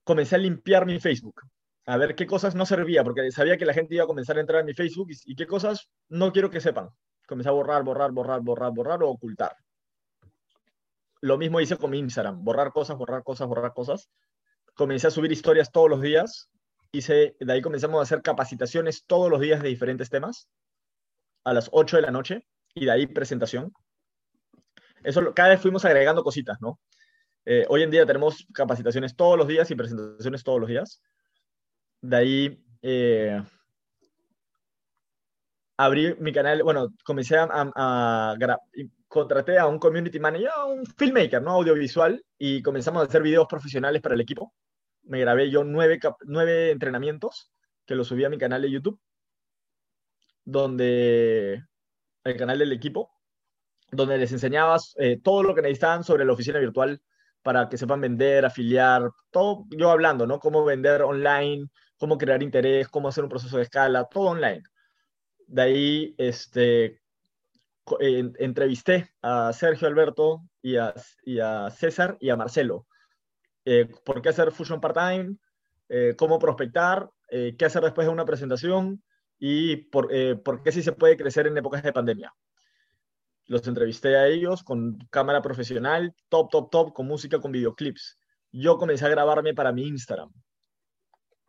comencé 0.03 0.35
a 0.35 0.39
limpiar 0.39 0.85
mi 0.85 0.99
Facebook, 0.99 1.41
a 1.87 1.97
ver 1.99 2.17
qué 2.17 2.27
cosas 2.27 2.57
no 2.57 2.67
servía, 2.67 3.05
porque 3.05 3.31
sabía 3.31 3.57
que 3.57 3.65
la 3.65 3.73
gente 3.73 3.95
iba 3.95 4.03
a 4.03 4.09
comenzar 4.09 4.37
a 4.37 4.41
entrar 4.41 4.59
en 4.59 4.67
mi 4.67 4.75
Facebook 4.75 5.07
y, 5.25 5.37
qué 5.37 5.47
cosas 5.47 5.89
no 6.09 6.33
quiero 6.33 6.51
que 6.51 6.61
sepan. 6.61 6.89
Comencé 7.29 7.49
a 7.49 7.53
borrar, 7.53 7.85
borrar, 7.85 8.11
borrar, 8.11 8.41
borrar, 8.41 8.73
borrar 8.73 9.03
o 9.05 9.11
ocultar. 9.11 9.55
Lo 11.21 11.39
mismo 11.39 11.61
hice 11.61 11.77
con 11.77 11.93
mi 11.93 12.01
Instagram, 12.01 12.43
borrar 12.43 12.73
cosas, 12.73 12.99
borrar 12.99 13.23
cosas, 13.23 13.47
borrar 13.47 13.73
cosas. 13.73 14.11
Comencé 14.75 15.07
a 15.07 15.13
subir 15.13 15.31
historias 15.31 15.71
todos 15.71 15.89
los 15.89 16.03
días. 16.03 16.51
Hice, 16.91 17.37
de 17.39 17.53
ahí 17.53 17.63
comenzamos 17.63 18.01
a 18.01 18.03
hacer 18.03 18.21
capacitaciones 18.23 19.05
todos 19.07 19.31
los 19.31 19.41
días 19.41 19.63
de 19.63 19.69
diferentes 19.69 20.11
temas 20.11 20.49
a 21.45 21.53
las 21.53 21.69
8 21.71 21.99
de 21.99 22.03
la 22.03 22.11
noche 22.11 22.49
y 22.75 22.87
de 22.87 22.91
ahí 22.91 23.07
presentación. 23.07 23.73
Eso 25.07 25.33
cada 25.35 25.51
vez 25.51 25.61
fuimos 25.61 25.85
agregando 25.85 26.25
cositas, 26.25 26.61
¿no? 26.61 26.81
Eh, 27.45 27.65
hoy 27.69 27.85
en 27.85 27.91
día 27.93 28.05
tenemos 28.05 28.45
capacitaciones 28.53 29.15
todos 29.15 29.39
los 29.39 29.47
días 29.47 29.71
y 29.71 29.77
presentaciones 29.77 30.43
todos 30.43 30.61
los 30.61 30.69
días. 30.69 31.01
De 32.01 32.17
ahí 32.17 32.65
eh, 32.83 33.41
abrí 35.77 36.15
mi 36.19 36.33
canal, 36.33 36.63
bueno, 36.65 36.93
comencé 37.05 37.37
a, 37.37 37.45
a- 37.45 38.33
a 38.33 38.59
contraté 39.07 39.59
a 39.59 39.67
un 39.69 39.79
community 39.79 40.19
manager, 40.19 40.51
a 40.55 40.65
un 40.65 40.85
filmmaker, 40.85 41.41
¿no? 41.41 41.53
Audiovisual, 41.53 42.25
y 42.37 42.61
comenzamos 42.63 43.03
a 43.03 43.07
hacer 43.07 43.23
videos 43.23 43.47
profesionales 43.47 44.03
para 44.03 44.17
el 44.17 44.21
equipo. 44.21 44.53
Me 45.05 45.21
grabé 45.21 45.49
yo 45.51 45.63
nueve, 45.63 46.01
nueve 46.25 46.73
entrenamientos 46.73 47.53
que 47.87 47.95
los 47.95 48.09
subí 48.09 48.25
a 48.25 48.29
mi 48.29 48.39
canal 48.39 48.63
de 48.63 48.73
YouTube, 48.73 49.01
donde 50.45 51.63
el 52.25 52.37
canal 52.37 52.59
del 52.59 52.73
equipo, 52.73 53.13
donde 53.91 54.19
les 54.19 54.33
enseñaba 54.33 54.77
eh, 54.99 55.21
todo 55.23 55.43
lo 55.43 55.55
que 55.55 55.63
necesitaban 55.63 56.05
sobre 56.05 56.25
la 56.25 56.33
oficina 56.33 56.59
virtual 56.59 57.01
para 57.43 57.69
que 57.69 57.79
sepan 57.79 58.01
vender, 58.01 58.45
afiliar, 58.45 59.11
todo 59.31 59.65
yo 59.71 59.91
hablando, 59.91 60.27
¿no? 60.27 60.41
Cómo 60.41 60.65
vender 60.65 61.03
online, 61.03 61.69
cómo 61.97 62.19
crear 62.19 62.43
interés, 62.43 62.89
cómo 62.89 63.09
hacer 63.09 63.23
un 63.25 63.31
proceso 63.31 63.57
de 63.57 63.63
escala, 63.63 64.05
todo 64.05 64.31
online. 64.31 64.63
De 65.47 65.63
ahí, 65.63 66.15
este, 66.19 67.01
en- 68.01 68.35
entrevisté 68.39 69.15
a 69.23 69.53
Sergio 69.53 69.87
Alberto 69.87 70.43
y 70.61 70.77
a, 70.77 70.93
César 71.71 72.17
y 72.21 72.31
a 72.31 72.37
Marcelo. 72.37 72.87
Eh, 73.65 73.89
¿Por 74.05 74.21
qué 74.21 74.31
hacer 74.31 74.51
Fusion 74.51 74.81
Part-Time? 74.81 75.37
Eh, 75.89 76.15
¿Cómo 76.19 76.39
prospectar? 76.39 77.09
Eh, 77.31 77.55
¿Qué 77.57 77.65
hacer 77.65 77.83
después 77.83 78.07
de 78.07 78.13
una 78.13 78.25
presentación? 78.25 79.03
Y 79.39 79.77
por, 79.77 80.09
eh, 80.11 80.35
por 80.37 80.63
qué 80.63 80.73
sí 80.73 80.83
se 80.83 80.93
puede 80.93 81.17
crecer 81.17 81.47
en 81.47 81.57
épocas 81.57 81.83
de 81.83 81.93
pandemia. 81.93 82.35
Los 83.47 83.67
entrevisté 83.69 84.17
a 84.17 84.27
ellos 84.27 84.65
con 84.65 84.99
cámara 85.11 85.41
profesional, 85.41 86.15
top, 86.29 86.51
top, 86.51 86.71
top, 86.71 86.93
con 86.93 87.07
música, 87.07 87.41
con 87.41 87.53
videoclips. 87.53 88.19
Yo 88.51 88.77
comencé 88.77 89.07
a 89.07 89.09
grabarme 89.09 89.55
para 89.55 89.73
mi 89.73 89.87
Instagram. 89.87 90.33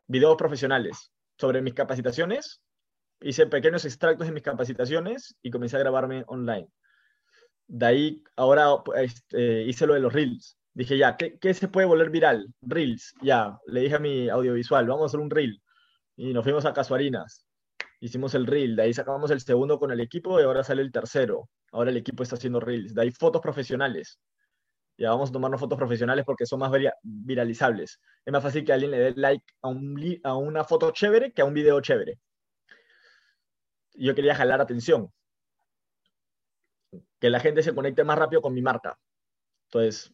Videos 0.06 0.38
profesionales 0.38 1.12
sobre 1.38 1.62
mis 1.62 1.74
capacitaciones. 1.74 2.62
Hice 3.20 3.48
pequeños 3.48 3.84
extractos 3.86 4.28
de 4.28 4.34
mis 4.34 4.44
capacitaciones 4.44 5.36
y 5.42 5.50
comencé 5.50 5.78
a 5.78 5.80
grabarme 5.80 6.24
online. 6.28 6.68
De 7.66 7.86
ahí, 7.86 8.24
ahora 8.36 8.68
este, 8.96 9.64
hice 9.64 9.88
lo 9.88 9.96
de 9.96 10.00
los 10.00 10.14
Reels. 10.14 10.58
Dije, 10.74 11.00
ya, 11.00 11.18
¿qué, 11.18 11.40
¿qué 11.40 11.56
se 11.56 11.68
puede 11.68 11.88
volver 11.88 12.12
viral? 12.12 12.54
Reels, 12.62 13.16
ya. 13.24 13.58
Le 13.66 13.82
dije 13.82 13.96
a 13.96 14.00
mi 14.00 14.30
audiovisual, 14.30 14.86
vamos 14.86 15.04
a 15.04 15.06
hacer 15.08 15.20
un 15.20 15.32
Reel. 15.32 15.60
Y 16.16 16.32
nos 16.32 16.44
fuimos 16.44 16.66
a 16.66 16.74
Casuarinas. 16.74 17.47
Hicimos 18.00 18.36
el 18.36 18.46
Reel. 18.46 18.76
De 18.76 18.84
ahí 18.84 18.94
sacamos 18.94 19.32
el 19.32 19.42
segundo 19.42 19.80
con 19.80 19.92
el 19.92 20.00
equipo 20.00 20.40
y 20.40 20.44
ahora 20.44 20.64
sale 20.64 20.82
el 20.82 20.92
tercero. 20.92 21.50
Ahora 21.72 21.90
el 21.90 21.98
equipo 21.98 22.24
está 22.24 22.36
haciendo 22.36 22.60
Reels. 22.60 22.94
De 22.94 23.02
ahí 23.02 23.12
fotos 23.12 23.42
profesionales. 23.42 24.20
Ya 24.98 25.12
vamos 25.12 25.30
a 25.30 25.34
tomarnos 25.34 25.60
fotos 25.60 25.78
profesionales 25.78 26.26
porque 26.26 26.46
son 26.46 26.60
más 26.60 26.72
vira- 26.72 26.96
viralizables. 27.04 28.00
Es 28.26 28.34
más 28.34 28.42
fácil 28.44 28.66
que 28.66 28.74
alguien 28.74 28.92
le 28.92 28.98
dé 29.00 29.14
like 29.16 29.46
a, 29.62 29.68
un 29.70 30.20
a 30.24 30.36
una 30.36 30.64
foto 30.64 30.92
chévere 30.92 31.32
que 31.34 31.42
a 31.42 31.46
un 31.46 31.54
video 31.54 31.80
chévere. 31.82 32.20
Yo 33.94 34.16
quería 34.16 34.36
jalar 34.36 34.62
atención. 34.62 35.12
Que 37.20 37.30
la 37.30 37.40
gente 37.40 37.64
se 37.64 37.74
conecte 37.74 38.04
más 38.04 38.18
rápido 38.18 38.42
con 38.42 38.54
mi 38.54 38.62
marca. 38.62 38.98
Entonces, 39.68 40.14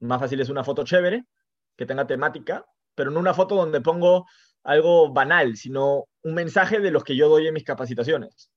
más 0.00 0.20
fácil 0.20 0.40
es 0.40 0.48
una 0.48 0.64
foto 0.64 0.84
chévere, 0.84 1.24
que 1.76 1.86
tenga 1.86 2.06
temática, 2.06 2.64
pero 2.94 3.10
no 3.10 3.20
una 3.20 3.34
foto 3.34 3.54
donde 3.56 3.80
pongo 3.80 4.26
algo 4.68 5.10
banal, 5.10 5.56
sino 5.56 6.08
un 6.22 6.34
mensaje 6.34 6.78
de 6.78 6.90
los 6.90 7.02
que 7.02 7.16
yo 7.16 7.30
doy 7.30 7.46
en 7.46 7.54
mis 7.54 7.64
capacitaciones. 7.64 8.50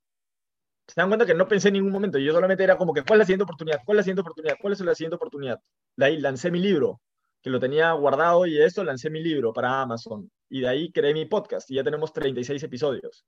Se 0.86 1.00
dan 1.00 1.08
cuenta 1.08 1.26
que 1.26 1.34
no 1.34 1.48
pensé 1.48 1.70
en 1.70 1.76
ningún 1.76 1.94
momento, 1.94 2.18
yo 2.18 2.34
solamente 2.34 2.66
era 2.66 2.78
como 2.78 2.94
que, 2.94 3.02
¿cuál 3.04 3.18
es 3.18 3.20
la 3.20 3.26
siguiente 3.28 3.44
oportunidad? 3.44 3.80
¿Cuál 3.86 3.96
es 3.96 4.00
la 4.00 4.04
siguiente 4.04 4.22
oportunidad? 4.22 4.56
¿Cuál 4.60 4.74
es 4.74 4.82
la 4.82 4.96
siguiente 4.96 5.16
oportunidad? 5.16 5.60
De 5.96 6.06
ahí 6.06 6.18
lancé 6.18 6.52
mi 6.52 6.60
libro, 6.60 7.00
que 7.42 7.50
lo 7.50 7.62
tenía 7.62 7.94
guardado 7.94 8.46
y 8.46 8.62
eso 8.62 8.84
lancé 8.84 9.10
mi 9.10 9.24
libro 9.24 9.54
para 9.54 9.82
Amazon. 9.82 10.30
Y 10.50 10.60
de 10.60 10.68
ahí 10.68 10.92
creé 10.92 11.14
mi 11.14 11.26
podcast 11.28 11.72
y 11.72 11.76
ya 11.76 11.84
tenemos 11.86 12.12
36 12.12 12.62
episodios 12.62 13.26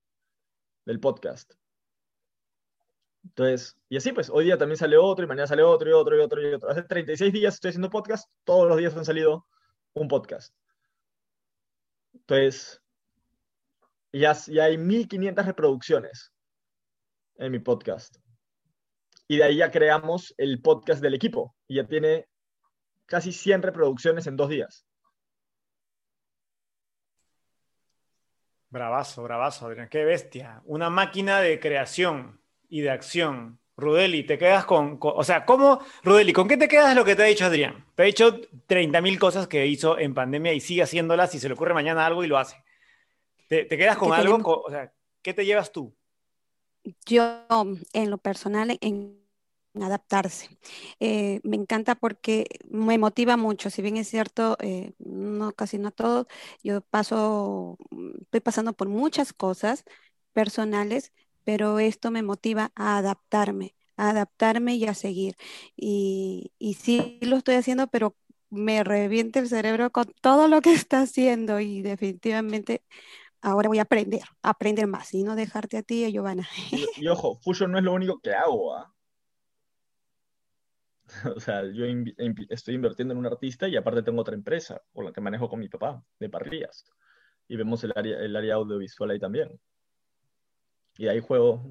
del 0.86 1.00
podcast. 1.00 1.54
Entonces, 3.24 3.78
y 3.88 3.96
así 3.96 4.12
pues, 4.12 4.30
hoy 4.30 4.44
día 4.44 4.58
también 4.58 4.78
sale 4.78 4.98
otro 4.98 5.24
y 5.24 5.28
mañana 5.30 5.48
sale 5.48 5.64
otro 5.64 5.90
y 5.90 5.94
otro 5.94 6.18
y 6.18 6.20
otro 6.20 6.42
y 6.42 6.54
otro. 6.54 6.70
Hace 6.70 6.84
36 6.84 7.32
días 7.32 7.54
estoy 7.54 7.70
haciendo 7.70 7.90
podcast, 7.90 8.30
todos 8.44 8.68
los 8.68 8.78
días 8.78 8.94
han 8.98 9.06
salido 9.06 9.48
un 9.94 10.10
podcast. 10.10 10.54
Entonces, 12.14 12.82
ya, 14.14 14.64
hay 14.64 14.78
1500 14.78 15.46
reproducciones 15.46 16.34
en 17.36 17.52
mi 17.52 17.60
podcast. 17.60 18.18
Y 19.28 19.38
de 19.38 19.44
ahí 19.44 19.58
ya 19.58 19.72
creamos 19.72 20.34
el 20.38 20.62
podcast 20.62 21.02
del 21.02 21.16
equipo. 21.16 21.56
Y 21.68 21.76
ya 21.76 21.88
tiene 21.88 22.28
casi 23.06 23.32
100 23.32 23.64
reproducciones 23.64 24.28
en 24.28 24.36
dos 24.36 24.50
días. 24.50 24.86
Bravazo, 28.70 29.24
bravazo, 29.24 29.68
Adrián. 29.68 29.90
Qué 29.90 30.04
bestia. 30.04 30.62
Una 30.66 30.90
máquina 30.90 31.40
de 31.40 31.60
creación 31.60 32.42
y 32.70 32.82
de 32.82 32.90
acción. 32.90 33.60
Rudeli, 33.78 34.24
te 34.24 34.38
quedas 34.38 34.66
con, 34.66 34.98
con- 34.98 35.14
O 35.16 35.24
sea, 35.24 35.46
¿cómo, 35.46 35.80
Rudeli, 36.04 36.32
con 36.34 36.48
qué 36.48 36.58
te 36.58 36.68
quedas 36.68 36.96
lo 36.96 37.04
que 37.06 37.16
te 37.16 37.24
ha 37.24 37.26
dicho 37.26 37.46
Adrián? 37.46 37.86
Te 37.96 38.04
ha 38.04 38.06
dicho 38.06 38.40
30.000 38.68 39.20
cosas 39.20 39.48
que 39.48 39.66
hizo 39.68 39.98
en 39.98 40.14
pandemia 40.14 40.54
y 40.54 40.60
sigue 40.62 40.84
haciéndolas 40.84 41.34
y 41.36 41.40
se 41.40 41.48
le 41.48 41.56
ocurre 41.56 41.74
mañana 41.74 42.06
algo 42.06 42.24
y 42.24 42.28
lo 42.28 42.38
hace. 42.38 42.64
¿Te, 43.48 43.66
te 43.66 43.78
quedas 43.78 43.98
con 43.98 44.14
algo? 44.14 44.40
o 44.66 44.70
sea, 44.72 44.94
¿qué 45.24 45.34
te 45.34 45.46
llevas 45.46 45.72
tú? 45.72 45.96
Yo, 47.06 47.46
en 47.94 48.10
lo 48.12 48.18
personal, 48.18 48.78
en 48.82 49.22
adaptarse. 49.82 50.50
Eh, 51.00 51.40
me 51.44 51.56
encanta 51.56 51.96
porque 51.96 52.46
me 52.70 52.98
motiva 52.98 53.38
mucho. 53.38 53.70
Si 53.70 53.82
bien 53.82 53.98
es 53.98 54.08
cierto, 54.10 54.58
eh, 54.60 54.94
no 55.00 55.54
casi 55.54 55.78
no 55.78 55.90
a 55.90 55.92
todos, 55.92 56.28
yo 56.64 56.82
paso, 56.82 57.78
estoy 58.22 58.42
pasando 58.42 58.74
por 58.74 58.90
muchas 58.90 59.32
cosas 59.34 59.86
personales, 60.34 61.14
pero 61.44 61.80
esto 61.80 62.12
me 62.12 62.24
motiva 62.24 62.72
a 62.76 62.98
adaptarme, 62.98 63.76
a 63.98 64.10
adaptarme 64.12 64.76
y 64.76 64.86
a 64.86 64.94
seguir. 64.94 65.36
Y, 65.76 66.54
y 66.60 66.76
sí 66.76 67.20
lo 67.22 67.38
estoy 67.38 67.56
haciendo, 67.56 67.88
pero 67.88 68.16
me 68.50 68.84
revienta 68.84 69.40
el 69.40 69.50
cerebro 69.50 69.92
con 69.92 70.06
todo 70.22 70.48
lo 70.48 70.62
que 70.62 70.74
está 70.88 71.02
haciendo 71.02 71.60
y 71.60 71.82
definitivamente 71.82 72.84
ahora 73.42 73.68
voy 73.68 73.80
a 73.80 73.84
aprender, 73.84 74.22
a 74.42 74.52
aprender 74.52 74.88
más 74.88 75.14
y 75.14 75.24
no 75.24 75.36
dejarte 75.36 75.78
a 75.78 75.84
ti, 75.84 76.10
Giovanna. 76.12 76.48
Y, 76.72 76.86
y 76.98 77.08
ojo, 77.08 77.40
Fusion 77.42 77.72
no 77.72 77.78
es 77.78 77.84
lo 77.84 77.94
único 77.94 78.20
que 78.20 78.34
hago. 78.34 78.76
¿ah? 78.76 78.94
O 81.36 81.40
sea, 81.40 81.64
yo 81.72 81.86
estoy 82.50 82.76
invirtiendo 82.76 83.14
en 83.14 83.20
un 83.20 83.26
artista 83.26 83.68
y 83.68 83.76
aparte 83.76 84.04
tengo 84.04 84.22
otra 84.22 84.36
empresa 84.36 84.82
con 84.94 85.06
la 85.06 85.12
que 85.12 85.22
manejo 85.22 85.50
con 85.50 85.60
mi 85.60 85.70
papá, 85.70 86.04
de 86.20 86.30
parrillas. 86.30 86.86
Y 87.48 87.58
vemos 87.58 87.84
el 87.84 87.94
área, 87.96 88.18
el 88.20 88.36
área 88.36 88.56
audiovisual 88.56 89.12
ahí 89.12 89.20
también. 89.20 89.60
Y 90.98 91.08
ahí 91.08 91.20
juego 91.20 91.64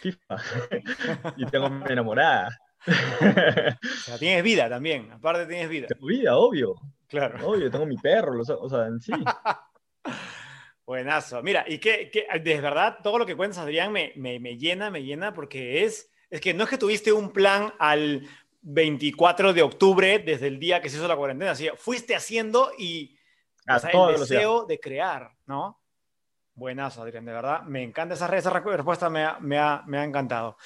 FIFA. 0.00 0.36
y 1.36 1.46
tengo 1.46 1.70
mi 1.70 1.92
enamorada. 1.92 2.58
O 2.86 3.86
sea, 4.04 4.18
tienes 4.18 4.42
vida 4.44 4.68
también. 4.68 5.10
Aparte 5.10 5.46
tienes 5.46 5.70
vida. 5.70 5.86
tengo 5.86 6.06
vida, 6.06 6.36
obvio. 6.36 6.74
Claro. 7.08 7.48
Obvio, 7.48 7.70
tengo 7.70 7.86
mi 7.86 7.96
perro. 7.96 8.34
los- 8.34 8.50
O 8.50 8.68
sea, 8.68 8.86
en 8.86 9.00
sí. 9.00 9.12
Buenazo. 10.86 11.42
Mira, 11.42 11.64
y 11.66 11.78
que, 11.78 12.10
que 12.10 12.26
de 12.40 12.60
verdad 12.60 12.98
todo 13.02 13.18
lo 13.18 13.24
que 13.24 13.36
cuentas, 13.36 13.58
Adrián, 13.58 13.90
me, 13.90 14.12
me, 14.16 14.38
me 14.38 14.58
llena, 14.58 14.90
me 14.90 15.02
llena, 15.02 15.32
porque 15.32 15.84
es, 15.84 16.10
es 16.28 16.40
que 16.42 16.52
no 16.52 16.64
es 16.64 16.70
que 16.70 16.76
tuviste 16.78 17.10
un 17.10 17.30
plan 17.32 17.72
al 17.78 18.28
24 18.60 19.54
de 19.54 19.62
octubre, 19.62 20.18
desde 20.18 20.46
el 20.48 20.58
día 20.58 20.82
que 20.82 20.90
se 20.90 20.98
hizo 20.98 21.08
la 21.08 21.16
cuarentena, 21.16 21.52
así, 21.52 21.68
fuiste 21.76 22.14
haciendo 22.14 22.70
y 22.78 23.16
o 23.66 23.78
sea, 23.78 23.90
el 24.10 24.20
deseo 24.20 24.66
de 24.66 24.78
crear, 24.78 25.30
¿no? 25.46 25.80
Buenas, 26.56 26.98
Adrián, 26.98 27.24
de 27.24 27.32
verdad. 27.32 27.62
Me 27.62 27.82
encanta 27.82 28.14
esa, 28.14 28.26
esa 28.36 28.50
respuesta, 28.50 29.10
me 29.10 29.24
ha, 29.24 29.38
me, 29.40 29.58
ha, 29.58 29.82
me 29.86 29.98
ha, 29.98 30.04
encantado. 30.04 30.56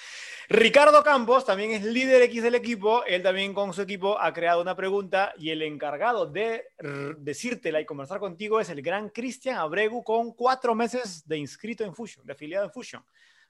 Ricardo 0.50 1.02
Campos 1.02 1.46
también 1.46 1.70
es 1.70 1.82
líder 1.82 2.20
X 2.22 2.42
del 2.42 2.54
equipo. 2.54 3.04
Él 3.06 3.22
también 3.22 3.54
con 3.54 3.72
su 3.72 3.80
equipo 3.80 4.20
ha 4.20 4.34
creado 4.34 4.60
una 4.60 4.76
pregunta 4.76 5.32
y 5.38 5.48
el 5.48 5.62
encargado 5.62 6.26
de 6.26 6.66
decírtela 7.18 7.80
y 7.80 7.86
conversar 7.86 8.20
contigo 8.20 8.60
es 8.60 8.68
el 8.68 8.82
gran 8.82 9.08
Cristian 9.08 9.56
Abregu 9.56 10.04
con 10.04 10.34
cuatro 10.34 10.74
meses 10.74 11.26
de 11.26 11.38
inscrito 11.38 11.84
en 11.84 11.94
Fusion, 11.94 12.26
de 12.26 12.34
afiliado 12.34 12.66
en 12.66 12.70
Fusion. 12.70 13.02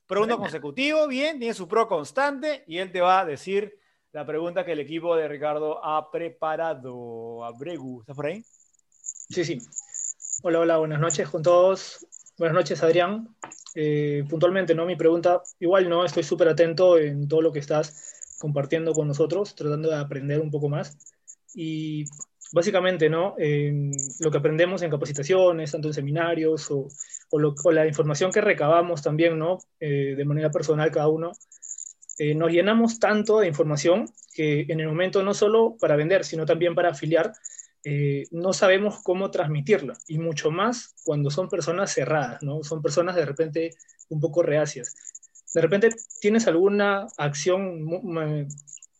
Pregunta 0.07 0.37
consecutivo, 0.37 1.09
bien, 1.09 1.41
tiene 1.41 1.55
su 1.55 1.67
pro 1.67 1.89
constante 1.89 2.63
y 2.69 2.79
él 2.79 2.93
te 2.93 3.01
va 3.01 3.21
a 3.21 3.25
decir 3.25 3.79
la 4.13 4.25
pregunta 4.25 4.65
que 4.65 4.73
el 4.73 4.81
equipo 4.81 5.17
de 5.17 5.27
Ricardo 5.27 5.85
ha 5.85 6.11
preparado. 6.11 7.45
Abregu, 7.45 8.01
¿estás 8.01 8.15
por 8.15 8.27
ahí? 8.27 8.43
Sí, 9.29 9.45
sí. 9.45 9.59
Hola, 10.43 10.61
hola, 10.61 10.79
buenas 10.79 11.01
noches 11.01 11.29
con 11.29 11.43
todos. 11.43 12.07
Buenas 12.39 12.55
noches, 12.55 12.81
Adrián. 12.85 13.35
Eh, 13.75 14.23
puntualmente, 14.31 14.73
¿no? 14.73 14.87
Mi 14.87 14.95
pregunta, 14.95 15.43
igual, 15.59 15.89
¿no? 15.89 16.05
Estoy 16.05 16.23
súper 16.23 16.49
atento 16.49 16.97
en 16.97 17.27
todo 17.27 17.43
lo 17.43 17.51
que 17.51 17.59
estás 17.59 18.37
compartiendo 18.39 18.93
con 18.93 19.09
nosotros, 19.09 19.57
tratando 19.57 19.91
de 19.91 19.97
aprender 19.97 20.41
un 20.41 20.49
poco 20.49 20.69
más. 20.69 20.97
Y 21.53 22.05
básicamente, 22.53 23.11
¿no? 23.11 23.35
lo 24.21 24.31
que 24.31 24.39
aprendemos 24.39 24.83
en 24.83 24.91
capacitaciones, 24.91 25.73
tanto 25.73 25.89
en 25.89 25.95
seminarios 25.95 26.71
o, 26.71 26.87
o, 27.31 27.73
la 27.73 27.89
información 27.89 28.31
que 28.31 28.41
recabamos 28.41 29.03
también, 29.03 29.37
¿no? 29.37 29.59
Eh, 29.81 30.15
de 30.17 30.25
manera 30.25 30.51
personal 30.53 30.93
cada 30.93 31.09
uno, 31.09 31.33
eh, 32.21 32.37
nos 32.37 32.53
llenamos 32.53 33.01
tanto 33.01 33.41
de 33.41 33.49
información 33.49 34.07
que 34.33 34.65
en 34.69 34.79
el 34.79 34.87
momento 34.87 35.25
no 35.25 35.35
solo 35.35 35.77
para 35.81 35.97
vender, 35.97 36.25
sino 36.25 36.47
también 36.47 36.77
para 36.77 36.91
afiliar, 36.91 37.33
eh, 37.85 38.25
no 38.31 38.53
sabemos 38.53 39.03
cómo 39.03 39.31
transmitirla, 39.31 39.97
y 40.07 40.19
mucho 40.19 40.51
más 40.51 40.95
cuando 41.05 41.31
son 41.31 41.49
personas 41.49 41.93
cerradas, 41.93 42.43
¿no? 42.43 42.63
Son 42.63 42.83
personas 42.83 43.17
de 43.17 43.25
repente 43.25 43.71
un 44.09 44.21
poco 44.21 44.43
reacias. 44.43 44.95
De 45.55 45.61
repente 45.61 45.91
tienes 46.21 46.47
alguna 46.47 47.07
acción, 47.17 47.87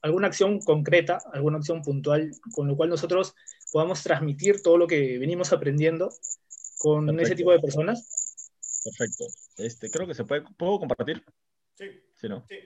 alguna 0.03 0.27
acción 0.27 0.61
concreta, 0.61 1.19
alguna 1.33 1.59
acción 1.59 1.83
puntual, 1.83 2.31
con 2.55 2.69
lo 2.69 2.77
cual 2.77 2.89
nosotros 2.89 3.35
podamos 3.73 4.03
transmitir 4.03 4.63
todo 4.63 4.79
lo 4.79 4.87
que 4.87 5.19
venimos 5.19 5.53
aprendiendo 5.53 6.11
con 6.79 7.19
ese 7.21 7.35
tipo 7.35 7.53
de 7.53 7.61
personas. 7.61 8.49
Perfecto. 8.85 9.25
Este, 9.59 9.91
creo 9.91 10.07
que 10.07 10.15
se 10.15 10.25
puede, 10.25 10.43
¿puedo 10.57 10.79
compartir? 10.79 11.23
Sí. 11.75 11.87
¿Sí, 12.15 12.29
no? 12.29 12.45
Sí. 12.49 12.57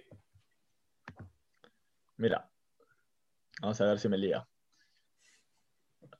Mira, 2.19 2.49
vamos 3.61 3.81
a 3.81 3.87
ver 3.87 3.99
si 3.99 4.09
me 4.09 4.19
lía. 4.19 4.47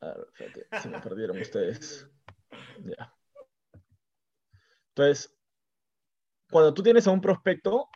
A 0.03 0.15
ver, 0.15 0.67
se 0.83 0.89
me 0.89 1.01
perdieron 1.01 1.41
ustedes. 1.41 2.09
Ya. 2.85 3.15
Entonces, 4.89 5.33
cuando 6.51 6.75
tú 6.75 6.83
tienes 6.83 7.07
a 7.07 7.13
un 7.13 7.21
prospecto, 7.21 7.89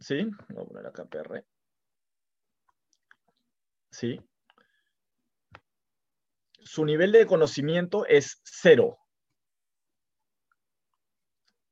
¿sí? 0.00 0.28
Voy 0.48 0.64
a 0.64 0.66
poner 0.66 0.86
acá 0.86 1.04
PR. 1.04 1.46
¿Sí? 3.92 4.20
Su 6.64 6.84
nivel 6.84 7.12
de 7.12 7.26
conocimiento 7.26 8.06
es 8.06 8.40
cero. 8.42 8.98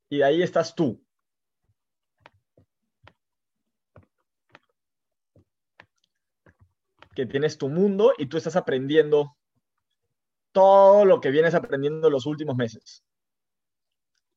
Y 0.09 0.23
ahí 0.23 0.41
estás 0.41 0.77
tú. 0.77 1.05
Que 7.17 7.27
tienes 7.27 7.59
tu 7.59 7.69
mundo 7.69 8.13
y 8.17 8.27
tú 8.27 8.37
estás 8.37 8.55
aprendiendo 8.55 9.37
todo 10.53 11.05
lo 11.05 11.21
que 11.21 11.31
vienes 11.31 11.55
aprendiendo 11.55 12.11
los 12.11 12.27
últimos 12.27 12.57
meses. 12.57 13.05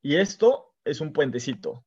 Y 0.02 0.18
esto 0.18 0.76
es 0.84 1.02
un 1.02 1.14
puentecito. 1.14 1.86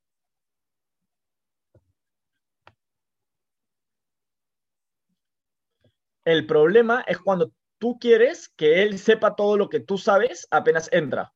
El 6.24 6.46
problema 6.46 7.04
es 7.06 7.18
cuando 7.18 7.52
tú 7.78 7.98
quieres 7.98 8.48
que 8.48 8.82
él 8.82 8.98
sepa 8.98 9.36
todo 9.36 9.56
lo 9.56 9.68
que 9.68 9.80
tú 9.80 9.98
sabes 9.98 10.48
apenas 10.50 10.88
entra. 10.92 11.32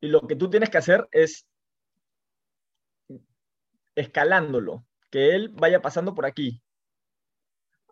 Y 0.00 0.08
lo 0.08 0.26
que 0.26 0.36
tú 0.36 0.50
tienes 0.50 0.68
que 0.70 0.78
hacer 0.78 1.08
es 1.12 1.46
escalándolo, 3.94 4.84
que 5.10 5.34
él 5.34 5.48
vaya 5.50 5.80
pasando 5.80 6.14
por 6.14 6.26
aquí, 6.26 6.63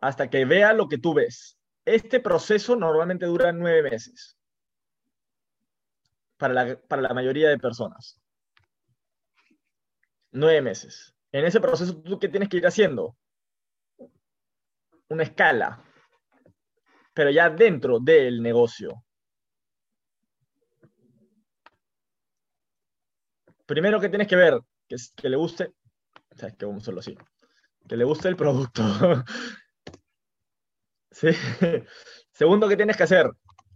hasta 0.03 0.29
que 0.29 0.43
vea 0.43 0.73
lo 0.73 0.89
que 0.89 0.97
tú 0.97 1.13
ves. 1.13 1.57
Este 1.85 2.19
proceso 2.19 2.75
normalmente 2.75 3.25
dura 3.25 3.53
nueve 3.53 3.89
meses 3.89 4.37
para 6.37 6.53
la, 6.53 6.81
para 6.81 7.01
la 7.01 7.13
mayoría 7.13 7.49
de 7.49 7.57
personas. 7.57 8.21
Nueve 10.31 10.61
meses. 10.61 11.15
En 11.31 11.45
ese 11.45 11.61
proceso, 11.61 12.01
¿tú 12.01 12.19
qué 12.19 12.27
tienes 12.27 12.49
que 12.49 12.57
ir 12.57 12.67
haciendo? 12.67 13.15
Una 15.07 15.23
escala, 15.23 15.81
pero 17.13 17.29
ya 17.29 17.49
dentro 17.49 17.99
del 17.99 18.41
negocio. 18.41 19.05
Primero 23.65 24.01
que 24.01 24.09
tienes 24.09 24.27
que 24.27 24.35
ver, 24.35 24.59
que, 24.87 24.97
que 25.15 25.29
le 25.29 25.37
guste, 25.37 25.73
o 26.29 26.35
sea, 26.35 26.51
que 26.51 26.65
vamos 26.65 26.81
a 26.81 26.83
hacerlo 26.83 26.99
así, 26.99 27.17
que 27.87 27.95
le 27.95 28.03
guste 28.03 28.27
el 28.27 28.35
producto, 28.35 28.83
Sí. 31.13 31.29
Segundo, 32.31 32.67
¿qué 32.67 32.75
tienes 32.75 32.97
que 32.97 33.03
hacer? 33.03 33.29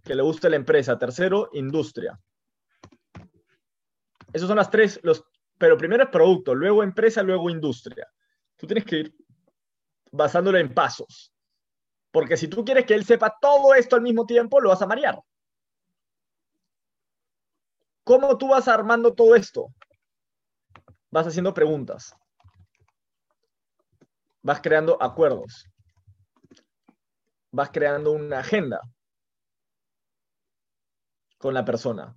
Que 0.04 0.16
le 0.16 0.24
guste 0.24 0.50
la 0.50 0.56
empresa. 0.56 0.98
Tercero, 0.98 1.50
industria. 1.54 2.20
Esos 4.34 4.48
son 4.48 4.58
las 4.58 4.70
tres, 4.70 5.00
los, 5.04 5.24
pero 5.58 5.78
primero 5.78 6.04
es 6.04 6.10
producto, 6.10 6.54
luego 6.54 6.84
empresa, 6.84 7.24
luego 7.24 7.50
industria. 7.50 8.08
Tú 8.58 8.68
tienes 8.68 8.84
que 8.84 8.98
ir 8.98 9.16
basándolo 10.12 10.58
en 10.58 10.74
pasos. 10.74 11.32
Porque 12.12 12.36
si 12.36 12.48
tú 12.48 12.66
quieres 12.66 12.86
que 12.86 12.96
él 12.96 13.06
sepa 13.06 13.38
todo 13.40 13.74
esto 13.76 13.96
al 13.96 14.02
mismo 14.02 14.26
tiempo, 14.26 14.60
lo 14.60 14.70
vas 14.70 14.82
a 14.82 14.88
marear. 14.88 15.20
¿Cómo 18.04 18.38
tú 18.38 18.50
vas 18.50 18.68
armando 18.68 19.14
todo 19.14 19.36
esto? 19.36 19.68
Vas 21.12 21.28
haciendo 21.28 21.54
preguntas. 21.54 22.16
Vas 24.42 24.62
creando 24.62 25.02
acuerdos 25.02 25.70
vas 27.58 27.72
creando 27.72 28.12
una 28.12 28.40
agenda 28.40 28.80
con 31.40 31.56
la 31.56 31.66
persona. 31.66 32.16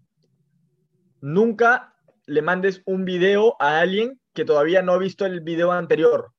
Nunca 1.23 1.97
le 2.27 2.43
mandes 2.43 2.83
un 2.85 3.07
video 3.07 3.57
a 3.59 3.81
alguien 3.81 4.21
que 4.35 4.45
todavía 4.45 4.83
no 4.83 4.93
ha 4.93 4.99
visto 4.99 5.25
el 5.25 5.41
video 5.41 5.73
anterior. 5.73 6.35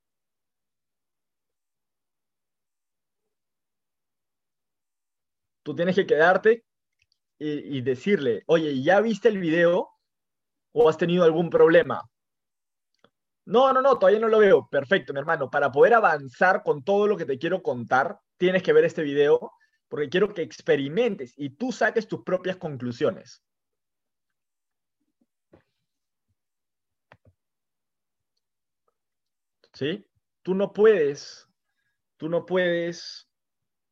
Tú 5.64 5.76
tienes 5.76 5.96
que 5.96 6.06
quedarte 6.06 6.64
y, 7.40 7.82
decirle, 7.82 8.44
oye, 8.46 8.84
¿ya 8.84 9.02
viste 9.02 9.30
el 9.30 9.40
video 9.40 9.90
o 10.74 10.90
has 10.90 10.98
tenido 10.98 11.24
algún 11.24 11.50
problema? 11.50 12.04
No, 13.46 13.74
no, 13.74 13.82
no, 13.82 13.98
todavía 13.98 14.20
no 14.20 14.28
lo 14.28 14.38
veo. 14.38 14.68
Perfecto, 14.70 15.12
mi 15.12 15.20
hermano. 15.20 15.50
Para 15.50 15.72
poder 15.72 15.96
avanzar 15.96 16.62
con 16.62 16.84
todo 16.84 17.08
lo 17.08 17.18
que 17.18 17.26
te 17.26 17.40
quiero 17.40 17.64
contar, 17.64 18.20
tienes 18.42 18.64
que 18.64 18.74
ver 18.74 18.86
este 18.86 19.04
video 19.04 19.54
porque 19.88 20.10
quiero 20.10 20.34
que 20.34 20.42
experimentes 20.42 21.32
y 21.38 21.52
tú 21.52 21.72
saques 21.72 22.08
tus 22.08 22.24
propias 22.24 22.58
conclusiones. 22.58 23.44
¿Sí? 29.74 30.08
Tú 30.42 30.56
no 30.56 30.74
puedes, 30.74 31.48
tú 32.18 32.30
no 32.30 32.48
puedes 32.48 33.30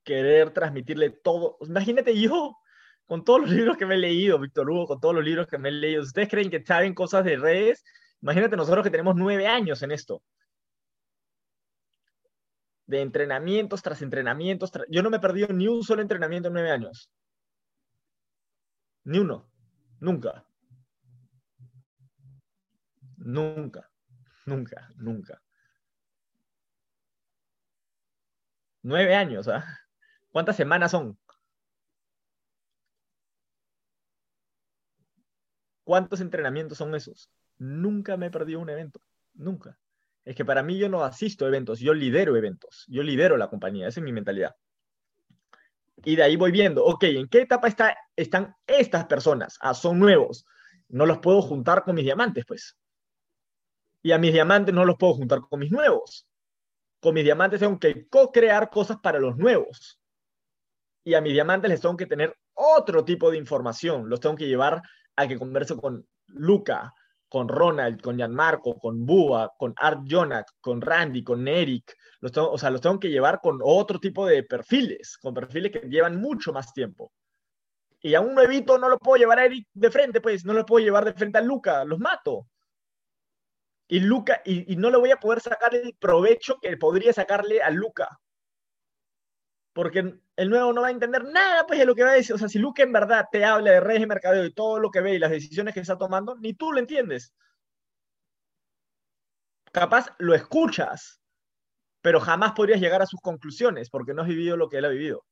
querer 0.04 0.50
transmitirle 0.52 1.12
todo. 1.12 1.58
Imagínate 1.62 2.20
yo, 2.20 2.58
con 3.06 3.24
todos 3.24 3.41
los 3.41 3.52
libros 3.52 3.78
que 3.78 3.86
me 3.86 3.93
he 3.93 4.00
leído, 4.00 4.39
Víctor 4.39 4.68
Hugo, 4.68 4.88
con 4.88 5.00
todos 5.00 5.14
los 5.14 5.24
libros 5.24 5.45
que 5.45 5.60
me 5.60 5.70
he 5.70 5.74
leído. 5.74 6.02
¿Ustedes 6.02 6.28
creen 6.28 6.50
que 6.50 6.66
saben 6.66 6.95
cosas 6.95 7.24
de 7.24 7.38
redes? 7.38 7.84
Imagínate 8.24 8.58
nosotros 8.58 8.84
que 8.84 8.89
tenemos 8.89 9.16
nueve 9.16 9.45
años 9.45 9.84
en 9.84 9.91
esto 9.91 10.24
de 12.90 13.02
entrenamientos 13.02 13.84
tras 13.84 14.02
entrenamientos. 14.02 14.72
Yo 14.90 15.04
no 15.04 15.12
me 15.12 15.18
he 15.18 15.20
perdido 15.20 15.50
ni 15.50 15.68
un 15.68 15.84
solo 15.84 16.02
entrenamiento 16.02 16.48
en 16.48 16.54
nueve 16.56 16.72
años. 16.72 17.12
Ni 19.04 19.20
uno. 19.20 19.48
Nunca. 20.00 20.44
Nunca. 23.18 23.92
Nunca. 24.48 24.90
Nunca. 24.96 25.42
Nueve 28.82 29.16
años, 29.16 29.48
¿ah? 29.48 29.64
¿Cuántas 30.32 30.56
semanas 30.56 30.90
son? 30.90 31.20
¿Cuántos 35.84 36.22
entrenamientos 36.22 36.80
son 36.80 36.96
esos? 36.96 37.30
Nunca 37.60 38.18
me 38.18 38.28
he 38.28 38.32
perdido 38.32 38.60
un 38.60 38.70
evento. 38.72 39.00
Nunca. 39.34 39.78
Es 40.26 40.36
que 40.36 40.45
para 40.45 40.63
mí 40.63 40.78
yo 40.78 40.89
no 40.89 41.03
asisto 41.03 41.45
a 41.45 41.47
eventos, 41.47 41.80
yo 41.80 41.93
lidero 41.93 42.36
eventos, 42.36 42.86
yo 42.88 43.03
lidero 43.03 43.38
la 43.38 43.49
compañía, 43.49 43.88
esa 43.88 43.99
es 43.99 44.03
mi 44.03 44.11
mentalidad. 44.11 44.55
Y 46.03 46.15
de 46.15 46.24
ahí 46.24 46.36
voy 46.36 46.51
viendo, 46.51 46.86
ok, 46.86 47.03
¿en 47.03 47.28
qué 47.28 47.41
etapa 47.41 47.67
está, 47.67 47.97
están 48.15 48.55
estas 48.67 49.05
personas? 49.05 49.57
Ah, 49.59 49.74
son 49.74 49.99
nuevos. 49.99 50.45
No 50.88 51.05
los 51.05 51.20
puedo 51.20 51.41
juntar 51.41 51.84
con 51.84 51.95
mis 51.95 52.05
diamantes, 52.05 52.45
pues. 52.47 52.78
Y 54.01 54.11
a 54.11 54.17
mis 54.17 54.32
diamantes 54.32 54.74
no 54.74 54.86
los 54.86 54.95
puedo 54.97 55.13
juntar 55.15 55.41
con 55.41 55.59
mis 55.59 55.72
nuevos. 55.72 56.28
Con 57.01 57.13
mis 57.13 57.24
diamantes 57.24 57.59
tengo 57.59 57.80
que 57.80 58.07
co-crear 58.07 58.70
cosas 58.70 58.97
para 58.97 59.20
los 59.20 59.38
nuevos. 59.38 59.99
Y 61.03 61.13
a 61.13 61.22
mis 61.22 61.34
diamantes 61.34 61.70
les 61.70 61.82
tengo 61.82 61.97
que 61.97 62.05
tener 62.05 62.36
otro 62.53 63.03
tipo 63.03 63.30
de 63.32 63.38
información. 63.38 64.09
Los 64.09 64.20
tengo 64.20 64.36
que 64.36 64.47
llevar 64.47 64.82
a 65.15 65.28
que 65.28 65.38
converse 65.38 65.76
con 65.76 66.07
Luca, 66.28 66.93
con 67.30 67.48
Ronald, 67.48 68.02
con 68.02 68.18
Gianmarco, 68.18 68.78
con 68.80 69.06
Bua, 69.06 69.54
con 69.58 69.74
Art 69.78 70.02
Jonak, 70.10 70.48
con 70.60 70.82
Randy, 70.82 71.24
con 71.24 71.48
Eric. 71.48 71.96
Los 72.20 72.32
tengo, 72.32 72.52
o 72.52 72.58
sea, 72.58 72.72
los 72.72 72.82
tengo 72.82 73.00
que 73.00 73.10
llevar 73.10 73.40
con 73.40 73.60
otro 73.64 74.00
tipo 74.00 74.26
de 74.26 74.44
perfiles, 74.44 75.18
con 75.18 75.34
perfiles 75.34 75.72
que 75.72 75.88
llevan 75.88 76.20
mucho 76.20 76.52
más 76.52 76.74
tiempo. 76.74 77.12
Y 78.02 78.16
a 78.16 78.22
un 78.22 78.34
nuevito 78.34 78.78
no 78.78 78.90
lo 78.90 78.98
puedo 78.98 79.18
llevar 79.18 79.40
a 79.40 79.46
Eric 79.46 79.68
de 79.74 79.92
frente, 79.92 80.22
pues 80.22 80.44
no 80.44 80.54
lo 80.54 80.66
puedo 80.66 80.84
llevar 80.84 81.06
de 81.06 81.14
frente 81.14 81.38
a 81.38 81.42
Luca, 81.42 81.86
los 81.86 82.00
mato. 82.00 82.48
Y 83.88 84.00
Luca, 84.00 84.42
y, 84.46 84.74
y 84.74 84.76
no 84.76 84.90
le 84.90 84.98
voy 84.98 85.12
a 85.12 85.18
poder 85.18 85.42
sacar 85.42 85.76
el 85.76 85.96
provecho 85.96 86.58
que 86.62 86.78
podría 86.78 87.14
sacarle 87.14 87.62
a 87.62 87.70
Luca. 87.70 88.20
Porque 89.74 90.20
el 90.36 90.49
nuevo 90.49 90.74
no 90.74 90.82
va 90.82 90.88
a 90.88 90.91
entender 90.91 91.24
nada 91.26 91.65
pues, 91.67 91.80
de 91.80 91.86
lo 91.86 91.95
que 91.95 92.03
va 92.03 92.11
a 92.11 92.15
decir. 92.15 92.36
O 92.36 92.38
sea, 92.38 92.49
si 92.49 92.59
Luke 92.59 92.82
en 92.82 92.91
verdad 92.91 93.26
te 93.32 93.45
habla 93.45 93.72
de 93.72 93.80
redes 93.80 94.01
de 94.01 94.07
mercadeo 94.07 94.45
y 94.45 94.53
todo 94.53 94.80
lo 94.80 94.89
que 94.89 95.01
ve 95.01 95.15
y 95.15 95.20
las 95.20 95.32
decisiones 95.32 95.74
que 95.74 95.80
está 95.82 95.97
tomando, 95.97 96.36
ni 96.36 96.53
tú 96.53 96.72
lo 96.72 96.80
entiendes. 96.80 97.34
Capaz 99.72 100.15
lo 100.17 100.34
escuchas, 100.34 101.22
pero 102.01 102.20
jamás 102.20 102.53
podrías 102.53 102.80
llegar 102.80 103.01
a 103.01 103.05
sus 103.05 103.22
conclusiones 103.22 103.89
porque 103.89 104.13
no 104.13 104.24
has 104.24 104.28
vivido 104.28 104.57
lo 104.57 104.70
que 104.70 104.78
él 104.78 104.86
ha 104.86 104.89
vivido. 104.89 105.26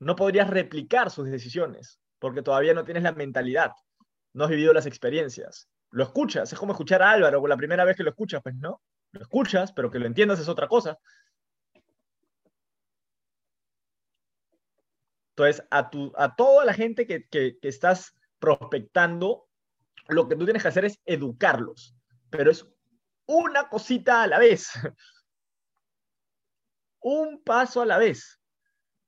No 0.00 0.14
podrías 0.14 0.48
replicar 0.48 1.10
sus 1.10 1.28
decisiones 1.28 1.98
porque 2.20 2.42
todavía 2.42 2.74
no 2.74 2.84
tienes 2.84 3.02
la 3.02 3.12
mentalidad, 3.12 3.72
no 4.32 4.44
has 4.44 4.50
vivido 4.50 4.72
las 4.72 4.86
experiencias. 4.86 5.68
Lo 5.90 6.04
escuchas, 6.04 6.52
es 6.52 6.58
como 6.58 6.72
escuchar 6.72 7.02
a 7.02 7.10
Álvaro 7.10 7.44
la 7.46 7.56
primera 7.56 7.84
vez 7.84 7.96
que 7.96 8.02
lo 8.02 8.10
escuchas, 8.10 8.42
pues 8.42 8.54
no. 8.54 8.80
Lo 9.12 9.22
escuchas, 9.22 9.72
pero 9.72 9.90
que 9.90 9.98
lo 9.98 10.06
entiendas 10.06 10.38
es 10.38 10.48
otra 10.48 10.68
cosa. 10.68 10.98
Entonces, 15.38 15.64
a, 15.70 15.88
tu, 15.88 16.12
a 16.16 16.34
toda 16.34 16.64
la 16.64 16.74
gente 16.74 17.06
que, 17.06 17.28
que, 17.28 17.60
que 17.60 17.68
estás 17.68 18.12
prospectando, 18.40 19.46
lo 20.08 20.28
que 20.28 20.34
tú 20.34 20.44
tienes 20.44 20.62
que 20.62 20.68
hacer 20.68 20.84
es 20.84 21.00
educarlos, 21.06 21.94
pero 22.28 22.50
es 22.50 22.66
una 23.26 23.68
cosita 23.68 24.24
a 24.24 24.26
la 24.26 24.40
vez. 24.40 24.70
Un 27.02 27.40
paso 27.44 27.82
a 27.82 27.86
la 27.86 27.98
vez. 27.98 28.40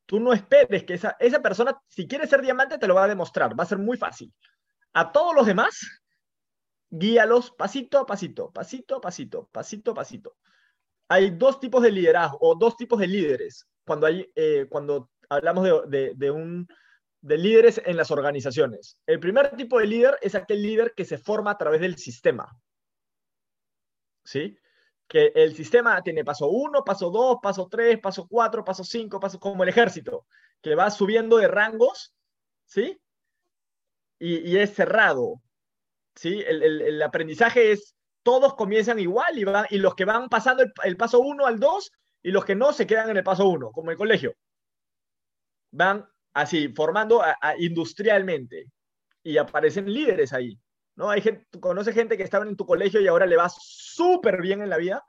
Tú 0.06 0.20
no 0.20 0.32
esperes 0.32 0.84
que 0.84 0.94
esa, 0.94 1.16
esa 1.18 1.42
persona, 1.42 1.76
si 1.88 2.06
quiere 2.06 2.28
ser 2.28 2.42
diamante, 2.42 2.78
te 2.78 2.86
lo 2.86 2.94
va 2.94 3.04
a 3.04 3.08
demostrar. 3.08 3.58
Va 3.58 3.64
a 3.64 3.66
ser 3.66 3.78
muy 3.78 3.96
fácil. 3.96 4.32
A 4.92 5.10
todos 5.10 5.34
los 5.34 5.46
demás, 5.46 5.80
guíalos 6.90 7.50
pasito 7.50 7.98
a 7.98 8.06
pasito, 8.06 8.52
pasito 8.52 8.98
a 8.98 9.00
pasito, 9.00 9.48
pasito 9.50 9.90
a 9.90 9.94
pasito. 9.94 10.36
Hay 11.08 11.30
dos 11.30 11.58
tipos 11.58 11.82
de 11.82 11.90
liderazgo 11.90 12.38
o 12.40 12.54
dos 12.54 12.76
tipos 12.76 13.00
de 13.00 13.08
líderes. 13.08 13.66
Cuando, 13.84 14.06
hay, 14.06 14.30
eh, 14.36 14.68
cuando 14.70 15.10
hablamos 15.30 15.64
de, 15.88 16.30
un, 16.30 16.68
de 17.22 17.38
líderes 17.38 17.80
en 17.84 17.96
las 17.96 18.10
organizaciones. 18.10 18.98
El 19.06 19.20
primer 19.20 19.56
tipo 19.56 19.78
de 19.78 19.86
líder 19.86 20.18
es 20.20 20.34
aquel 20.34 20.60
líder 20.60 20.92
que 20.94 21.04
se 21.04 21.18
forma 21.18 21.52
a 21.52 21.58
través 21.58 21.80
del 21.80 21.96
sistema. 21.96 22.50
¿Sí? 24.24 24.58
Que 25.08 25.32
el 25.34 25.54
sistema 25.54 26.02
tiene 26.02 26.24
paso 26.24 26.48
1, 26.48 26.84
paso 26.84 27.10
2, 27.10 27.38
paso 27.42 27.68
3, 27.70 28.00
paso 28.00 28.26
4, 28.28 28.64
paso 28.64 28.84
5, 28.84 29.20
paso 29.20 29.40
como 29.40 29.62
el 29.62 29.68
ejército, 29.68 30.26
que 30.60 30.74
va 30.74 30.90
subiendo 30.90 31.36
de 31.36 31.48
rangos, 31.48 32.14
¿sí? 32.66 33.00
Y, 34.18 34.58
es 34.58 34.74
cerrado, 34.74 35.40
¿sí? 36.14 36.44
El, 36.46 36.62
el, 36.62 37.02
aprendizaje 37.02 37.72
es, 37.72 37.94
todos 38.22 38.54
comienzan 38.54 38.98
igual 38.98 39.38
y, 39.38 39.44
van, 39.44 39.64
y 39.70 39.78
los 39.78 39.94
que 39.94 40.04
van 40.04 40.28
pasando 40.28 40.62
el, 40.62 40.72
el 40.84 40.98
paso 40.98 41.20
1 41.20 41.46
al 41.46 41.58
2 41.58 41.90
y 42.22 42.30
los 42.30 42.44
que 42.44 42.54
no 42.54 42.74
se 42.74 42.86
quedan 42.86 43.08
en 43.08 43.16
el 43.16 43.24
paso 43.24 43.48
1, 43.48 43.70
como 43.72 43.90
el 43.90 43.96
colegio 43.96 44.34
van 45.70 46.06
así, 46.32 46.68
formando 46.68 47.22
industrialmente 47.58 48.66
y 49.22 49.36
aparecen 49.38 49.92
líderes 49.92 50.32
ahí. 50.32 50.58
¿no? 50.96 51.10
Hay 51.10 51.20
gente, 51.20 51.46
tú 51.50 51.60
conoces 51.60 51.94
gente 51.94 52.16
que 52.16 52.22
estaba 52.22 52.44
en 52.46 52.56
tu 52.56 52.66
colegio 52.66 53.00
y 53.00 53.08
ahora 53.08 53.26
le 53.26 53.36
va 53.36 53.48
súper 53.48 54.40
bien 54.40 54.62
en 54.62 54.70
la 54.70 54.76
vida. 54.76 55.04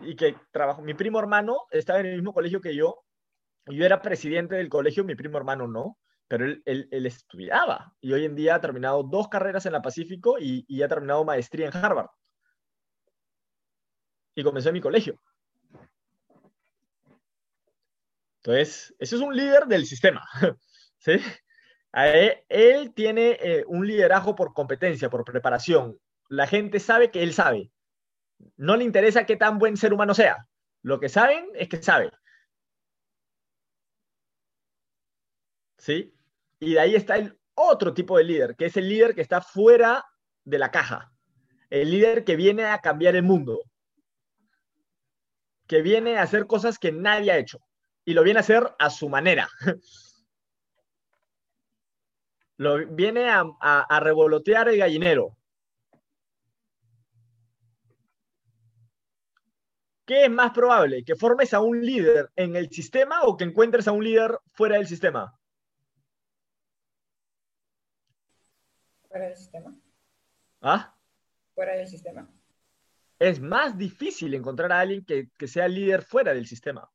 Y 0.00 0.14
que 0.16 0.36
trabajó. 0.52 0.82
Mi 0.82 0.94
primo 0.94 1.18
hermano 1.18 1.66
estaba 1.70 2.00
en 2.00 2.06
el 2.06 2.14
mismo 2.14 2.32
colegio 2.32 2.60
que 2.60 2.74
yo. 2.74 3.04
Yo 3.66 3.84
era 3.84 4.00
presidente 4.00 4.54
del 4.54 4.68
colegio, 4.68 5.04
mi 5.04 5.14
primo 5.14 5.36
hermano 5.36 5.66
no, 5.66 5.98
pero 6.26 6.46
él, 6.46 6.62
él, 6.64 6.88
él 6.90 7.04
estudiaba. 7.04 7.92
Y 8.00 8.12
hoy 8.12 8.24
en 8.24 8.34
día 8.34 8.54
ha 8.54 8.60
terminado 8.60 9.02
dos 9.02 9.28
carreras 9.28 9.66
en 9.66 9.72
la 9.72 9.82
Pacífico 9.82 10.38
y, 10.38 10.64
y 10.68 10.82
ha 10.82 10.88
terminado 10.88 11.24
maestría 11.24 11.66
en 11.66 11.76
Harvard. 11.76 12.08
Y 14.34 14.42
comenzó 14.42 14.68
en 14.70 14.74
mi 14.74 14.80
colegio. 14.80 15.20
Entonces, 18.42 18.94
ese 18.98 19.16
es 19.16 19.22
un 19.22 19.36
líder 19.36 19.66
del 19.66 19.86
sistema. 19.86 20.24
¿sí? 20.98 21.12
Él, 21.92 22.36
él, 22.48 22.94
tiene 22.94 23.38
eh, 23.40 23.64
un 23.66 23.86
liderazgo 23.86 24.34
por 24.34 24.52
competencia, 24.52 25.10
por 25.10 25.24
preparación. 25.24 25.98
La 26.28 26.46
gente 26.46 26.80
sabe 26.80 27.10
que 27.10 27.22
él 27.22 27.32
sabe. 27.32 27.70
No 28.56 28.76
le 28.76 28.84
interesa 28.84 29.26
qué 29.26 29.36
tan 29.36 29.58
buen 29.58 29.76
ser 29.76 29.92
humano 29.92 30.14
sea. 30.14 30.46
Lo 30.82 31.00
que 31.00 31.08
saben 31.08 31.48
es 31.54 31.68
que 31.68 31.82
sabe. 31.82 32.10
¿Sí? 35.78 36.14
Y 36.60 36.74
de 36.74 36.80
ahí 36.80 36.94
está 36.94 37.16
el 37.16 37.38
otro 37.54 37.94
tipo 37.94 38.18
de 38.18 38.24
líder, 38.24 38.56
que 38.56 38.66
es 38.66 38.76
el 38.76 38.88
líder 38.88 39.14
que 39.14 39.22
está 39.22 39.40
fuera 39.40 40.04
de 40.44 40.58
la 40.58 40.70
caja. 40.70 41.12
El 41.70 41.90
líder 41.90 42.24
que 42.24 42.36
viene 42.36 42.64
a 42.64 42.78
cambiar 42.78 43.16
el 43.16 43.22
mundo. 43.22 43.60
Que 45.66 45.82
viene 45.82 46.18
a 46.18 46.22
hacer 46.22 46.46
cosas 46.46 46.78
que 46.78 46.92
nadie 46.92 47.32
ha 47.32 47.38
hecho 47.38 47.58
y 48.08 48.14
lo 48.14 48.22
viene 48.22 48.38
a 48.38 48.40
hacer 48.40 48.74
a 48.78 48.88
su 48.88 49.10
manera. 49.10 49.46
Lo 52.56 52.86
viene 52.88 53.28
a, 53.28 53.44
a, 53.60 53.80
a, 53.82 54.00
revolotear 54.00 54.68
el 54.68 54.78
gallinero. 54.78 55.36
¿Qué 60.06 60.24
es 60.24 60.30
más 60.30 60.50
probable? 60.50 61.04
¿Que 61.04 61.14
formes 61.14 61.54
a 61.54 61.60
un 61.60 61.84
líder 61.84 62.30
en 62.34 62.56
el 62.56 62.70
sistema 62.70 63.22
o 63.24 63.36
que 63.36 63.44
encuentres 63.44 63.86
a 63.86 63.92
un 63.92 64.02
líder 64.02 64.40
fuera 64.54 64.76
del 64.76 64.88
sistema? 64.88 65.38
Fuera 69.06 69.26
del 69.26 69.36
sistema. 69.36 69.76
¿Ah? 70.62 70.96
Fuera 71.54 71.74
del 71.74 71.86
sistema. 71.86 72.28
Es 73.20 73.38
más 73.38 73.78
difícil 73.78 74.34
encontrar 74.34 74.72
a 74.72 74.80
alguien 74.80 75.04
que, 75.04 75.28
que 75.38 75.46
sea 75.46 75.68
líder 75.68 76.02
fuera 76.02 76.34
del 76.34 76.46
sistema 76.46 76.90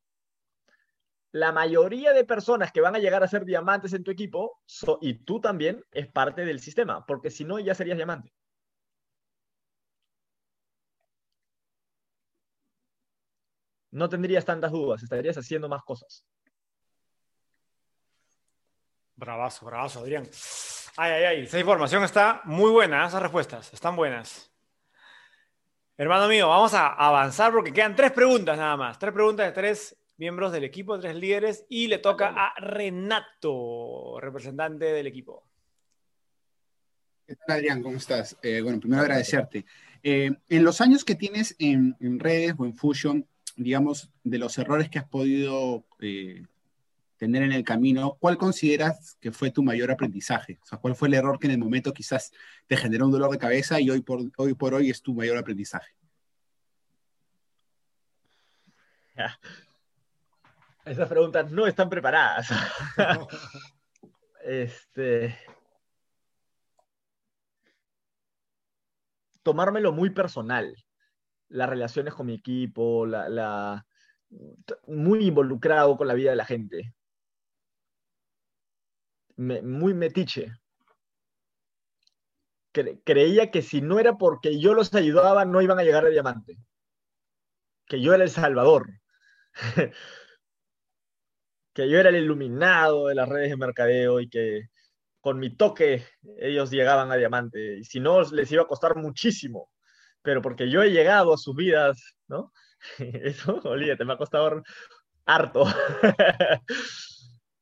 la 1.34 1.50
mayoría 1.50 2.12
de 2.12 2.24
personas 2.24 2.70
que 2.70 2.80
van 2.80 2.94
a 2.94 3.00
llegar 3.00 3.24
a 3.24 3.28
ser 3.28 3.44
diamantes 3.44 3.92
en 3.92 4.04
tu 4.04 4.12
equipo, 4.12 4.60
y 5.00 5.14
tú 5.14 5.40
también, 5.40 5.84
es 5.90 6.06
parte 6.06 6.44
del 6.44 6.60
sistema, 6.60 7.04
porque 7.04 7.28
si 7.28 7.44
no, 7.44 7.58
ya 7.58 7.74
serías 7.74 7.96
diamante. 7.96 8.32
No 13.90 14.08
tendrías 14.08 14.44
tantas 14.44 14.70
dudas, 14.70 15.02
estarías 15.02 15.36
haciendo 15.36 15.68
más 15.68 15.82
cosas. 15.82 16.24
Bravazo, 19.16 19.66
bravazo, 19.66 20.00
Adrián. 20.00 20.28
Ay, 20.96 21.12
ay, 21.14 21.24
ay, 21.24 21.42
esa 21.46 21.58
información 21.58 22.04
está 22.04 22.42
muy 22.44 22.70
buena, 22.70 23.08
esas 23.08 23.20
respuestas 23.20 23.72
están 23.74 23.96
buenas. 23.96 24.52
Hermano 25.96 26.28
mío, 26.28 26.48
vamos 26.48 26.74
a 26.74 26.92
avanzar 26.92 27.52
porque 27.52 27.72
quedan 27.72 27.96
tres 27.96 28.12
preguntas 28.12 28.56
nada 28.56 28.76
más. 28.76 29.00
Tres 29.00 29.12
preguntas 29.12 29.46
de 29.46 29.52
tres 29.52 30.03
miembros 30.16 30.52
del 30.52 30.64
equipo, 30.64 30.98
tres 30.98 31.16
líderes, 31.16 31.66
y 31.68 31.88
le 31.88 31.98
toca 31.98 32.28
a 32.28 32.54
Renato, 32.60 34.18
representante 34.20 34.86
del 34.86 35.06
equipo. 35.06 35.44
¿Qué 37.26 37.36
tal, 37.36 37.56
Adrián? 37.56 37.82
¿Cómo 37.82 37.96
estás? 37.96 38.36
Eh, 38.42 38.60
bueno, 38.60 38.78
primero 38.78 39.02
agradecerte. 39.02 39.64
Eh, 40.02 40.30
en 40.48 40.64
los 40.64 40.80
años 40.80 41.04
que 41.04 41.14
tienes 41.14 41.56
en, 41.58 41.96
en, 42.00 42.20
redes 42.20 42.54
o 42.58 42.66
en 42.66 42.74
Fusion, 42.74 43.26
digamos, 43.56 44.10
de 44.22 44.38
los 44.38 44.58
errores 44.58 44.90
que 44.90 44.98
has 44.98 45.08
podido 45.08 45.86
eh, 46.00 46.42
tener 47.16 47.42
en 47.42 47.52
el 47.52 47.64
camino, 47.64 48.18
¿cuál 48.20 48.36
consideras 48.36 49.16
que 49.20 49.32
fue 49.32 49.50
tu 49.50 49.62
mayor 49.62 49.90
aprendizaje? 49.90 50.58
O 50.62 50.66
sea, 50.66 50.78
¿cuál 50.78 50.94
fue 50.94 51.08
el 51.08 51.14
error 51.14 51.38
que 51.38 51.46
en 51.46 51.52
el 51.52 51.58
momento 51.58 51.94
quizás 51.94 52.32
te 52.66 52.76
generó 52.76 53.06
un 53.06 53.12
dolor 53.12 53.30
de 53.30 53.38
cabeza 53.38 53.80
y 53.80 53.88
hoy 53.88 54.02
por 54.02 54.20
hoy, 54.36 54.54
por 54.54 54.74
hoy 54.74 54.90
es 54.90 55.00
tu 55.00 55.14
mayor 55.14 55.38
aprendizaje? 55.38 55.94
Esas 60.84 61.08
preguntas 61.08 61.50
no 61.50 61.66
están 61.66 61.88
preparadas. 61.88 62.48
este. 64.44 65.38
Tomármelo 69.42 69.92
muy 69.92 70.10
personal. 70.10 70.74
Las 71.48 71.68
relaciones 71.68 72.14
con 72.14 72.26
mi 72.26 72.34
equipo, 72.34 73.06
la, 73.06 73.28
la, 73.28 73.86
muy 74.86 75.26
involucrado 75.26 75.96
con 75.96 76.08
la 76.08 76.14
vida 76.14 76.30
de 76.30 76.36
la 76.36 76.44
gente. 76.44 76.94
Me- 79.36 79.62
muy 79.62 79.94
metiche. 79.94 80.52
Cre- 82.72 83.00
creía 83.04 83.50
que 83.50 83.62
si 83.62 83.80
no 83.80 83.98
era 83.98 84.16
porque 84.18 84.58
yo 84.58 84.74
los 84.74 84.94
ayudaba, 84.94 85.44
no 85.44 85.62
iban 85.62 85.78
a 85.78 85.82
llegar 85.84 86.04
a 86.04 86.10
diamante. 86.10 86.58
Que 87.86 88.00
yo 88.00 88.14
era 88.14 88.24
el 88.24 88.30
salvador. 88.30 89.00
que 91.74 91.88
yo 91.88 91.98
era 91.98 92.08
el 92.10 92.16
iluminado 92.16 93.08
de 93.08 93.16
las 93.16 93.28
redes 93.28 93.50
de 93.50 93.56
mercadeo 93.56 94.20
y 94.20 94.28
que 94.28 94.68
con 95.20 95.38
mi 95.38 95.56
toque 95.56 96.04
ellos 96.38 96.70
llegaban 96.70 97.10
a 97.10 97.16
diamante. 97.16 97.78
Y 97.78 97.84
si 97.84 97.98
no, 98.00 98.22
les 98.22 98.50
iba 98.52 98.62
a 98.62 98.66
costar 98.66 98.96
muchísimo. 98.96 99.70
Pero 100.22 100.40
porque 100.40 100.70
yo 100.70 100.82
he 100.82 100.90
llegado 100.90 101.34
a 101.34 101.38
sus 101.38 101.56
vidas, 101.56 102.16
¿no? 102.28 102.52
Eso, 102.98 103.60
olvídate, 103.64 104.04
me 104.04 104.14
ha 104.14 104.18
costado 104.18 104.62
harto. 105.26 105.64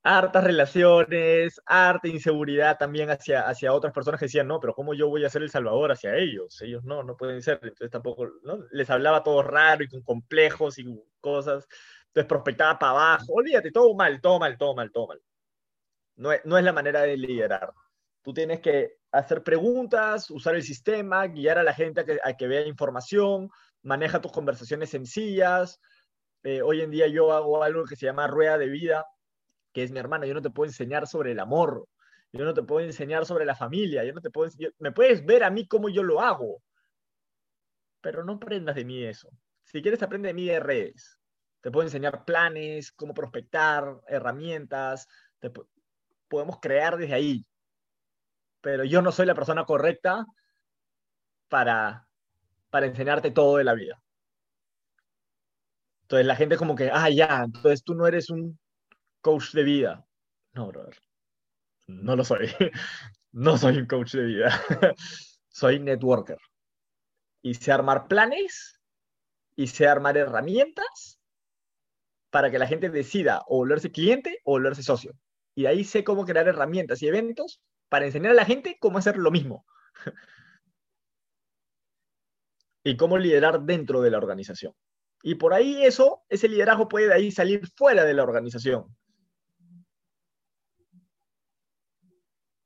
Hartas 0.05 0.43
relaciones, 0.43 1.61
harta 1.65 2.09
inseguridad 2.09 2.77
también 2.77 3.09
hacia, 3.11 3.49
hacia 3.49 3.73
otras 3.73 3.93
personas 3.93 4.19
que 4.19 4.27
decían, 4.27 4.49
no, 4.49 4.59
pero 4.59 4.75
¿cómo 4.75 4.95
yo 4.95 5.09
voy 5.09 5.25
a 5.25 5.31
ser 5.31 5.43
el 5.43 5.51
salvador 5.51 5.93
hacia 5.93 6.17
ellos? 6.17 6.61
Ellos 6.61 6.83
no, 6.83 7.05
no 7.05 7.17
pueden 7.17 7.41
ser. 7.41 7.61
Entonces 7.63 7.91
tampoco, 7.91 8.29
¿no? 8.43 8.59
Les 8.73 8.91
hablaba 8.91 9.23
todo 9.23 9.43
raro 9.45 9.85
y 9.85 9.89
con 9.89 10.03
complejos 10.03 10.81
y 10.81 10.85
cosas. 11.21 11.69
Entonces 12.13 12.29
prospectaba 12.29 12.79
para 12.79 12.93
abajo. 12.93 13.33
Olvídate, 13.33 13.71
todo 13.73 13.95
mal, 13.95 14.21
todo 14.21 14.39
mal, 14.39 14.59
todo 14.59 14.75
mal, 14.75 14.93
todo 14.93 15.07
mal. 15.09 15.23
No 16.17 16.31
es, 16.31 16.45
no 16.45 16.59
es 16.59 16.65
la 16.65 16.73
manera 16.73 17.01
de 17.03 17.17
liderar. 17.17 17.73
Tú 18.23 18.35
tienes 18.35 18.61
que 18.61 18.99
hacer 19.11 19.43
preguntas, 19.43 20.31
usar 20.31 20.55
el 20.55 20.63
sistema, 20.63 21.27
guiar 21.27 21.59
a 21.59 21.63
la 21.63 21.73
gente 21.73 22.05
a 22.23 22.37
que, 22.37 22.47
vea 22.47 22.67
información, 22.67 23.51
maneja 23.83 24.21
tus 24.21 24.31
conversaciones 24.31 24.91
sencillas. 24.91 25.81
Eh, 26.43 26.61
hoy 26.61 26.83
en 26.83 26.91
día 26.91 27.07
yo 27.09 27.33
hago 27.33 27.63
algo 27.63 27.85
que 27.85 27.97
se 27.97 28.05
llama 28.07 28.27
rueda 28.27 28.59
de 28.59 28.69
vida, 28.69 29.07
que 29.73 29.83
es 29.83 29.91
mi 29.91 29.99
hermana. 29.99 30.27
Yo 30.27 30.35
no 30.35 30.43
te 30.43 30.51
puedo 30.51 30.69
enseñar 30.69 31.07
sobre 31.07 31.33
el 31.33 31.41
amor, 31.41 31.89
yo 32.31 32.45
no 32.45 32.53
te 32.53 32.63
puedo 32.63 32.85
enseñar 32.85 33.25
sobre 33.25 33.47
la 33.47 33.55
familia, 33.57 34.05
yo 34.05 34.13
no 34.13 34.21
te 34.21 34.31
puedo 34.31 34.51
yo- 34.59 34.71
me 34.79 34.93
puedes 34.93 35.25
ver 35.25 35.45
a 35.45 35.51
mí 35.51 35.67
cómo 35.67 35.89
yo 35.89 36.03
lo 36.03 36.21
hago, 36.21 36.63
pero 38.03 38.23
no 38.25 38.35
aprendas 38.35 38.75
de 38.77 38.85
mí 38.85 39.03
eso. 39.03 39.31
Si 39.65 39.81
quieres, 39.81 40.03
aprende 40.03 40.29
de 40.29 40.35
mí 40.35 40.47
de 40.47 40.61
redes. 40.61 41.22
Te 41.63 41.71
puedo 41.71 41.87
enseñar 41.87 42.25
planes, 42.27 42.93
cómo 42.93 43.15
prospectar, 43.15 44.01
herramientas, 44.09 45.09
te 45.41 45.51
po- 45.51 45.69
podemos 46.29 46.61
crear 46.61 46.97
desde 46.99 47.15
ahí. 47.15 47.47
Pero 48.63 48.85
yo 48.85 49.03
no 49.03 49.13
soy 49.13 49.27
la 49.27 49.35
persona 49.35 49.65
correcta 49.67 50.25
para, 51.49 52.09
para 52.71 52.87
enseñarte 52.87 53.31
todo 53.33 53.59
de 53.59 53.65
la 53.65 53.75
vida. 53.75 54.03
Entonces 56.03 56.27
la 56.27 56.37
gente 56.37 56.57
como 56.57 56.75
que, 56.77 56.91
ah, 56.93 57.09
ya, 57.11 57.43
entonces 57.45 57.83
tú 57.85 57.95
no 57.95 58.07
eres 58.07 58.31
un 58.31 58.59
coach 59.23 59.53
de 59.53 59.63
vida. 59.65 60.07
No, 60.55 60.69
brother. 60.69 60.97
No 61.89 62.17
lo 62.17 62.25
soy. 62.25 62.49
No 63.33 63.59
soy 63.59 63.79
un 63.79 63.87
coach 63.87 64.13
de 64.15 64.25
vida. 64.25 64.51
Soy 65.49 65.79
networker. 65.81 66.39
Y 67.43 67.55
sé 67.55 67.71
armar 67.71 68.09
planes 68.09 68.81
y 69.57 69.69
sé 69.69 69.89
armar 69.89 70.17
herramientas 70.19 71.21
para 72.33 72.51
que 72.51 72.59
la 72.59 72.66
gente 72.66 72.89
decida 72.89 73.43
o 73.47 73.59
volverse 73.59 73.93
cliente 73.93 74.41
o 74.45 74.53
volverse 74.53 74.83
socio. 74.83 75.12
Y 75.55 75.62
de 75.62 75.68
ahí 75.68 75.85
sé 75.85 76.03
cómo 76.03 76.24
crear 76.24 76.49
herramientas 76.49 77.03
y 77.03 77.07
eventos 77.07 77.61
para 77.91 78.07
enseñar 78.07 78.33
a 78.33 78.35
la 78.35 78.47
gente 78.47 78.78
cómo 78.80 78.97
hacer 78.97 79.18
lo 79.18 79.30
mismo. 79.30 79.66
y 82.85 82.97
cómo 82.97 83.18
liderar 83.18 83.61
dentro 83.61 84.01
de 84.01 84.11
la 84.11 84.16
organización. 84.16 84.74
Y 85.22 85.35
por 85.35 85.53
ahí 85.53 85.85
eso, 85.85 86.24
ese 86.30 86.49
liderazgo 86.49 86.89
puede 86.89 87.09
de 87.09 87.14
ahí 87.14 87.30
salir 87.30 87.68
fuera 87.76 88.03
de 88.05 88.14
la 88.14 88.22
organización. 88.22 88.87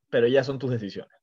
Pero 0.09 0.29
ya 0.29 0.45
son 0.45 0.61
tus 0.61 0.71
decisiones. 0.71 1.21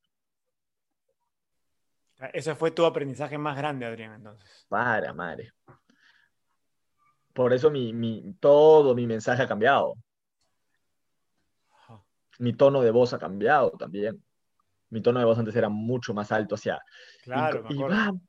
Ese 2.34 2.54
fue 2.54 2.72
tu 2.72 2.84
aprendizaje 2.84 3.38
más 3.38 3.56
grande, 3.56 3.86
Adrián, 3.86 4.12
entonces. 4.12 4.66
Para, 4.68 5.14
madre. 5.14 5.52
Por 7.34 7.52
eso 7.52 7.70
mi, 7.70 7.92
mi- 7.92 8.34
todo 8.40 8.94
mi 8.94 9.06
mensaje 9.06 9.42
ha 9.42 9.48
cambiado. 9.48 9.94
Mi 12.38 12.54
tono 12.54 12.80
de 12.80 12.90
voz 12.90 13.12
ha 13.12 13.18
cambiado 13.18 13.72
también. 13.72 14.22
Mi 14.90 15.02
tono 15.02 15.18
de 15.18 15.26
voz 15.26 15.38
antes 15.38 15.54
era 15.54 15.68
mucho 15.68 16.14
más 16.14 16.32
alto 16.32 16.54
hacia... 16.54 16.80
Claro, 17.22 17.66
y, 17.68 17.74
me 17.74 17.84
acuerdo. 17.84 18.20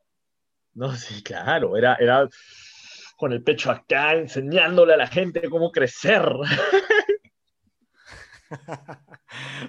No, 0.73 0.93
sí, 0.95 1.23
claro, 1.23 1.77
era, 1.77 1.95
era 1.95 2.27
con 3.17 3.31
el 3.31 3.41
pecho 3.43 3.71
acá, 3.71 4.13
enseñándole 4.13 4.93
a 4.93 4.97
la 4.97 5.07
gente 5.07 5.49
cómo 5.49 5.71
crecer. 5.71 6.23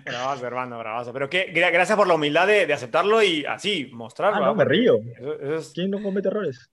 bravazo, 0.04 0.46
hermano, 0.46 0.78
bravazo. 0.78 1.12
Pero 1.12 1.28
gra- 1.30 1.72
gracias 1.72 1.96
por 1.96 2.06
la 2.06 2.14
humildad 2.14 2.46
de, 2.46 2.66
de 2.66 2.72
aceptarlo 2.72 3.22
y 3.22 3.44
así 3.44 3.88
mostrarlo. 3.92 4.38
Ah, 4.38 4.46
no, 4.46 4.52
¿ah? 4.52 4.54
me 4.54 4.64
río. 4.64 4.98
Eso, 5.18 5.34
eso 5.40 5.54
es- 5.56 5.72
¿Quién 5.74 5.90
no 5.90 6.02
comete 6.02 6.28
errores? 6.28 6.70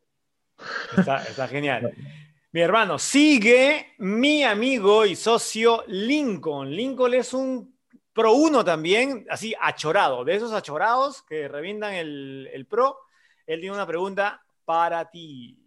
está, 0.98 1.24
está 1.24 1.48
genial. 1.48 1.92
Mi 2.54 2.62
hermano, 2.62 3.00
sigue 3.00 3.96
mi 3.98 4.44
amigo 4.44 5.08
y 5.08 5.16
socio 5.16 5.84
Lincoln. 5.88 6.70
Lincoln 6.70 7.16
es 7.16 7.34
un 7.34 7.76
Pro 8.14 8.34
1 8.34 8.64
también, 8.64 9.26
así 9.28 9.56
achorado, 9.60 10.24
de 10.24 10.36
esos 10.36 10.54
achorados 10.54 11.24
que 11.24 11.48
revientan 11.48 11.96
el, 11.96 12.48
el 12.54 12.68
Pro. 12.68 13.00
Él 13.48 13.60
tiene 13.60 13.74
una 13.74 13.88
pregunta 13.88 14.46
para 14.66 15.10
ti. 15.10 15.58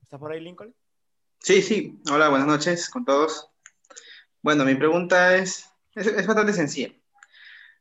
¿Estás 0.00 0.20
por 0.20 0.30
ahí, 0.30 0.40
Lincoln? 0.40 0.72
Sí, 1.40 1.60
sí. 1.60 2.00
Hola, 2.08 2.28
buenas 2.28 2.46
noches 2.46 2.88
con 2.88 3.04
todos. 3.04 3.50
Bueno, 4.40 4.64
mi 4.64 4.76
pregunta 4.76 5.34
es, 5.34 5.68
es, 5.96 6.06
es 6.06 6.26
bastante 6.28 6.52
sencilla. 6.52 6.94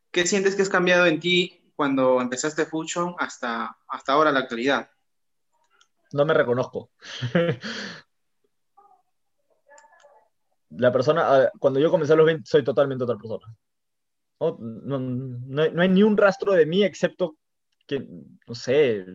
¿Qué 0.10 0.26
sientes 0.26 0.56
que 0.56 0.64
has 0.64 0.70
cambiado 0.70 1.06
en 1.06 1.20
ti 1.20 1.72
cuando 1.76 2.20
empezaste 2.20 2.66
Fusion 2.66 3.14
hasta, 3.20 3.78
hasta 3.88 4.14
ahora, 4.14 4.32
la 4.32 4.40
actualidad? 4.40 4.90
No 6.12 6.26
me 6.26 6.34
reconozco. 6.34 6.90
La 10.70 10.92
persona, 10.92 11.50
cuando 11.60 11.80
yo 11.80 11.90
comencé 11.90 12.14
a 12.14 12.16
los 12.16 12.26
20, 12.26 12.46
soy 12.46 12.64
totalmente 12.64 13.04
otra 13.04 13.18
persona. 13.18 13.56
No, 14.40 14.58
no, 14.60 15.00
no 15.00 15.62
hay, 15.62 15.72
no 15.72 15.82
hay 15.82 15.90
ni 15.90 16.04
un 16.04 16.18
rastro 16.18 16.54
de 16.54 16.66
mí 16.66 16.84
excepto 16.84 17.38
que, 17.88 18.06
no 18.48 18.56
sé, 18.56 19.06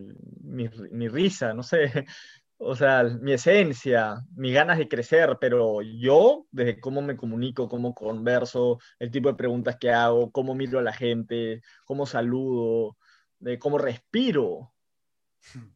mi, 0.41 0.69
mi 0.91 1.07
risa, 1.07 1.53
no 1.53 1.63
sé, 1.63 2.05
o 2.57 2.75
sea, 2.75 3.03
mi 3.03 3.33
esencia, 3.33 4.21
mis 4.35 4.53
ganas 4.53 4.77
de 4.77 4.87
crecer, 4.87 5.37
pero 5.39 5.81
yo, 5.81 6.47
desde 6.51 6.79
cómo 6.79 7.01
me 7.01 7.15
comunico, 7.15 7.69
cómo 7.69 7.93
converso, 7.93 8.79
el 8.99 9.11
tipo 9.11 9.29
de 9.29 9.35
preguntas 9.35 9.77
que 9.77 9.91
hago, 9.91 10.31
cómo 10.31 10.55
miro 10.55 10.79
a 10.79 10.81
la 10.81 10.93
gente, 10.93 11.61
cómo 11.85 12.05
saludo, 12.05 12.97
de 13.39 13.59
cómo 13.59 13.77
respiro. 13.77 14.73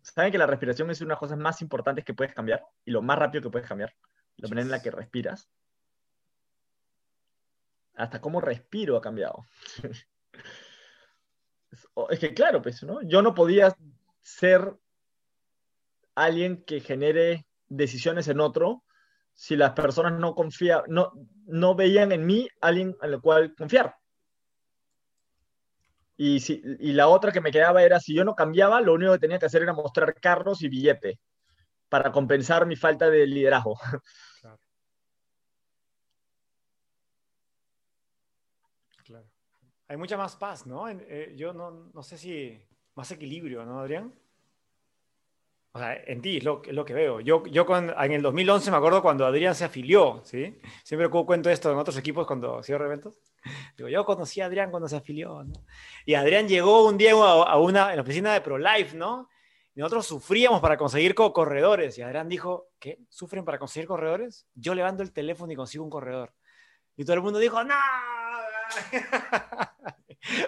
¿Saben 0.02 0.32
que 0.32 0.38
la 0.38 0.48
respiración 0.48 0.90
es 0.90 1.02
una 1.02 1.10
de 1.10 1.14
las 1.14 1.20
cosas 1.20 1.38
más 1.38 1.62
importantes 1.62 2.06
que 2.06 2.14
puedes 2.14 2.34
cambiar? 2.34 2.64
Y 2.86 2.92
lo 2.92 3.02
más 3.02 3.20
rápido 3.20 3.44
que 3.44 3.50
puedes 3.50 3.68
cambiar. 3.68 3.94
La 4.38 4.48
manera 4.48 4.66
en 4.66 4.72
la 4.72 4.82
que 4.82 4.92
respiras. 4.92 5.50
Hasta 7.98 8.22
cómo 8.22 8.40
respiro 8.40 8.96
ha 8.96 9.02
cambiado. 9.02 9.46
Es- 12.10 12.20
que 12.20 12.34
claro, 12.34 12.62
pues, 12.62 12.84
¿no? 12.84 13.02
Yo 13.02 13.22
no 13.22 13.34
podía 13.34 13.76
ser 14.22 14.74
alguien 16.16 16.64
que 16.66 16.80
genere 16.80 17.46
decisiones 17.68 18.28
en 18.28 18.40
otro 18.40 18.84
si 19.34 19.56
las 19.56 19.72
personas 19.74 20.14
no 20.20 20.34
confía, 20.34 20.84
no, 20.88 21.12
no 21.46 21.76
veían 21.76 22.12
en 22.12 22.26
mí 22.26 22.48
alguien 22.60 22.96
en 23.02 23.14
el 23.14 23.22
cual 23.22 23.54
confiar. 23.56 23.96
Y, 26.18 26.40
si, 26.40 26.62
y 26.80 26.94
la 26.94 27.08
otra 27.08 27.32
que 27.32 27.42
me 27.42 27.52
quedaba 27.52 27.84
era, 27.84 28.00
si 28.00 28.16
yo 28.16 28.26
no 28.26 28.34
cambiaba, 28.34 28.82
lo 28.82 28.94
único 28.96 29.14
que 29.14 29.20
tenía 29.20 29.38
que 29.38 29.46
hacer 29.46 29.62
era 29.62 29.74
mostrar 29.74 30.16
carros 30.16 30.64
y 30.64 30.70
billete 30.70 31.20
para 31.90 32.12
compensar 32.12 32.66
mi 32.66 32.76
falta 32.76 33.10
de 33.10 33.28
liderazgo. 33.28 33.80
Claro. 34.42 34.57
Hay 39.88 39.98
mucha 39.98 40.18
más 40.18 40.36
paz, 40.36 40.66
¿no? 40.68 40.88
En- 40.90 41.06
eh, 41.08 41.34
yo 41.38 41.54
no, 41.54 41.90
no 41.94 42.04
sé 42.04 42.18
si 42.18 42.60
más 42.96 43.10
equilibrio, 43.12 43.64
¿no, 43.66 43.80
Adrián? 43.80 44.14
O 45.74 45.80
sea, 45.80 45.94
en 46.08 46.22
ti 46.22 46.38
es 46.38 46.44
lo, 46.44 46.62
es 46.64 46.74
lo 46.74 46.84
que 46.84 46.94
veo. 46.96 47.20
Yo, 47.20 47.46
yo 47.46 47.66
en 47.78 48.12
el 48.12 48.22
2011 48.24 48.72
me 48.72 48.78
acuerdo 48.78 49.02
cuando 49.02 49.26
Adrián 49.28 49.54
se 49.54 49.64
afilió, 49.64 50.22
¿sí? 50.24 50.60
Siempre 50.84 51.08
cu- 51.10 51.26
cuento 51.26 51.50
esto 51.52 51.72
en 51.72 51.78
otros 51.78 51.96
equipos 51.98 52.26
cuando 52.26 52.64
cierro 52.64 52.86
eventos. 52.86 53.20
Digo, 53.78 53.88
yo 53.88 54.04
conocí 54.04 54.42
a 54.42 54.48
Adrián 54.48 54.72
cuando 54.72 54.90
se 54.90 54.96
afilió, 54.96 55.44
¿no? 55.44 55.54
Y 56.06 56.16
Adrián 56.16 56.48
llegó 56.48 56.86
un 56.88 56.98
día 56.98 57.12
a, 57.14 57.44
a 57.44 57.58
una, 57.60 57.92
en 57.92 57.98
la 57.98 58.02
oficina 58.02 58.34
de 58.34 58.42
ProLife, 58.42 58.98
¿no? 58.98 59.30
Y 59.76 59.80
nosotros 59.80 60.08
sufríamos 60.08 60.60
para 60.62 60.78
conseguir 60.78 61.14
co- 61.14 61.32
corredores. 61.32 61.96
Y 62.00 62.02
Adrián 62.02 62.28
dijo, 62.28 62.70
¿qué? 62.80 62.98
¿Sufren 63.10 63.46
para 63.46 63.60
conseguir 63.60 63.88
corredores? 63.88 64.48
Yo 64.56 64.74
levanto 64.74 65.04
el 65.04 65.14
teléfono 65.14 65.52
y 65.54 65.56
consigo 65.56 65.84
un 65.84 65.92
corredor. 65.92 66.34
Y 66.96 67.06
todo 67.06 67.14
el 67.18 67.22
mundo 67.22 67.38
dijo, 67.38 67.64
¡No! 67.64 67.76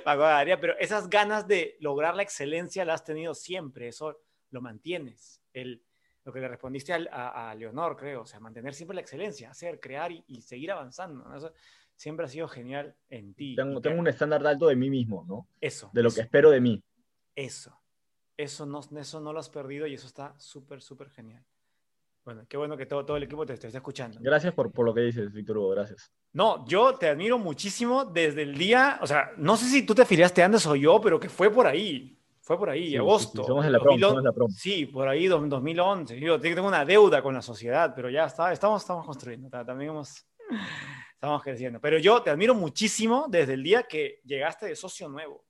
Pero 0.62 0.78
esas 0.80 1.10
ganas 1.10 1.48
de 1.48 1.78
lograr 1.80 2.16
la 2.16 2.24
excelencia 2.24 2.86
las 2.86 3.02
has 3.02 3.06
tenido 3.06 3.34
siempre, 3.34 3.88
eso 3.88 4.22
lo 4.50 4.62
mantienes. 4.62 5.42
El, 5.54 5.84
lo 6.24 6.34
que 6.34 6.40
le 6.40 6.48
respondiste 6.48 6.94
a, 6.94 7.50
a 7.50 7.56
Leonor, 7.56 7.96
creo, 7.96 8.22
o 8.22 8.26
sea, 8.26 8.40
mantener 8.40 8.74
siempre 8.74 8.96
la 8.96 9.02
excelencia, 9.02 9.52
hacer, 9.52 9.80
crear 9.80 10.12
y, 10.12 10.24
y 10.28 10.42
seguir 10.42 10.72
avanzando. 10.72 11.24
¿no? 11.24 11.36
Eso 11.36 11.54
siempre 11.96 12.26
ha 12.26 12.30
sido 12.30 12.48
genial 12.48 12.96
en 13.10 13.34
ti. 13.34 13.56
Tengo, 13.56 13.82
tengo 13.82 14.00
un 14.00 14.08
estándar 14.08 14.46
alto 14.48 14.68
de 14.68 14.76
mí 14.76 14.90
mismo, 14.90 15.26
¿no? 15.28 15.48
Eso. 15.60 15.90
De 15.94 16.02
lo 16.02 16.08
eso, 16.08 16.16
que 16.16 16.22
espero 16.22 16.50
de 16.50 16.62
mí. 16.62 16.84
Eso. 17.36 17.78
Eso 18.38 18.66
no, 18.66 18.80
eso 18.98 19.20
no 19.20 19.34
lo 19.34 19.40
has 19.40 19.50
perdido 19.50 19.86
y 19.86 19.96
eso 19.96 20.08
está 20.08 20.34
súper, 20.40 20.82
súper 20.82 21.10
genial. 21.10 21.46
Bueno, 22.26 22.44
qué 22.48 22.58
bueno 22.58 22.78
que 22.78 22.86
todo, 22.86 23.06
todo 23.06 23.18
el 23.18 23.24
equipo 23.24 23.46
te, 23.46 23.58
te 23.58 23.68
está 23.68 23.80
escuchando. 23.80 24.20
Gracias 24.22 24.54
por, 24.54 24.72
por 24.72 24.86
lo 24.86 24.94
que 24.94 25.02
dices, 25.02 25.32
Víctor 25.32 25.58
Hugo, 25.58 25.70
gracias. 25.70 26.12
No, 26.34 26.66
yo 26.68 26.94
te 26.96 27.08
admiro 27.10 27.40
muchísimo 27.40 28.06
desde 28.06 28.44
el 28.44 28.56
día, 28.58 29.00
o 29.02 29.08
sea, 29.08 29.32
no 29.38 29.58
sé 29.58 29.66
si 29.66 29.84
tú 29.86 29.96
te 29.96 30.04
afiliaste 30.04 30.44
antes 30.44 30.66
o 30.68 30.76
yo, 30.76 31.00
pero 31.02 31.20
que 31.20 31.30
fue 31.30 31.50
por 31.50 31.66
ahí. 31.66 32.16
Fue 32.42 32.58
por 32.58 32.70
ahí, 32.70 32.86
Sí, 32.86 32.90
sí, 32.92 32.98
agosto. 32.98 33.42
sí, 33.44 33.48
somos 33.48 33.64
de 33.66 33.72
la 33.72 33.80
prom, 33.80 34.00
2011. 34.00 34.10
somos 34.10 34.24
de 34.24 34.28
la 34.30 34.34
prom. 34.34 34.50
Sí, 34.52 34.86
por 34.88 35.08
ahí, 35.08 35.28
dos- 35.28 35.48
2011. 35.50 36.20
Yo 36.20 36.40
tengo 36.40 36.68
una 36.68 36.84
deuda 36.86 37.22
con 37.22 37.34
la 37.34 37.42
sociedad, 37.42 37.94
pero 37.96 38.10
ya 38.10 38.26
está, 38.26 38.52
estamos, 38.52 38.82
estamos 38.82 39.06
construyendo, 39.06 39.50
ta- 39.50 39.64
también 39.66 39.92
hemos, 39.92 40.26
estamos 41.14 41.44
creciendo. 41.44 41.80
Pero 41.80 42.00
yo 42.00 42.22
te 42.24 42.30
admiro 42.32 42.56
muchísimo 42.56 43.26
desde 43.30 43.54
el 43.54 43.64
día 43.64 43.84
que 43.84 44.20
llegaste 44.26 44.66
de 44.66 44.76
socio 44.76 45.08
nuevo, 45.10 45.46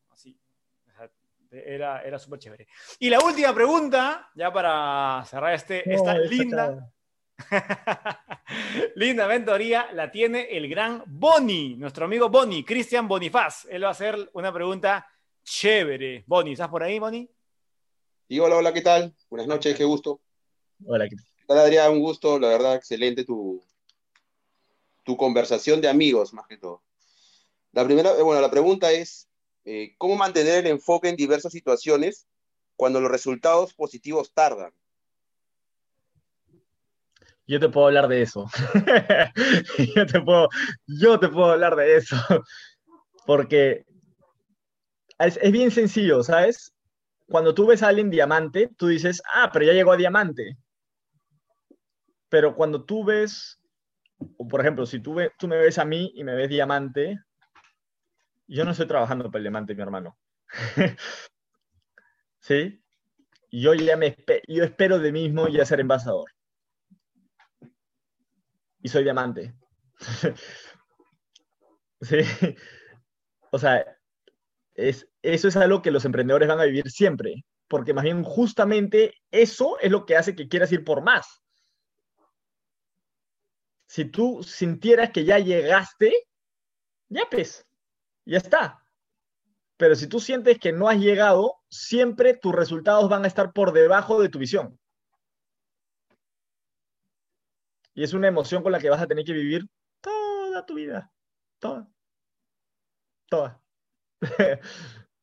era, 1.52 2.02
era 2.04 2.20
súper 2.20 2.40
chévere. 2.40 2.68
Y 3.00 3.10
la 3.10 3.20
última 3.20 3.54
pregunta, 3.54 4.30
ya 4.36 4.52
para 4.52 5.24
cerrar 5.26 5.54
este, 5.54 5.94
esta 5.94 6.14
No, 6.16 6.22
esta 6.24 6.34
linda, 6.36 6.94
linda 8.96 9.28
mentoría, 9.28 9.92
la 9.94 10.12
tiene 10.12 10.48
el 10.56 10.70
gran 10.70 11.04
Boni, 11.08 11.76
nuestro 11.76 12.06
amigo 12.06 12.30
Boni, 12.30 12.64
Cristian 12.64 13.08
Bonifaz. 13.08 13.66
Él 13.70 13.84
va 13.84 13.90
a 13.90 13.92
hacer 13.92 14.30
una 14.34 14.54
pregunta 14.54 15.08
chévere. 15.44 16.24
Boni, 16.28 16.54
¿estás 16.54 16.70
por 16.70 16.84
ahí, 16.84 17.00
Boni? 17.00 17.30
Y 18.28 18.40
hola, 18.40 18.58
hola, 18.58 18.74
¿qué 18.74 18.82
tal? 18.82 19.16
Buenas 19.30 19.48
noches, 19.48 19.76
qué 19.76 19.84
gusto. 19.84 20.22
Hola, 20.86 21.08
¿qué- 21.10 21.16
¿Qué 21.16 21.46
tal, 21.48 21.58
Adrián? 21.60 21.92
Un 21.94 22.00
gusto, 22.02 22.38
la 22.38 22.50
verdad, 22.50 22.76
excelente 22.76 23.24
tu, 23.26 23.64
tu 25.04 25.18
conversación 25.18 25.82
de 25.82 25.88
amigos, 25.90 26.32
más 26.34 26.46
que 26.48 26.58
todo. 26.58 26.84
La 27.72 27.84
primera, 27.86 28.12
eh, 28.12 28.22
bueno, 28.22 28.42
la 28.42 28.52
pregunta 28.52 28.92
es, 28.92 29.29
eh, 29.66 29.96
¿cómo 29.98 30.16
mantener 30.16 30.66
el 30.66 30.72
enfoque 30.72 31.10
en 31.10 31.16
diversas 31.16 31.52
situaciones 31.52 32.28
cuando 32.76 33.02
los 33.02 33.12
resultados 33.12 33.74
positivos 33.74 34.34
tardan? 34.34 34.72
Yo 37.48 37.60
te 37.60 37.68
puedo 37.70 37.88
hablar 37.88 38.08
de 38.08 38.22
eso. 38.22 38.46
yo, 39.96 40.06
te 40.06 40.22
puedo, 40.22 40.50
yo 40.86 41.20
te 41.20 41.30
puedo 41.30 41.52
hablar 41.52 41.76
de 41.76 41.98
eso. 41.98 42.16
Porque 43.26 43.86
es, 45.18 45.40
es 45.42 45.52
bien 45.52 45.72
sencillo, 45.72 46.24
¿sabes? 46.24 46.74
Cuando 47.28 47.54
tú 47.54 47.66
ves 47.68 47.82
a 47.84 47.88
alguien 47.88 48.10
diamante, 48.10 48.70
tú 48.78 48.88
dices, 48.88 49.22
ah, 49.34 49.50
pero 49.52 49.66
ya 49.66 49.74
llegó 49.74 49.92
a 49.92 49.98
diamante. 49.98 50.58
Pero 52.30 52.56
cuando 52.56 52.86
tú 52.86 53.04
ves, 53.04 53.60
por 54.50 54.62
ejemplo, 54.62 54.86
si 54.86 55.00
tú, 55.00 55.16
ve- 55.16 55.32
tú 55.38 55.48
me 55.48 55.58
ves 55.58 55.80
a 55.80 55.86
mí 55.86 56.12
y 56.16 56.24
me 56.24 56.36
ves 56.36 56.50
diamante, 56.50 57.20
yo 58.50 58.66
no 58.66 58.72
estoy 58.72 58.88
trabajando 58.88 59.26
para 59.32 59.40
el 59.40 59.44
diamante, 59.44 59.76
mi 59.76 59.82
hermano. 59.82 60.18
¿Sí? 62.40 62.84
Yo 63.52 63.74
ya 63.74 63.98
me 63.98 64.16
yo 64.48 64.64
espero 64.64 65.00
de 65.00 65.12
mí 65.12 65.24
mismo 65.24 65.48
ya 65.48 65.66
ser 65.66 65.80
embajador 65.80 66.30
y 68.82 68.90
soy 68.90 69.04
diamante. 69.04 69.54
sí. 72.02 72.18
O 73.52 73.60
sea, 73.60 73.86
es, 74.76 75.08
eso 75.22 75.48
es 75.48 75.58
algo 75.58 75.82
que 75.82 75.92
los 75.92 76.06
emprendedores 76.06 76.48
van 76.48 76.60
a 76.60 76.66
vivir 76.66 76.90
siempre, 76.90 77.46
porque 77.68 77.94
más 77.94 78.04
bien 78.04 78.24
justamente 78.24 79.16
eso 79.32 79.80
es 79.80 79.92
lo 79.92 80.06
que 80.06 80.16
hace 80.16 80.36
que 80.36 80.48
quieras 80.48 80.72
ir 80.72 80.84
por 80.84 81.02
más. 81.04 81.42
Si 83.88 84.06
tú 84.06 84.44
sintieras 84.44 85.10
que 85.12 85.26
ya 85.26 85.40
llegaste, 85.40 86.14
ya 87.10 87.24
pues, 87.30 87.68
ya 88.32 88.38
está. 88.38 88.84
Pero 89.78 89.96
si 89.96 90.08
tú 90.08 90.20
sientes 90.20 90.60
que 90.60 90.72
no 90.72 90.90
has 90.90 90.98
llegado, 90.98 91.56
siempre 91.70 92.34
tus 92.34 92.54
resultados 92.54 93.10
van 93.10 93.24
a 93.24 93.28
estar 93.28 93.54
por 93.54 93.72
debajo 93.72 94.22
de 94.22 94.30
tu 94.30 94.40
visión. 94.40 94.78
Y 97.94 98.04
es 98.04 98.14
una 98.14 98.28
emoción 98.28 98.62
con 98.62 98.72
la 98.72 98.80
que 98.80 98.90
vas 98.90 99.02
a 99.02 99.08
tener 99.08 99.26
que 99.26 99.34
vivir 99.34 99.66
toda 100.02 100.66
tu 100.66 100.76
vida. 100.76 101.12
Toda. 101.60 101.90
Toda. 103.30 103.62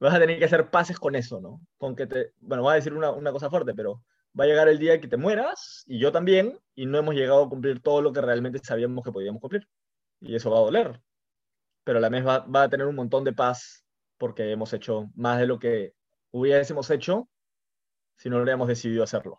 vas 0.00 0.14
a 0.14 0.18
tener 0.18 0.38
que 0.38 0.44
hacer 0.44 0.70
pases 0.70 0.98
con 0.98 1.14
eso, 1.14 1.40
¿no? 1.40 1.60
Con 1.78 1.94
que 1.94 2.06
te. 2.06 2.32
Bueno, 2.40 2.62
voy 2.62 2.72
a 2.72 2.76
decir 2.76 2.94
una, 2.94 3.10
una 3.10 3.32
cosa 3.32 3.50
fuerte, 3.50 3.74
pero 3.74 4.02
va 4.38 4.44
a 4.44 4.46
llegar 4.46 4.68
el 4.68 4.78
día 4.78 5.00
que 5.00 5.08
te 5.08 5.16
mueras, 5.16 5.84
y 5.86 5.98
yo 5.98 6.12
también, 6.12 6.58
y 6.74 6.86
no 6.86 6.98
hemos 6.98 7.14
llegado 7.14 7.44
a 7.44 7.48
cumplir 7.48 7.80
todo 7.80 8.02
lo 8.02 8.12
que 8.12 8.20
realmente 8.20 8.58
sabíamos 8.62 9.04
que 9.04 9.12
podíamos 9.12 9.40
cumplir. 9.40 9.66
Y 10.20 10.34
eso 10.34 10.50
va 10.50 10.58
a 10.58 10.62
doler. 10.62 11.00
Pero 11.86 11.98
a 11.98 12.00
la 12.00 12.08
vez 12.08 12.26
va, 12.26 12.40
va 12.40 12.64
a 12.64 12.68
tener 12.68 12.84
un 12.88 12.96
montón 12.96 13.22
de 13.22 13.32
paz 13.32 13.84
porque 14.18 14.50
hemos 14.50 14.72
hecho 14.72 15.08
más 15.14 15.38
de 15.38 15.46
lo 15.46 15.60
que 15.60 15.94
hubiésemos 16.32 16.90
hecho 16.90 17.28
si 18.16 18.28
no 18.28 18.38
hubiéramos 18.38 18.66
decidido 18.66 19.04
hacerlo. 19.04 19.38